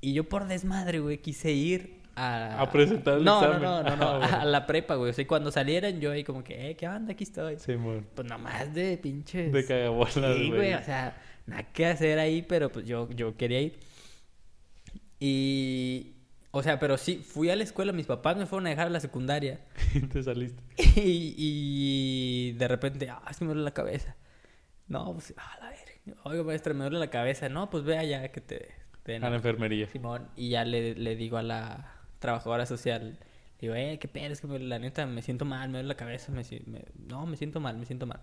Y 0.00 0.12
yo 0.12 0.24
por 0.28 0.46
desmadre, 0.46 0.98
güey, 1.00 1.18
quise 1.18 1.50
ir 1.52 2.00
a... 2.16 2.60
A 2.60 2.70
presentar 2.70 3.18
el 3.18 3.24
no, 3.24 3.38
examen. 3.42 3.62
No, 3.62 3.82
no, 3.82 3.90
no, 3.90 3.96
no, 3.96 4.08
Ah, 4.08 4.18
bueno. 4.18 4.36
a 4.40 4.44
la 4.44 4.66
prepa, 4.66 4.94
güey. 4.96 5.10
O 5.10 5.12
sea, 5.12 5.22
y 5.22 5.26
cuando 5.26 5.50
salieran 5.50 6.00
yo 6.00 6.10
ahí 6.12 6.24
como 6.24 6.44
que, 6.44 6.70
eh, 6.70 6.76
¿qué 6.76 6.86
onda? 6.88 7.12
Aquí 7.12 7.24
estoy. 7.24 7.58
Simón. 7.58 8.06
Pues 8.14 8.28
nomás 8.28 8.72
de 8.74 8.96
pinches... 8.98 9.52
De 9.52 9.64
cagabolas, 9.66 10.14
Sí, 10.14 10.20
güey. 10.20 10.50
güey, 10.50 10.74
o 10.74 10.82
sea, 10.82 11.16
nada 11.46 11.62
que 11.72 11.86
hacer 11.86 12.18
ahí, 12.18 12.42
pero 12.42 12.70
pues 12.70 12.86
yo, 12.86 13.08
yo 13.10 13.36
quería 13.36 13.60
ir. 13.60 13.78
Y... 15.20 16.10
O 16.50 16.62
sea, 16.62 16.78
pero 16.78 16.96
sí, 16.96 17.16
fui 17.16 17.50
a 17.50 17.56
la 17.56 17.64
escuela, 17.64 17.92
mis 17.92 18.06
papás 18.06 18.36
me 18.36 18.46
fueron 18.46 18.66
a 18.68 18.70
dejar 18.70 18.86
a 18.86 18.90
la 18.90 19.00
secundaria. 19.00 19.60
te 20.12 20.22
saliste. 20.22 20.62
Y, 21.00 21.34
y 21.36 22.52
de 22.52 22.68
repente, 22.68 23.08
ah, 23.10 23.20
que 23.36 23.44
me 23.44 23.48
duele 23.48 23.62
la 23.64 23.72
cabeza. 23.74 24.14
No, 24.86 25.12
pues, 25.14 25.34
a 25.36 25.58
la 25.60 25.70
verga. 25.70 25.83
Oiga, 26.24 26.42
maestra, 26.42 26.74
me 26.74 26.84
duele 26.84 26.98
la 26.98 27.10
cabeza. 27.10 27.48
No, 27.48 27.70
pues 27.70 27.84
ve 27.84 27.96
allá 27.98 28.30
que 28.30 28.40
te 28.40 28.68
den. 29.04 29.24
A 29.24 29.30
la 29.30 29.36
enfermería. 29.36 29.86
Simón. 29.88 30.28
Y 30.36 30.50
ya 30.50 30.64
le, 30.64 30.94
le 30.94 31.16
digo 31.16 31.36
a 31.38 31.42
la 31.42 31.92
trabajadora 32.18 32.66
social, 32.66 33.18
digo, 33.60 33.74
eh, 33.74 33.98
qué 34.00 34.08
pedo, 34.08 34.32
es 34.32 34.40
que 34.40 34.46
la 34.58 34.78
neta 34.78 35.06
me 35.06 35.22
siento 35.22 35.44
mal, 35.44 35.68
me 35.68 35.78
duele 35.78 35.88
la 35.88 35.96
cabeza, 35.96 36.32
me, 36.32 36.42
me- 36.66 36.84
no, 37.06 37.26
me 37.26 37.36
siento 37.36 37.60
mal, 37.60 37.76
me 37.78 37.86
siento 37.86 38.06
mal. 38.06 38.20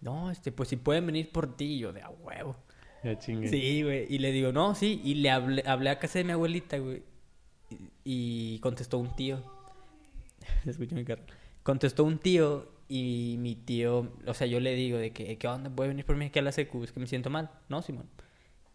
No, 0.00 0.30
este, 0.30 0.52
pues 0.52 0.68
si 0.68 0.76
pueden 0.76 1.06
venir 1.06 1.30
por 1.32 1.56
ti, 1.56 1.78
yo 1.78 1.92
de 1.92 2.02
a 2.02 2.10
huevo. 2.10 2.56
Ya 3.02 3.18
chingue. 3.18 3.48
Sí, 3.48 3.82
güey. 3.82 4.06
Y 4.08 4.18
le 4.18 4.32
digo, 4.32 4.52
no, 4.52 4.74
sí. 4.74 5.00
Y 5.04 5.14
le 5.16 5.30
hablé, 5.30 5.62
hablé 5.66 5.90
a 5.90 5.98
casa 5.98 6.18
de 6.18 6.24
mi 6.24 6.32
abuelita, 6.32 6.78
güey. 6.78 7.02
Y, 7.70 8.54
y 8.56 8.58
contestó 8.60 8.98
un 8.98 9.14
tío. 9.16 9.42
Se 10.64 10.70
escucha 10.70 10.94
mi 10.94 11.04
carro. 11.04 11.22
Contestó 11.62 12.04
un 12.04 12.18
tío 12.18 12.68
y 12.88 13.36
mi 13.38 13.54
tío, 13.56 14.12
o 14.26 14.34
sea, 14.34 14.46
yo 14.46 14.60
le 14.60 14.74
digo 14.74 14.98
de 14.98 15.12
que, 15.12 15.36
¿qué 15.38 15.48
onda? 15.48 15.70
¿Voy 15.74 15.86
a 15.86 15.88
venir 15.88 16.04
por 16.04 16.16
mí 16.16 16.26
aquí 16.26 16.38
a 16.38 16.42
la 16.42 16.52
secu? 16.52 16.82
Es 16.84 16.92
que 16.92 17.00
me 17.00 17.06
siento 17.06 17.30
mal. 17.30 17.50
No, 17.68 17.82
Simón. 17.82 18.08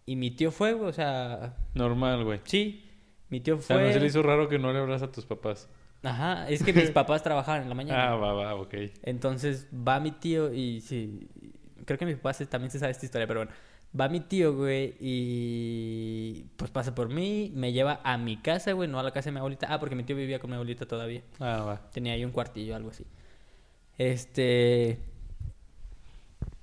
Y 0.05 0.15
mi 0.15 0.31
tío 0.31 0.51
fue, 0.51 0.73
o 0.73 0.91
sea, 0.93 1.55
Normal, 1.73 2.23
güey. 2.23 2.41
sí. 2.45 2.87
Mi 3.29 3.39
tío 3.39 3.55
O 3.57 3.61
sea, 3.61 3.77
fue. 3.77 3.87
no 3.87 3.93
se 3.93 3.99
le 4.01 4.07
hizo 4.07 4.21
raro 4.21 4.49
que 4.49 4.59
no 4.59 4.73
le 4.73 4.79
hablas 4.79 5.01
a 5.01 5.11
tus 5.11 5.25
papás. 5.25 5.69
Ajá, 6.03 6.49
es 6.49 6.63
que 6.63 6.73
mis 6.73 6.91
papás 6.91 7.23
trabajaban 7.23 7.61
en 7.61 7.69
la 7.69 7.75
mañana. 7.75 8.09
Ah, 8.11 8.15
va, 8.15 8.33
va, 8.33 8.55
ok. 8.55 8.73
Entonces 9.03 9.67
va 9.73 9.99
mi 10.01 10.11
tío 10.11 10.53
y 10.53 10.81
sí, 10.81 11.29
creo 11.85 11.97
que 11.97 12.05
mi 12.05 12.15
papá 12.15 12.33
se- 12.33 12.45
también 12.47 12.71
se 12.71 12.79
sabe 12.79 12.91
esta 12.91 13.05
historia, 13.05 13.27
pero 13.27 13.41
bueno, 13.41 13.51
va 13.97 14.09
mi 14.09 14.19
tío, 14.19 14.53
güey, 14.55 14.95
y 14.99 16.45
pues 16.57 16.71
pasa 16.71 16.93
por 16.95 17.09
mí, 17.09 17.51
me 17.55 17.71
lleva 17.71 18.01
a 18.03 18.17
mi 18.17 18.37
casa, 18.37 18.71
güey, 18.73 18.89
no 18.89 18.99
a 18.99 19.03
la 19.03 19.11
casa 19.11 19.29
de 19.29 19.33
mi 19.33 19.37
abuelita. 19.39 19.67
Ah, 19.73 19.79
porque 19.79 19.95
mi 19.95 20.03
tío 20.03 20.15
vivía 20.15 20.39
con 20.39 20.49
mi 20.49 20.55
abuelita 20.55 20.85
todavía. 20.85 21.21
Ah, 21.39 21.63
va. 21.65 21.89
Tenía 21.91 22.13
ahí 22.13 22.25
un 22.25 22.31
cuartillo, 22.31 22.75
algo 22.75 22.89
así. 22.89 23.05
Este. 24.01 24.97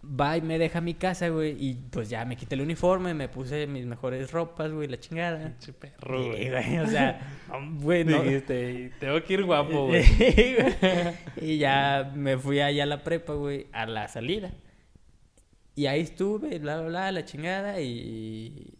Va 0.02 0.36
y 0.38 0.40
me 0.40 0.58
deja 0.58 0.78
a 0.78 0.80
mi 0.80 0.94
casa, 0.94 1.28
güey, 1.28 1.54
y 1.58 1.74
pues 1.74 2.08
ya 2.08 2.24
me 2.24 2.34
quité 2.34 2.54
el 2.54 2.62
uniforme, 2.62 3.12
me 3.12 3.28
puse 3.28 3.66
mis 3.66 3.84
mejores 3.84 4.32
ropas, 4.32 4.72
güey, 4.72 4.88
la 4.88 4.98
chingada. 4.98 5.38
Pinche 5.38 5.72
perro, 5.72 6.28
güey. 6.28 6.48
güey, 6.48 6.78
o 6.78 6.86
sea, 6.86 7.20
güey, 7.80 8.04
no. 8.04 8.22
Dijiste, 8.22 8.90
tengo 8.98 9.22
que 9.22 9.34
ir 9.34 9.44
guapo, 9.44 9.86
güey. 9.88 10.04
y 11.36 11.58
ya 11.58 12.10
me 12.14 12.38
fui 12.38 12.60
allá 12.60 12.84
a 12.84 12.86
la 12.86 13.04
prepa, 13.04 13.34
güey, 13.34 13.66
a 13.72 13.86
la 13.86 14.08
salida. 14.08 14.50
Y 15.76 15.86
ahí 15.86 16.00
estuve, 16.00 16.58
bla, 16.58 16.78
bla, 16.80 16.88
bla, 16.88 17.12
la 17.12 17.24
chingada. 17.24 17.80
Y 17.80 18.78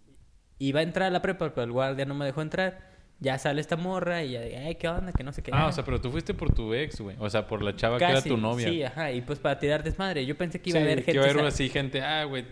iba 0.59 0.81
a 0.81 0.83
entrar 0.83 1.09
a 1.09 1.11
la 1.11 1.23
prepa, 1.23 1.51
pero 1.51 1.63
el 1.63 1.73
guardia 1.73 2.07
no 2.07 2.15
me 2.15 2.25
dejó 2.25 2.43
entrar. 2.43 2.88
Ya 3.21 3.37
sale 3.39 3.61
esta 3.61 3.77
morra 3.77 4.23
y 4.23 4.33
ya, 4.33 4.41
ay, 4.41 4.77
¿qué 4.77 4.87
onda? 4.89 5.13
Que 5.13 5.25
no 5.25 5.33
sé 5.33 5.43
qué. 5.43 5.51
Ah, 5.53 5.67
o 5.67 5.73
sea, 5.73 5.85
pero 5.85 6.01
tú 6.01 6.11
fuiste 6.13 6.35
por 6.35 6.55
tu 6.55 6.73
ex, 6.73 7.01
güey. 7.01 7.17
O 7.19 7.29
sea, 7.29 7.49
por 7.49 7.63
la 7.63 7.75
chava 7.75 7.99
que 7.99 8.05
era 8.05 8.23
tu 8.23 8.37
novia. 8.37 8.69
Sí, 8.69 8.83
ajá. 8.85 9.11
Y 9.13 9.23
pues 9.23 9.41
para 9.41 9.59
tirar 9.59 9.83
desmadre. 9.83 10.25
Yo 10.25 10.37
pensé 10.37 10.61
que 10.61 10.71
iba 10.71 10.79
Sí, 10.79 10.83
a 10.83 10.87
haber 10.87 10.99
que 10.99 11.05
gente. 11.07 11.17
iba 11.17 11.27
a 11.27 11.31
haber 11.31 11.43
sa- 11.43 11.49
así 11.49 11.69
gente, 11.69 12.01
ah, 12.01 12.23
güey, 12.25 12.45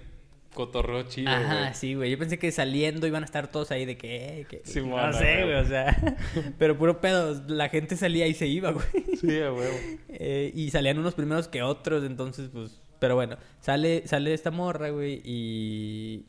cotorreo 0.54 1.04
chido. 1.04 1.30
Ajá, 1.30 1.72
sí, 1.74 1.94
güey. 1.94 2.10
Yo 2.10 2.18
pensé 2.18 2.38
que 2.40 2.50
saliendo 2.50 3.06
iban 3.06 3.22
a 3.22 3.26
estar 3.26 3.46
todos 3.46 3.70
ahí 3.70 3.84
de 3.84 3.96
que, 3.96 4.40
eh, 4.40 4.46
que 4.50 4.62
Simón, 4.64 5.10
no 5.10 5.12
sé, 5.12 5.44
güey, 5.44 5.54
o 5.54 5.64
sea, 5.66 5.94
pero 6.58 6.76
puro 6.76 7.00
pedo, 7.00 7.40
la 7.46 7.68
gente 7.68 7.96
salía 7.96 8.26
y 8.26 8.34
se 8.34 8.46
iba, 8.48 8.72
güey. 8.72 8.86
Sí, 9.20 9.38
a 9.40 9.52
huevo. 9.52 9.76
Eh, 10.08 10.50
y 10.54 10.70
salían 10.70 10.98
unos 10.98 11.14
primeros 11.14 11.46
que 11.46 11.62
otros, 11.62 12.02
entonces, 12.04 12.48
pues, 12.52 12.80
pero 12.98 13.14
bueno, 13.14 13.36
sale, 13.60 14.02
sale 14.08 14.32
esta 14.34 14.50
morra, 14.50 14.88
güey, 14.88 15.20
y, 15.24 16.24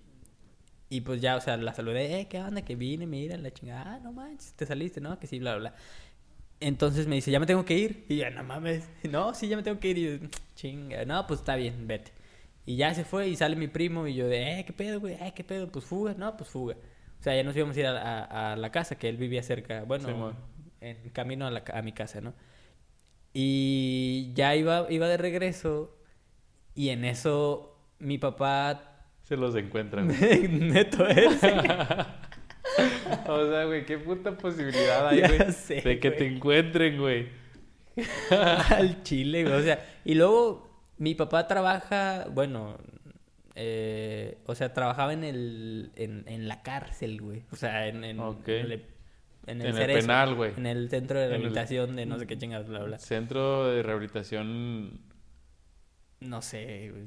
y 0.90 1.02
pues 1.02 1.22
ya, 1.22 1.36
o 1.36 1.42
sea, 1.42 1.58
la 1.58 1.74
saludé, 1.74 2.20
eh, 2.22 2.28
¿qué 2.30 2.40
onda? 2.40 2.62
Que 2.64 2.76
vine, 2.76 3.06
mira, 3.08 3.38
la 3.38 3.52
chingada, 3.52 3.96
ah, 3.96 4.00
no 4.00 4.12
manches, 4.14 4.54
te 4.54 4.66
saliste, 4.66 5.02
¿no? 5.02 5.20
Que 5.20 5.28
sí, 5.28 5.40
bla, 5.40 5.56
bla, 5.58 5.72
bla. 5.72 5.76
Entonces 6.60 7.08
me 7.08 7.16
dice, 7.16 7.30
ya 7.32 7.40
me 7.40 7.46
tengo 7.46 7.66
que 7.66 7.78
ir, 7.78 8.06
y 8.10 8.18
ya, 8.18 8.30
no 8.32 8.44
mames, 8.44 8.90
no, 9.12 9.34
sí, 9.36 9.48
ya 9.48 9.58
me 9.58 9.64
tengo 9.64 9.80
que 9.80 9.90
ir, 9.90 9.98
y 10.00 10.20
yo, 10.20 10.28
chinga, 10.56 11.06
no, 11.06 11.28
pues 11.28 11.42
está 11.42 11.56
bien, 11.56 11.88
vete. 11.88 12.12
Y 12.66 12.76
ya 12.78 12.94
se 12.94 13.06
fue, 13.06 13.30
y 13.30 13.36
sale 13.36 13.56
mi 13.56 13.68
primo, 13.68 14.08
y 14.08 14.16
yo 14.16 14.28
de, 14.28 14.60
eh, 14.60 14.66
¿qué 14.66 14.74
pedo, 14.74 15.00
güey? 15.00 15.14
Eh, 15.16 15.34
¿qué 15.36 15.44
pedo? 15.44 15.68
Pues 15.72 15.86
fuga, 15.86 16.14
no, 16.18 16.36
pues 16.38 16.50
fuga. 16.50 16.76
O 17.20 17.24
sea, 17.24 17.36
ya 17.36 17.44
nos 17.44 17.56
íbamos 17.56 17.76
a 17.78 17.80
ir 17.80 17.86
a, 17.88 18.24
a- 18.26 18.54
a 18.54 18.56
la 18.56 18.72
casa, 18.72 18.98
que 18.98 19.10
él 19.10 19.18
vivía 19.18 19.42
cerca, 19.44 19.84
bueno, 19.84 20.08
Simón. 20.08 20.36
en 20.82 21.10
camino 21.12 21.48
a, 21.48 21.52
la 21.52 21.64
a 21.74 21.82
mi 21.82 21.92
casa, 21.94 22.22
¿no? 22.22 22.34
Y 23.34 24.32
ya 24.34 24.56
iba, 24.56 24.88
iba 24.92 25.08
de 25.08 25.18
regreso 25.18 25.96
y 26.76 26.90
en 26.90 27.06
eso 27.06 27.78
mi 28.00 28.18
papá, 28.18 28.97
Se 29.28 29.36
los 29.38 29.56
encuentran. 29.56 30.08
güey. 30.08 30.48
neto 30.50 31.06
es, 31.08 31.44
o 33.28 33.50
sea, 33.50 33.66
güey, 33.66 33.86
qué 33.86 33.98
puta 33.98 34.38
posibilidad 34.38 35.08
hay, 35.10 35.20
güey, 35.22 35.52
sé, 35.52 35.82
de 35.82 36.00
que 36.00 36.10
güey. 36.10 36.20
te 36.20 36.28
encuentren, 36.28 36.98
güey. 37.00 37.28
al 38.70 39.04
chile, 39.04 39.44
güey. 39.44 39.56
O 39.56 39.62
sea, 39.62 39.86
y 40.06 40.14
luego 40.16 40.70
mi 40.98 41.16
papá 41.16 41.48
trabaja, 41.48 42.28
bueno, 42.32 42.78
eh, 43.56 44.38
o 44.46 44.56
sea, 44.56 44.72
trabajaba 44.74 45.14
en 45.14 45.24
el, 45.24 45.92
en, 45.96 46.24
en 46.28 46.48
la 46.48 46.62
cárcel, 46.64 47.20
güey. 47.22 47.44
O 47.52 47.56
sea, 47.56 47.88
en, 47.88 48.04
en, 48.04 48.20
en 48.20 48.38
el, 48.48 48.86
en 49.48 49.62
el 49.62 49.78
el 49.90 50.00
penal, 50.00 50.36
güey. 50.36 50.54
En 50.58 50.66
el 50.68 50.90
centro 50.90 51.18
de 51.20 51.26
el- 51.26 51.32
rehabilitación 51.32 51.96
de 51.96 52.06
no 52.06 52.20
sé 52.20 52.28
qué 52.28 52.38
chingas, 52.38 52.68
bla, 52.68 52.84
bla. 52.84 53.00
Centro 53.00 53.66
de 53.72 53.82
rehabilitación. 53.84 55.02
No 56.20 56.42
sé, 56.42 56.92
güey. 56.92 57.06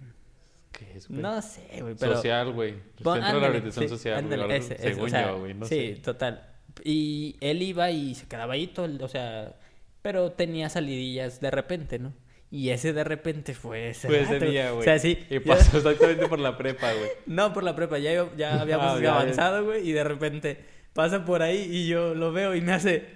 ¿Qué 0.73 0.93
es, 0.97 1.09
güey? 1.09 1.21
No 1.21 1.41
sé, 1.43 1.63
güey, 1.81 1.95
pero... 1.99 2.17
Social, 2.17 2.53
güey. 2.53 2.75
Centro 2.97 3.13
de 3.15 3.21
ándale, 3.21 3.41
rehabilitación 3.41 3.85
sí, 3.85 3.89
social, 3.89 4.15
güey. 4.15 4.25
ándale, 4.25 4.43
ahora, 4.43 4.57
ese, 4.57 4.75
ese, 4.75 4.83
Según 4.95 5.07
o 5.07 5.09
sea, 5.09 5.27
yo, 5.29 5.39
güey, 5.41 5.55
no 5.55 5.67
sí, 5.67 5.95
sé. 5.97 6.01
total. 6.03 6.47
Y 6.85 7.37
él 7.41 7.63
iba 7.63 7.91
y 7.91 8.15
se 8.15 8.27
quedaba 8.29 8.55
ahí 8.55 8.67
todo, 8.69 8.87
el- 8.87 9.03
o 9.03 9.09
sea, 9.09 9.57
pero 10.03 10.33
tenía 10.33 10.69
salidillas 10.69 11.41
de 11.41 11.51
repente, 11.51 11.99
¿no? 11.99 12.15
Y 12.53 12.71
ese 12.71 12.93
de 12.93 13.05
repente 13.05 13.55
fue 13.55 13.91
ese 13.91 14.09
Fue 14.09 14.23
ese 14.23 14.41
día, 14.41 14.71
güey. 14.71 14.81
O 14.81 14.83
sea, 14.85 14.99
sí. 14.99 15.19
Y 15.29 15.35
yo- 15.35 15.45
pasó 15.45 15.77
exactamente 15.79 16.27
por 16.29 16.39
la 16.39 16.57
prepa, 16.57 16.93
güey. 16.93 17.11
No, 17.27 17.53
por 17.53 17.63
la 17.65 17.75
prepa, 17.77 17.99
ya, 17.99 18.13
yo- 18.15 18.31
ya 18.37 18.61
habíamos 18.61 18.87
Ah, 18.87 18.97
ya, 18.97 19.03
ya. 19.03 19.15
avanzado, 19.15 19.65
güey, 19.65 19.89
y 19.89 19.93
de 19.93 20.05
repente 20.05 20.65
pasa 20.95 21.25
por 21.25 21.43
ahí 21.43 21.69
y 21.71 21.87
yo 21.89 22.15
lo 22.15 22.33
veo 22.33 22.55
y 22.55 22.61
me 22.61 22.73
hace, 22.73 23.09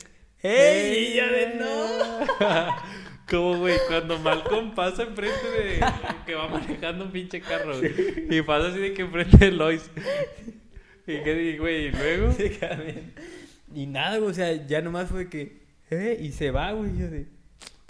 ¡Ey! 0.43 1.13
Y 1.13 1.17
yo 1.17 1.27
de 1.27 1.55
no. 1.59 2.75
Como, 3.29 3.59
güey, 3.59 3.77
cuando 3.89 4.19
Malcolm 4.19 4.75
pasa 4.75 5.05
enfrente 5.05 5.51
de... 5.51 5.81
Que 6.27 6.35
va 6.35 6.49
manejando 6.49 7.05
un 7.05 7.11
pinche 7.11 7.41
carro, 7.41 7.79
güey. 7.79 7.93
Y 8.31 8.43
pasa 8.43 8.69
así 8.69 8.79
de 8.79 8.95
que 8.95 9.03
enfrente 9.03 9.37
de 9.37 9.51
Lois. 9.51 9.91
Y 11.07 11.23
que, 11.23 11.59
güey, 11.59 11.87
y 11.87 11.91
luego... 11.91 12.33
Sí, 12.33 12.51
cabrón. 12.51 13.13
Y 13.75 13.87
nada, 13.87 14.19
güey, 14.19 14.31
o 14.31 14.35
sea, 14.35 14.67
ya 14.67 14.81
nomás 14.83 15.09
fue 15.09 15.29
que, 15.29 15.63
¡eh! 15.91 16.19
Y 16.21 16.33
se 16.33 16.51
va, 16.51 16.73
güey, 16.73 16.97
yo 16.97 17.09
de... 17.09 17.27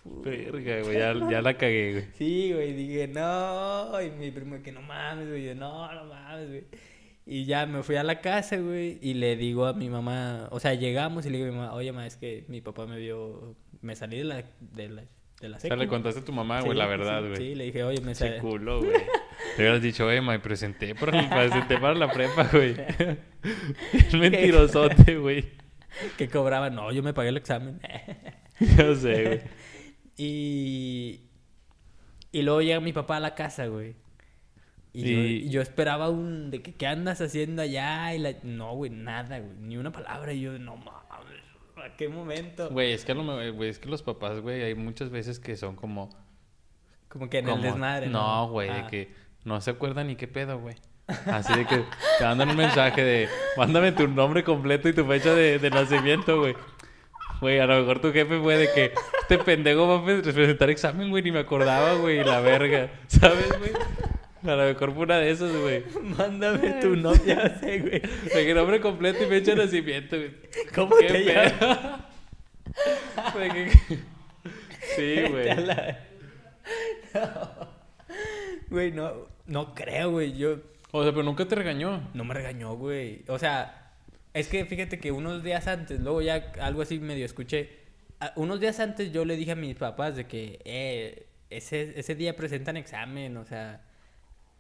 Verga, 0.05 0.83
güey, 0.83 0.99
ya, 0.99 1.15
ya 1.31 1.43
la 1.43 1.57
cagué, 1.57 1.93
güey. 1.93 2.05
Sí, 2.19 2.53
güey, 2.53 2.73
dije, 2.75 3.09
no, 3.09 4.01
y 4.03 4.11
mi 4.11 4.31
primo 4.31 4.63
que 4.63 4.71
no 4.71 4.83
mames, 4.83 5.29
güey, 5.29 5.45
yo, 5.45 5.55
no, 5.55 5.93
no 5.93 6.05
mames, 6.07 6.49
güey. 6.49 6.65
Y 7.27 7.47
ya 7.47 7.65
me 7.65 7.83
fui 7.83 7.97
a 7.97 8.03
la 8.03 8.21
casa, 8.21 8.59
güey, 8.59 8.99
y 9.01 9.15
le 9.15 9.37
digo 9.37 9.65
a 9.65 9.73
mi 9.73 9.89
mamá, 9.89 10.49
o 10.51 10.61
sea, 10.61 10.75
llegamos 10.75 11.25
y 11.25 11.31
le 11.31 11.39
digo 11.39 11.49
a 11.49 11.53
mi 11.53 11.57
mamá, 11.57 11.75
oye, 11.75 11.91
mamá, 11.91 12.07
es 12.07 12.17
que 12.17 12.45
mi 12.49 12.61
papá 12.61 12.87
me 12.87 12.99
vio, 12.99 13.57
me 13.81 13.97
salí 13.97 14.19
de 14.19 14.25
la, 14.25 14.45
de 14.61 14.89
la, 14.91 15.05
de 15.41 15.49
la 15.49 15.57
O 15.57 15.61
sea, 15.61 15.71
secu". 15.71 15.81
le 15.81 15.89
contaste 15.89 16.21
a 16.21 16.25
tu 16.25 16.33
mamá, 16.33 16.61
güey, 16.61 16.73
Sí, 16.73 16.79
la 16.79 16.87
verdad, 16.87 17.21
güey. 17.23 17.37
Sí, 17.37 17.55
le 17.55 17.65
dije, 17.65 17.83
oye, 17.85 18.01
me 18.01 18.15
salí. 18.15 18.39
culo, 18.41 18.79
güey. 18.85 18.93
Le 18.93 19.63
hubieras 19.65 19.83
dicho, 19.83 20.07
oye, 20.07 20.21
me 20.21 20.39
presenté 20.39 20.95
para, 20.95 21.13
me 21.23 21.29
presenté 21.29 21.79
para 21.79 21.95
la 21.95 22.11
prepa, 22.11 22.49
güey. 22.53 22.75
Es 23.93 24.15
mentirosote, 24.15 25.17
güey. 25.19 25.45
que 26.17 26.29
cobraba, 26.29 26.71
no, 26.71 26.91
yo 26.93 27.03
me 27.03 27.13
pagué 27.15 27.29
el 27.29 27.37
examen. 27.37 27.81
Yo 28.79 28.95
sé, 28.95 29.25
güey. 29.25 29.41
y, 30.17 31.21
y 32.33 32.43
luego 32.43 32.63
llega 32.63 32.81
mi 32.81 32.93
papá 32.93 33.17
a 33.17 33.21
la 33.21 33.35
casa, 33.35 33.67
güey. 33.67 33.97
Y, 34.93 35.03
yo- 35.03 35.09
Y- 35.21 35.25
y 35.47 35.49
yo, 35.51 35.61
esperaba 35.61 36.09
un, 36.09 36.53
de 36.53 36.63
que, 36.63 36.73
¿qué 36.73 36.87
andas 36.87 37.21
haciendo 37.21 37.63
allá? 37.63 38.15
Y 38.15 38.19
la, 38.21 38.33
no, 38.45 38.75
güey, 38.77 38.91
nada, 38.93 39.41
güey, 39.41 39.57
ni 39.59 39.77
una 39.77 39.91
palabra. 39.91 40.33
Y 40.33 40.41
yo, 40.43 40.57
no 40.61 40.77
mames, 40.77 41.04
¿a 41.85 41.97
qué 41.97 42.09
momento? 42.09 42.69
Güey, 42.71 42.93
es 42.93 43.05
que, 43.05 43.15
lo 43.15 43.41
es 43.65 43.79
que 43.79 43.89
los 43.89 44.03
papás, 44.03 44.41
güey, 44.41 44.63
hay 44.63 44.75
muchas 44.75 45.11
veces 45.11 45.39
que 45.39 45.57
son 45.57 45.77
como... 45.77 46.11
Como 47.09 47.29
que 47.31 47.39
en 47.39 47.45
como- 47.45 47.57
el 47.57 47.63
desmadre, 47.63 48.07
¿no? 48.09 48.21
No, 48.47 48.49
güey, 48.51 48.69
Ah. 48.71 48.75
de 48.83 48.87
que 48.89 49.15
no 49.45 49.61
se 49.61 49.71
acuerdan 49.71 50.07
ni 50.09 50.17
qué 50.17 50.27
pedo, 50.27 50.59
güey. 50.59 50.77
Así 51.27 51.53
de 51.55 51.67
que 51.67 51.85
te 52.19 52.25
mandan 52.25 52.49
un 52.51 52.57
mensaje 52.57 53.05
de, 53.05 53.29
mándame 53.59 53.93
tu 53.93 54.09
nombre 54.09 54.43
completo 54.43 54.89
y 54.89 54.95
tu 54.95 55.05
fecha 55.05 55.35
de, 55.35 55.59
de 55.59 55.71
nacimiento, 55.71 56.41
güey. 56.41 56.55
Güey, 57.41 57.59
a 57.59 57.67
lo 57.67 57.79
mejor 57.81 58.01
tu 58.01 58.11
jefe 58.13 58.41
fue 58.41 58.57
de 58.57 58.73
que 58.73 58.95
este 59.21 59.39
pendejo 59.39 59.87
va 59.87 59.99
a 59.99 60.05
pre- 60.05 60.23
presentar 60.33 60.71
examen, 60.71 61.11
güey, 61.11 61.23
ni 61.23 61.31
me 61.31 61.41
acordaba, 61.41 61.93
güey, 61.95 62.25
la 62.25 62.41
verga. 62.41 62.89
¿Sabes, 63.07 63.49
güey? 63.59 63.73
A 64.45 64.57
lo 64.57 64.65
mejor 64.65 64.93
fue 64.93 65.05
una 65.05 65.19
de 65.19 65.31
esas, 65.31 65.57
güey. 65.57 65.85
Mándame 66.03 66.73
tu 66.83 66.95
sé, 66.97 67.79
güey. 67.79 68.01
De 68.01 68.47
que 68.47 68.55
nombre 68.55 68.79
completo 68.81 69.25
y 69.25 69.27
fecha 69.27 69.55
de 69.55 69.65
nacimiento, 69.65 70.17
güey. 70.17 70.33
¿Cómo 70.75 70.97
¿Qué 70.97 71.07
te 71.07 71.25
llamas? 71.25 72.01
Sí, 74.97 75.23
güey. 75.31 75.49
Güey, 78.69 78.93
no, 78.93 79.29
no 79.47 79.75
creo, 79.75 80.11
güey. 80.11 80.37
Yo 80.37 80.59
O 80.93 81.03
sea, 81.03 81.13
pero 81.13 81.23
nunca 81.23 81.47
te 81.47 81.55
regañó. 81.55 82.11
no 82.13 82.25
me 82.25 82.35
regañó, 82.35 82.75
güey. 82.77 83.25
O 83.29 83.39
sea, 83.39 83.93
es 84.35 84.49
que 84.49 84.65
fíjate 84.67 84.99
que 85.01 85.11
unos 85.11 85.43
días 85.43 85.67
antes, 85.69 86.01
luego 86.01 86.21
ya 86.21 86.53
algo 86.61 86.83
así 86.83 86.99
medio 86.99 87.25
escuché. 87.25 87.71
Unos 88.37 88.61
días 88.61 88.79
antes 88.79 89.11
yo 89.11 89.25
le 89.25 89.37
dije 89.37 89.53
a 89.53 89.57
mis 89.57 89.77
papás 89.77 90.17
de 90.17 90.27
que 90.27 90.61
eh, 90.65 91.27
ese, 91.51 91.99
ese 91.99 92.15
día 92.15 92.37
presentan 92.37 92.77
examen, 92.77 93.37
o 93.39 93.45
sea. 93.47 93.81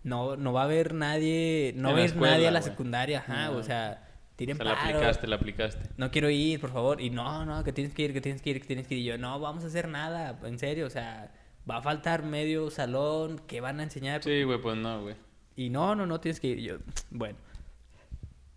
No, 0.04 0.36
no 0.36 0.52
va 0.52 0.62
a 0.62 0.64
haber 0.64 0.94
nadie, 0.94 1.72
no 1.76 1.88
va 1.88 1.94
a 1.96 1.98
la 1.98 2.04
ir 2.04 2.16
nadie 2.16 2.48
a 2.48 2.50
la 2.52 2.62
secundaria, 2.62 3.18
ajá, 3.18 3.46
No. 3.48 3.56
o 3.56 3.62
sea, 3.62 4.06
tiren 4.36 4.56
Se 4.56 4.64
la 4.64 4.74
paro. 4.74 4.88
aplicaste, 4.96 5.26
la 5.26 5.36
aplicaste. 5.36 5.88
No 5.96 6.10
quiero 6.10 6.30
ir, 6.30 6.60
por 6.60 6.70
favor. 6.72 7.00
Y 7.00 7.10
no, 7.10 7.44
no, 7.44 7.64
que 7.64 7.72
tienes 7.72 7.92
que 7.94 8.02
ir, 8.02 8.12
que 8.12 8.20
tienes 8.20 8.40
que 8.42 8.50
ir, 8.50 8.60
que 8.60 8.66
tienes 8.66 8.86
que 8.86 8.94
ir. 8.94 9.00
Y 9.00 9.04
yo, 9.04 9.18
no, 9.18 9.40
vamos 9.40 9.64
a 9.64 9.66
hacer 9.66 9.88
nada, 9.88 10.38
en 10.44 10.58
serio, 10.58 10.86
o 10.86 10.90
sea, 10.90 11.32
va 11.68 11.78
a 11.78 11.82
faltar 11.82 12.22
medio 12.22 12.70
salón, 12.70 13.40
¿qué 13.46 13.60
van 13.60 13.80
a 13.80 13.82
enseñar? 13.84 14.22
Sí, 14.22 14.42
güey, 14.44 14.60
pues 14.60 14.76
no, 14.76 15.02
güey. 15.02 15.16
Y 15.56 15.70
no, 15.70 15.94
no, 15.94 16.04
no, 16.06 16.20
tienes 16.20 16.38
que 16.40 16.48
ir. 16.48 16.58
Y 16.58 16.64
yo, 16.64 16.76
bueno. 17.10 17.38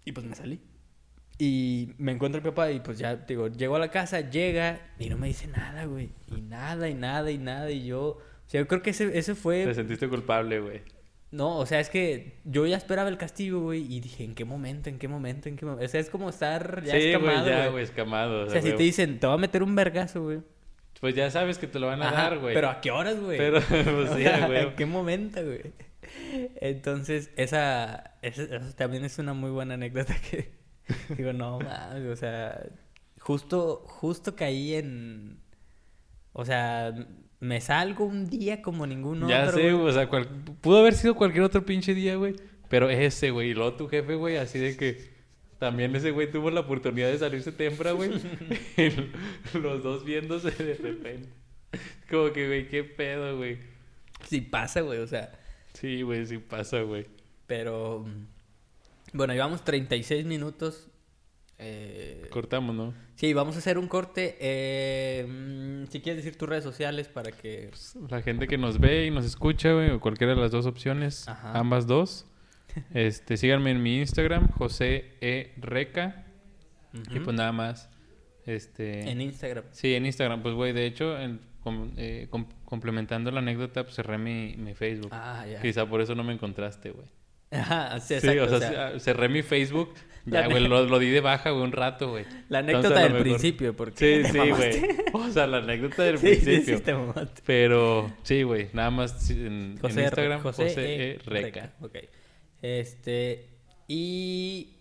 Y 0.05 0.11
pues 0.11 0.25
me 0.25 0.35
salí. 0.35 0.59
Y 1.39 1.93
me 1.99 2.11
encuentro 2.13 2.41
mi 2.41 2.45
papá 2.49 2.71
y 2.71 2.79
pues 2.79 2.97
ya, 2.97 3.15
digo, 3.15 3.47
llego 3.47 3.75
a 3.75 3.79
la 3.79 3.91
casa, 3.91 4.21
llega 4.21 4.79
y 4.97 5.07
no 5.09 5.17
me 5.17 5.27
dice 5.27 5.47
nada, 5.47 5.85
güey. 5.85 6.09
Y 6.35 6.41
nada, 6.41 6.89
y 6.89 6.95
nada, 6.95 7.29
y 7.29 7.37
nada. 7.37 7.69
Y 7.69 7.85
yo, 7.85 8.01
o 8.07 8.21
sea, 8.47 8.59
yo 8.61 8.67
creo 8.67 8.81
que 8.81 8.89
ese, 8.89 9.15
ese 9.17 9.33
Te 9.35 9.39
fue... 9.39 9.73
sentiste 9.75 10.09
culpable, 10.09 10.59
güey. 10.59 10.81
No, 11.29 11.57
o 11.57 11.65
sea, 11.65 11.79
es 11.81 11.89
que 11.89 12.39
yo 12.45 12.65
ya 12.65 12.77
esperaba 12.77 13.09
el 13.09 13.17
castigo, 13.17 13.59
güey. 13.59 13.83
Y 13.93 13.99
dije, 13.99 14.23
¿en 14.23 14.33
qué 14.33 14.45
momento? 14.45 14.89
¿En 14.89 14.97
qué 14.97 15.07
momento? 15.07 15.49
¿En 15.49 15.57
qué 15.57 15.65
momento? 15.65 15.85
O 15.85 15.87
sea, 15.89 15.99
es 15.99 16.09
como 16.09 16.29
estar 16.29 16.83
ya 16.83 16.93
Sí, 16.93 16.97
güey, 16.99 17.11
escamado, 17.11 17.47
ya, 17.47 17.67
güey. 17.67 17.83
escamado. 17.83 18.43
O 18.45 18.49
sea, 18.49 18.61
si 18.61 18.69
güey. 18.69 18.77
te 18.77 18.83
dicen, 18.83 19.19
te 19.19 19.27
va 19.27 19.33
a 19.33 19.37
meter 19.37 19.61
un 19.63 19.75
vergazo, 19.75 20.23
güey. 20.23 20.39
Pues 21.01 21.13
ya 21.15 21.29
sabes 21.29 21.57
que 21.57 21.67
te 21.67 21.79
lo 21.79 21.87
van 21.87 22.01
a 22.01 22.07
Ajá, 22.09 22.23
dar, 22.23 22.39
güey. 22.39 22.55
Pero 22.55 22.69
¿a 22.69 22.81
qué 22.81 22.91
horas, 22.91 23.19
güey? 23.19 23.37
Pero, 23.37 23.61
pues 23.67 24.09
sí, 24.15 24.23
sea, 24.23 24.47
güey. 24.47 24.63
¿En 24.63 24.75
qué 24.75 24.85
momento, 24.85 25.43
güey? 25.43 25.73
Entonces, 26.61 27.31
esa, 27.35 28.15
esa, 28.21 28.43
esa 28.43 28.75
también 28.75 29.03
es 29.03 29.19
una 29.19 29.33
muy 29.33 29.51
buena 29.51 29.73
anécdota 29.75 30.15
que 30.31 30.51
digo, 31.09 31.33
no 31.33 31.59
mames, 31.59 32.05
o 32.07 32.15
sea, 32.15 32.65
justo, 33.19 33.83
justo 33.85 34.35
caí 34.35 34.75
en, 34.75 35.41
o 36.33 36.45
sea, 36.45 36.93
me 37.39 37.61
salgo 37.61 38.05
un 38.05 38.27
día 38.29 38.61
como 38.61 38.87
ningún 38.87 39.27
Ya 39.27 39.43
otro. 39.45 39.57
sé, 39.57 39.71
güey. 39.73 39.87
o 39.87 39.91
sea, 39.91 40.07
cual- 40.09 40.27
pudo 40.61 40.79
haber 40.79 40.93
sido 40.95 41.15
cualquier 41.15 41.43
otro 41.43 41.65
pinche 41.65 41.93
día, 41.93 42.15
güey. 42.15 42.35
Pero 42.69 42.89
ese, 42.89 43.31
güey. 43.31 43.51
Y 43.51 43.53
luego 43.53 43.73
tu 43.75 43.87
jefe, 43.87 44.15
güey, 44.15 44.37
así 44.37 44.59
de 44.59 44.75
que 44.75 45.09
también 45.59 45.95
ese 45.95 46.11
güey 46.11 46.29
tuvo 46.29 46.51
la 46.51 46.61
oportunidad 46.61 47.07
de 47.09 47.17
salirse 47.17 47.51
temprano, 47.51 47.95
güey. 47.97 48.11
Los 49.53 49.83
dos 49.83 50.03
viéndose 50.03 50.51
de 50.51 50.73
repente. 50.75 51.29
Como 52.09 52.31
que, 52.33 52.47
güey, 52.47 52.67
qué 52.67 52.83
pedo, 52.83 53.37
güey. 53.37 53.57
Sí 54.27 54.41
pasa, 54.41 54.81
güey, 54.81 54.99
o 54.99 55.07
sea, 55.07 55.31
Sí, 55.73 56.01
güey, 56.01 56.25
sí 56.25 56.37
pasa, 56.39 56.81
güey. 56.81 57.05
pero, 57.45 58.05
mm, 58.07 58.25
bueno, 59.17 59.33
llevamos 59.33 59.63
36 59.63 60.25
minutos. 60.25 60.87
Eh, 61.59 62.27
Cortamos, 62.29 62.75
¿no? 62.75 62.93
sí, 63.15 63.33
vamos 63.33 63.55
a 63.55 63.59
hacer 63.59 63.77
un 63.79 63.87
corte. 63.87 64.37
eh, 64.39 65.25
mm, 65.27 65.87
si 65.91 66.01
quieres 66.01 66.23
decir 66.23 66.37
tus 66.37 66.47
redes 66.47 66.63
sociales 66.63 67.07
para 67.07 67.31
que... 67.31 67.71
La 68.09 68.21
gente 68.21 68.47
que 68.47 68.57
nos 68.57 68.79
ve 68.79 69.05
y 69.07 69.11
nos 69.11 69.25
escucha, 69.25 69.73
güey, 69.73 69.89
o 69.89 69.99
cualquiera 69.99 70.35
de 70.35 70.41
las 70.41 70.51
dos 70.51 70.65
opciones, 70.67 71.27
Ajá. 71.27 71.57
ambas 71.57 71.87
dos. 71.87 72.25
Este, 72.93 73.37
síganme 73.37 73.71
en 73.71 73.81
mi 73.81 73.99
Instagram, 73.99 74.49
José 74.51 75.15
E. 75.21 75.53
Reca. 75.57 76.25
Y 77.11 77.19
pues 77.21 77.35
nada 77.35 77.51
más. 77.51 77.89
Este. 78.45 79.09
En 79.09 79.19
Instagram. 79.19 79.63
Sí, 79.71 79.95
en 79.95 80.05
Instagram, 80.05 80.43
pues 80.43 80.53
güey, 80.53 80.73
de 80.73 80.85
hecho, 80.85 81.19
en- 81.19 81.41
com- 81.61 81.91
eh, 81.97 82.27
com- 82.29 82.47
complementando 82.65 83.31
la 83.31 83.39
anécdota, 83.39 83.83
pues 83.83 83.95
cerré 83.95 84.17
mi, 84.19 84.55
mi 84.57 84.75
Facebook. 84.75 85.09
Ah. 85.11 85.43
Quizá 85.61 85.85
por 85.87 86.01
eso 86.01 86.13
no 86.13 86.23
me 86.23 86.33
encontraste, 86.33 86.91
güey. 86.91 87.07
Ajá, 87.51 87.99
sí, 87.99 88.19
Sí, 88.19 88.27
exacto. 88.27 88.43
o 88.43 88.47
sea, 88.47 88.57
o 88.57 88.59
sea, 88.71 88.91
c- 88.91 88.99
cerré 88.99 89.27
mi 89.29 89.41
Facebook. 89.41 89.93
Ya, 90.29 90.47
güey, 90.47 90.67
lo, 90.67 90.85
lo 90.85 90.99
di 90.99 91.09
de 91.09 91.21
baja, 91.21 91.51
güey, 91.51 91.63
un 91.63 91.71
rato, 91.71 92.09
güey. 92.09 92.25
la 92.49 92.59
anécdota 92.59 92.99
del 93.01 93.17
principio, 93.21 93.75
porque 93.75 94.23
Sí, 94.25 94.29
sí, 94.31 94.49
güey. 94.49 94.81
O 95.13 95.29
sea, 95.31 95.47
la 95.47 95.57
anécdota 95.57 96.03
del 96.03 96.17
Sí, 96.19 96.35
principio. 96.35 96.77
sí. 96.79 96.83
Pero, 97.45 98.11
sí, 98.23 98.43
güey, 98.43 98.67
nada 98.73 98.91
más 98.91 99.29
en, 99.31 99.79
Instagram, 99.81 100.41
José, 100.41 100.63
José, 100.65 100.95
E. 100.95 101.11
E. 101.11 101.19
Reca. 101.25 101.73
Ok. 101.81 101.95
Este. 102.61 103.49
Y. 103.87 104.73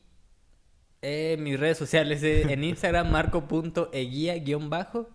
eh, 1.02 1.36
mis 1.38 1.58
redes 1.60 1.78
sociales 1.78 2.22
eh, 2.24 2.46
en 2.52 2.64
Instagram, 2.64 3.10
marco.eguía-bajo. 3.12 5.08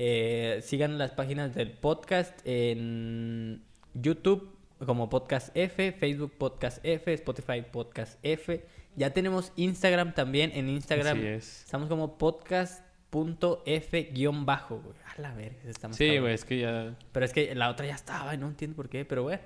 Eh, 0.00 0.60
sigan 0.62 0.96
las 0.96 1.10
páginas 1.10 1.54
del 1.54 1.72
podcast 1.72 2.40
en 2.44 3.64
YouTube 3.94 4.56
como 4.86 5.08
Podcast 5.10 5.50
F, 5.56 5.90
Facebook 5.92 6.38
Podcast 6.38 6.78
F, 6.84 7.12
Spotify 7.14 7.62
Podcast 7.70 8.18
F. 8.22 8.64
Ya 8.96 9.10
tenemos 9.12 9.52
Instagram 9.56 10.14
también. 10.14 10.50
En 10.54 10.68
Instagram 10.68 11.18
Así 11.18 11.26
es. 11.26 11.62
estamos 11.64 11.88
como 11.88 12.18
podcast.f-bajo, 12.18 14.80
güey. 14.80 14.96
A 15.16 15.20
la 15.20 15.32
verga, 15.34 15.58
estamos 15.66 15.96
Sí, 15.96 16.18
güey, 16.18 16.34
es 16.34 16.44
que 16.44 16.58
ya... 16.58 16.96
pero 17.12 17.24
es 17.24 17.32
que 17.32 17.54
la 17.54 17.70
otra 17.70 17.86
ya 17.86 17.94
estaba 17.94 18.34
y 18.34 18.38
no 18.38 18.48
entiendo 18.48 18.74
por 18.76 18.88
qué, 18.88 19.04
pero 19.04 19.22
bueno. 19.22 19.42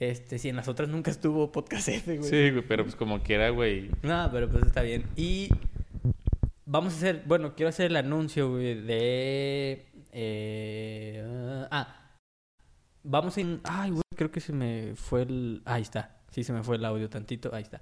Este, 0.00 0.38
si 0.38 0.48
en 0.48 0.56
las 0.56 0.66
otras 0.66 0.88
nunca 0.88 1.12
estuvo 1.12 1.52
Podcast 1.52 1.86
F, 1.88 2.16
güey. 2.18 2.28
Sí, 2.28 2.50
güey, 2.50 2.64
pero 2.66 2.82
pues 2.82 2.96
como 2.96 3.22
quiera, 3.22 3.50
güey. 3.50 3.90
No, 4.02 4.28
pero 4.32 4.48
pues 4.50 4.64
está 4.66 4.82
bien. 4.82 5.04
Y 5.14 5.48
vamos 6.64 6.94
a 6.94 6.96
hacer, 6.96 7.22
bueno, 7.26 7.54
quiero 7.54 7.68
hacer 7.68 7.86
el 7.86 7.94
anuncio, 7.96 8.50
güey, 8.50 8.80
de... 8.82 9.86
eh, 10.10 11.66
ah, 11.70 12.10
vamos 13.04 13.38
en... 13.38 13.60
Ay, 13.62 13.90
güey, 13.90 14.02
creo 14.16 14.32
que 14.32 14.40
se 14.40 14.52
me 14.52 14.94
fue 14.96 15.22
el... 15.22 15.62
Ahí 15.64 15.82
está. 15.82 16.16
Sí, 16.30 16.42
se 16.42 16.52
me 16.52 16.64
fue 16.64 16.74
el 16.76 16.84
audio 16.84 17.08
tantito. 17.08 17.54
Ahí 17.54 17.62
está. 17.62 17.80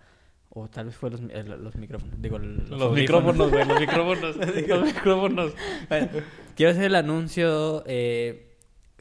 O 0.53 0.69
tal 0.69 0.87
vez 0.87 0.97
fue 0.97 1.11
los, 1.11 1.21
eh, 1.31 1.45
los 1.45 1.77
micrófonos. 1.77 2.21
Digo, 2.21 2.39
Los, 2.39 2.71
audífonos. 2.83 2.93
micrófonos, 2.95 3.51
güey, 3.51 3.65
los 3.67 3.81
micrófonos. 3.87 4.37
los 4.37 4.85
micrófonos. 4.95 5.53
Bueno, 5.89 6.09
quiero 6.57 6.73
hacer 6.73 6.85
el 6.85 6.95
anuncio. 6.97 7.85
eh, 7.87 8.47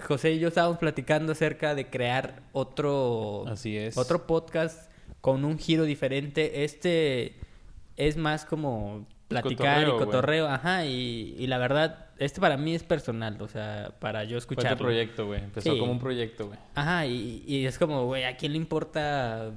José 0.02 0.32
y 0.32 0.40
yo 0.40 0.48
estábamos 0.48 0.78
platicando 0.78 1.34
acerca 1.34 1.76
de 1.76 1.90
crear 1.90 2.44
otro, 2.54 3.46
Así 3.48 3.76
es. 3.76 3.98
otro 3.98 4.26
podcast 4.28 4.90
con 5.22 5.44
un 5.44 5.58
giro 5.58 5.84
diferente. 5.84 6.64
Este 6.64 7.36
es 7.98 8.16
más 8.16 8.46
como 8.46 9.06
platicar 9.28 9.84
Cotorreo, 9.86 9.96
y 9.96 10.00
cotorreo. 10.06 10.48
Ajá, 10.48 10.86
y, 10.86 11.36
y 11.38 11.48
la 11.48 11.58
verdad, 11.58 12.08
este 12.18 12.40
para 12.40 12.56
mí 12.58 12.74
es 12.76 12.84
personal, 12.84 13.42
o 13.42 13.48
sea, 13.50 13.92
para 14.00 14.24
yo 14.24 14.30
Fue 14.32 14.38
escuchar. 14.38 14.78
tu 14.78 14.84
proyecto, 14.86 15.26
güey. 15.26 15.44
Empezó 15.44 15.74
Sí. 15.74 15.80
como 15.80 15.92
un 15.92 16.00
proyecto, 16.00 16.48
güey. 16.48 16.60
Ajá, 16.76 17.06
y, 17.06 17.44
y 17.46 17.66
es 17.66 17.78
como, 17.78 18.06
güey, 18.06 18.24
¿a 18.24 18.38
quién 18.38 18.54
le 18.54 18.58
importa 18.58 19.52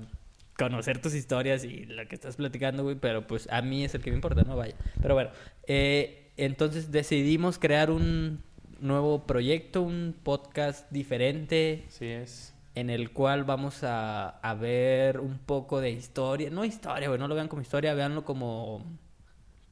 conocer 0.59 1.01
tus 1.01 1.15
historias 1.15 1.65
y 1.65 1.87
lo 1.87 2.07
que 2.07 2.15
estás 2.15 2.37
platicando, 2.37 2.83
güey? 2.83 2.97
Pero 2.97 3.27
pues 3.27 3.49
a 3.51 3.63
mí 3.63 3.85
es 3.85 3.95
el 3.95 4.03
que 4.03 4.11
me 4.11 4.17
importa, 4.17 4.43
¿no? 4.43 4.57
Vaya. 4.57 4.75
Pero 5.01 5.15
bueno, 5.15 5.31
eh, 5.67 6.31
entonces 6.37 6.91
decidimos 6.91 7.59
crear 7.59 7.91
un 7.91 8.43
nuevo 8.81 9.27
proyecto, 9.27 9.83
un 9.83 10.15
podcast 10.23 10.91
diferente 10.91 11.85
Así 11.89 12.07
es. 12.07 12.55
en 12.75 12.91
el 12.91 13.13
cual 13.13 13.45
vamos 13.45 13.85
a, 13.85 14.29
a 14.29 14.55
ver 14.55 15.21
un 15.21 15.39
poco 15.39 15.81
de 15.81 15.91
historia. 15.91 16.51
No 16.51 16.65
historia, 16.65 17.09
güey, 17.09 17.19
no 17.21 17.29
lo 17.29 17.35
vean 17.35 17.49
como 17.49 17.63
historia, 17.63 17.95
véanlo 17.95 18.25
como... 18.25 18.85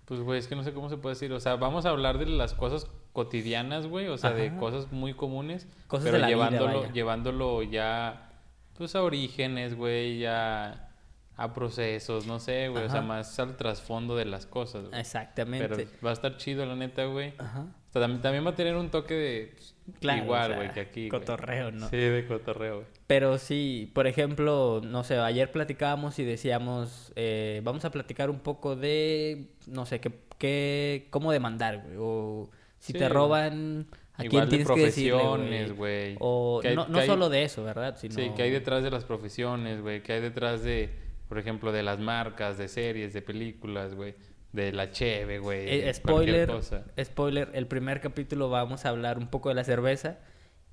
Pues, 0.05 0.21
güey, 0.21 0.41
es 0.41 0.49
que 0.49 0.57
no 0.57 0.65
sé 0.65 0.73
cómo 0.73 0.89
se 0.89 0.97
puede 0.97 1.15
decir. 1.15 1.33
O 1.33 1.39
sea, 1.39 1.55
vamos 1.55 1.87
a 1.87 1.91
hablar 1.91 2.19
de 2.19 2.27
las 2.27 2.53
cosas 2.53 2.91
cotidianas, 3.13 3.87
güey. 3.87 4.09
O 4.09 4.19
sea, 4.19 4.33
de 4.33 4.57
cosas 4.57 4.91
muy 4.91 5.15
comunes. 5.15 5.69
Cosas 5.87 6.07
pero 6.07 6.17
de 6.17 6.21
la 6.23 6.27
vida, 6.27 6.37
llevándolo, 6.37 6.81
vaya. 6.81 6.93
llevándolo 6.93 7.63
ya, 7.63 8.30
pues, 8.77 8.95
a 8.95 9.03
orígenes, 9.03 9.75
güey, 9.75 10.19
ya 10.19 10.87
a 11.37 11.55
procesos, 11.55 12.27
no 12.27 12.39
sé, 12.39 12.69
güey. 12.69 12.85
O 12.85 12.91
sea, 12.91 13.01
más 13.01 13.39
al 13.39 13.57
trasfondo 13.57 14.15
de 14.15 14.27
las 14.27 14.47
cosas, 14.47 14.89
güey. 14.89 15.01
Exactamente. 15.01 15.69
Pero 15.69 15.91
va 16.05 16.11
a 16.11 16.13
estar 16.13 16.37
chido, 16.37 16.67
la 16.67 16.77
neta, 16.77 17.05
güey. 17.07 17.33
Ajá. 17.39 17.61
O 17.89 17.93
sea, 17.93 18.03
también, 18.03 18.23
también 18.23 18.45
va 18.47 18.51
a 18.51 18.55
tener 18.55 18.77
un 18.77 18.91
toque 18.91 19.15
de... 19.15 19.53
pues, 19.55 19.75
Claro, 20.01 20.23
igual, 20.25 20.43
o 20.43 20.47
sea, 20.49 20.57
güey, 20.57 20.73
que 20.73 20.81
aquí, 20.81 21.09
cotorreo, 21.09 21.73
¿no? 21.73 21.89
Sí, 21.89 21.97
de 21.97 22.27
cotorreo, 22.27 22.75
güey. 22.77 22.87
Pero 23.07 23.39
sí, 23.39 23.91
por 23.95 24.07
ejemplo, 24.07 24.81
no 24.85 25.03
sé, 25.03 25.19
ayer 25.19 25.51
platicábamos 25.51 26.19
y 26.19 26.25
decíamos, 26.25 27.13
eh, 27.17 27.61
vamos 27.65 27.85
a 27.85 27.91
platicar 27.91 28.31
un 28.31 28.39
poco 28.41 28.77
de, 28.77 29.49
no 29.67 29.87
sé, 29.87 30.01
qué, 30.01 30.13
qué, 30.39 31.09
cómo 31.11 31.33
demandar, 31.33 31.83
güey, 31.83 31.97
o 31.99 32.51
si 32.79 32.93
Sí, 32.93 32.99
te 32.99 33.09
roban, 33.09 33.87
a 34.21 34.25
Igual 34.25 34.49
quién 34.49 34.61
de 34.61 34.65
tienes 34.67 34.69
que 34.69 34.87
decirle, 34.87 35.11
profesiones, 35.19 35.77
güey. 35.77 36.17
O 36.21 36.61
hay- 36.65 36.77
no, 36.77 36.87
no 36.87 36.95
que 36.95 37.01
hay- 37.01 37.07
solo 37.07 37.29
de 37.29 37.43
eso, 37.45 37.65
¿verdad? 37.65 37.97
Sino... 37.99 38.15
Sí, 38.15 38.31
que 38.37 38.43
hay 38.43 38.51
detrás 38.51 38.83
de 38.83 38.91
las 38.91 39.05
profesiones, 39.05 39.81
güey. 39.81 40.03
Que 40.03 40.13
hay 40.15 40.21
detrás 40.21 40.63
de, 40.63 40.91
por 41.29 41.39
ejemplo, 41.39 41.73
de 41.73 41.83
las 41.83 41.99
marcas, 41.99 42.59
de 42.59 42.69
series, 42.69 43.13
de 43.13 43.23
películas, 43.23 43.95
güey. 43.95 44.15
De 44.53 44.73
la 44.73 44.91
cheve, 44.91 45.39
güey. 45.39 45.69
Eh, 45.69 45.85
de 45.85 45.95
spoiler, 45.95 46.49
cosa. 46.49 46.85
spoiler, 47.03 47.51
el 47.55 47.67
primer 47.67 48.01
capítulo 48.01 48.51
vamos 48.51 48.85
a 48.85 48.89
hablar 48.89 49.17
un 49.19 49.29
poco 49.29 49.49
de 49.49 49.55
la 49.55 49.63
cerveza 49.65 50.19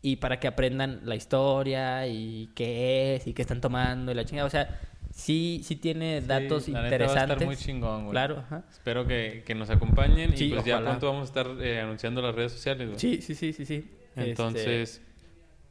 y 0.01 0.15
para 0.17 0.39
que 0.39 0.47
aprendan 0.47 1.01
la 1.03 1.15
historia 1.15 2.07
y 2.07 2.51
qué 2.55 3.15
es 3.15 3.27
y 3.27 3.33
qué 3.33 3.41
están 3.43 3.61
tomando 3.61 4.11
y 4.11 4.15
la 4.15 4.25
chingada, 4.25 4.47
o 4.47 4.49
sea, 4.51 4.79
sí, 5.17 5.61
sí 5.63 5.75
tiene 5.75 6.21
Sí, 6.21 6.27
datos 6.27 6.67
la 6.69 6.83
neta 6.83 6.95
interesantes. 6.95 7.27
Va 7.29 7.31
a 7.31 7.33
estar 7.33 7.47
muy 7.47 7.55
chingón, 7.57 8.01
güey. 8.03 8.11
Claro, 8.11 8.37
ajá. 8.39 8.63
Espero 8.69 9.05
que, 9.07 9.43
que 9.45 9.55
nos 9.55 9.69
acompañen 9.69 10.35
Sí, 10.37 10.45
y 10.45 10.49
pues 10.53 10.65
ya 10.65 10.79
pronto 10.81 11.07
vamos 11.07 11.23
a 11.23 11.25
estar 11.25 11.47
eh, 11.61 11.79
anunciando 11.81 12.21
las 12.21 12.33
redes 12.35 12.51
sociales, 12.51 12.87
güey. 12.87 12.99
Sí, 12.99 13.21
sí, 13.21 13.35
sí, 13.35 13.53
sí, 13.53 13.65
sí. 13.65 13.91
Este, 14.15 14.29
Entonces, 14.29 15.01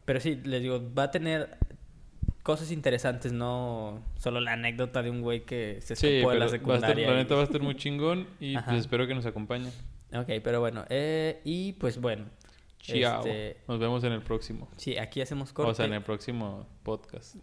Pero 0.04 0.20
sí, 0.20 0.36
les 0.44 0.62
digo, 0.62 0.82
va 0.94 1.04
a 1.04 1.10
tener 1.10 1.56
cosas 2.42 2.70
interesantes, 2.70 3.32
no 3.32 4.04
solo 4.18 4.40
la 4.40 4.52
anécdota 4.52 5.02
de 5.02 5.10
un 5.10 5.20
güey 5.20 5.44
que 5.44 5.78
se 5.80 5.96
sí, 5.96 6.06
escapó 6.06 6.30
de 6.30 6.36
pero 6.36 6.38
la 6.38 6.38
va 6.38 6.42
a 6.44 6.46
estar, 6.46 6.58
secundaria. 6.60 7.06
la 7.08 7.14
y- 7.14 7.16
neta 7.16 7.34
va 7.34 7.40
a 7.40 7.44
estar 7.44 7.60
muy 7.60 7.74
chingón 7.76 8.28
y 8.38 8.54
Ajá. 8.54 8.66
pues 8.70 8.80
espero 8.82 9.06
que 9.08 9.14
nos 9.16 9.26
acompañen. 9.26 9.72
Ok, 10.14 10.30
pero 10.44 10.60
bueno, 10.60 10.84
eh, 10.88 11.40
y 11.44 11.72
pues 11.72 12.00
bueno. 12.00 12.26
Chao. 12.78 13.26
este, 13.26 13.56
Nos 13.66 13.80
vemos 13.80 14.04
en 14.04 14.12
el 14.12 14.22
próximo. 14.22 14.68
sí, 14.76 14.96
aquí 14.96 15.20
hacemos 15.20 15.52
corte. 15.52 15.72
O 15.72 15.74
sea, 15.74 15.86
en 15.86 15.94
el 15.94 16.02
próximo 16.02 16.68
podcast. 16.84 17.34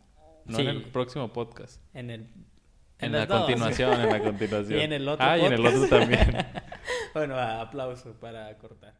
No 0.46 0.58
Sí. 0.58 0.62
en 0.64 0.68
el 0.70 0.84
próximo 0.84 1.32
podcast. 1.32 1.82
En 1.94 2.10
el... 2.10 2.30
En, 3.00 3.12
las 3.12 3.28
la 3.28 3.36
dos. 3.36 3.46
continuación, 3.46 4.00
en 4.02 4.10
la 4.10 4.20
continuación. 4.24 4.80
Y 4.80 4.84
en 4.84 4.94
el 4.94 5.08
otro 5.08 5.26
Ah, 5.26 5.38
y 5.38 5.46
en 5.46 5.54
el 5.54 5.66
otro 5.66 5.82
podcast. 5.82 6.00
también. 6.00 6.46
bueno, 7.14 7.38
aplauso 7.38 8.14
para 8.14 8.58
cortar. 8.58 8.94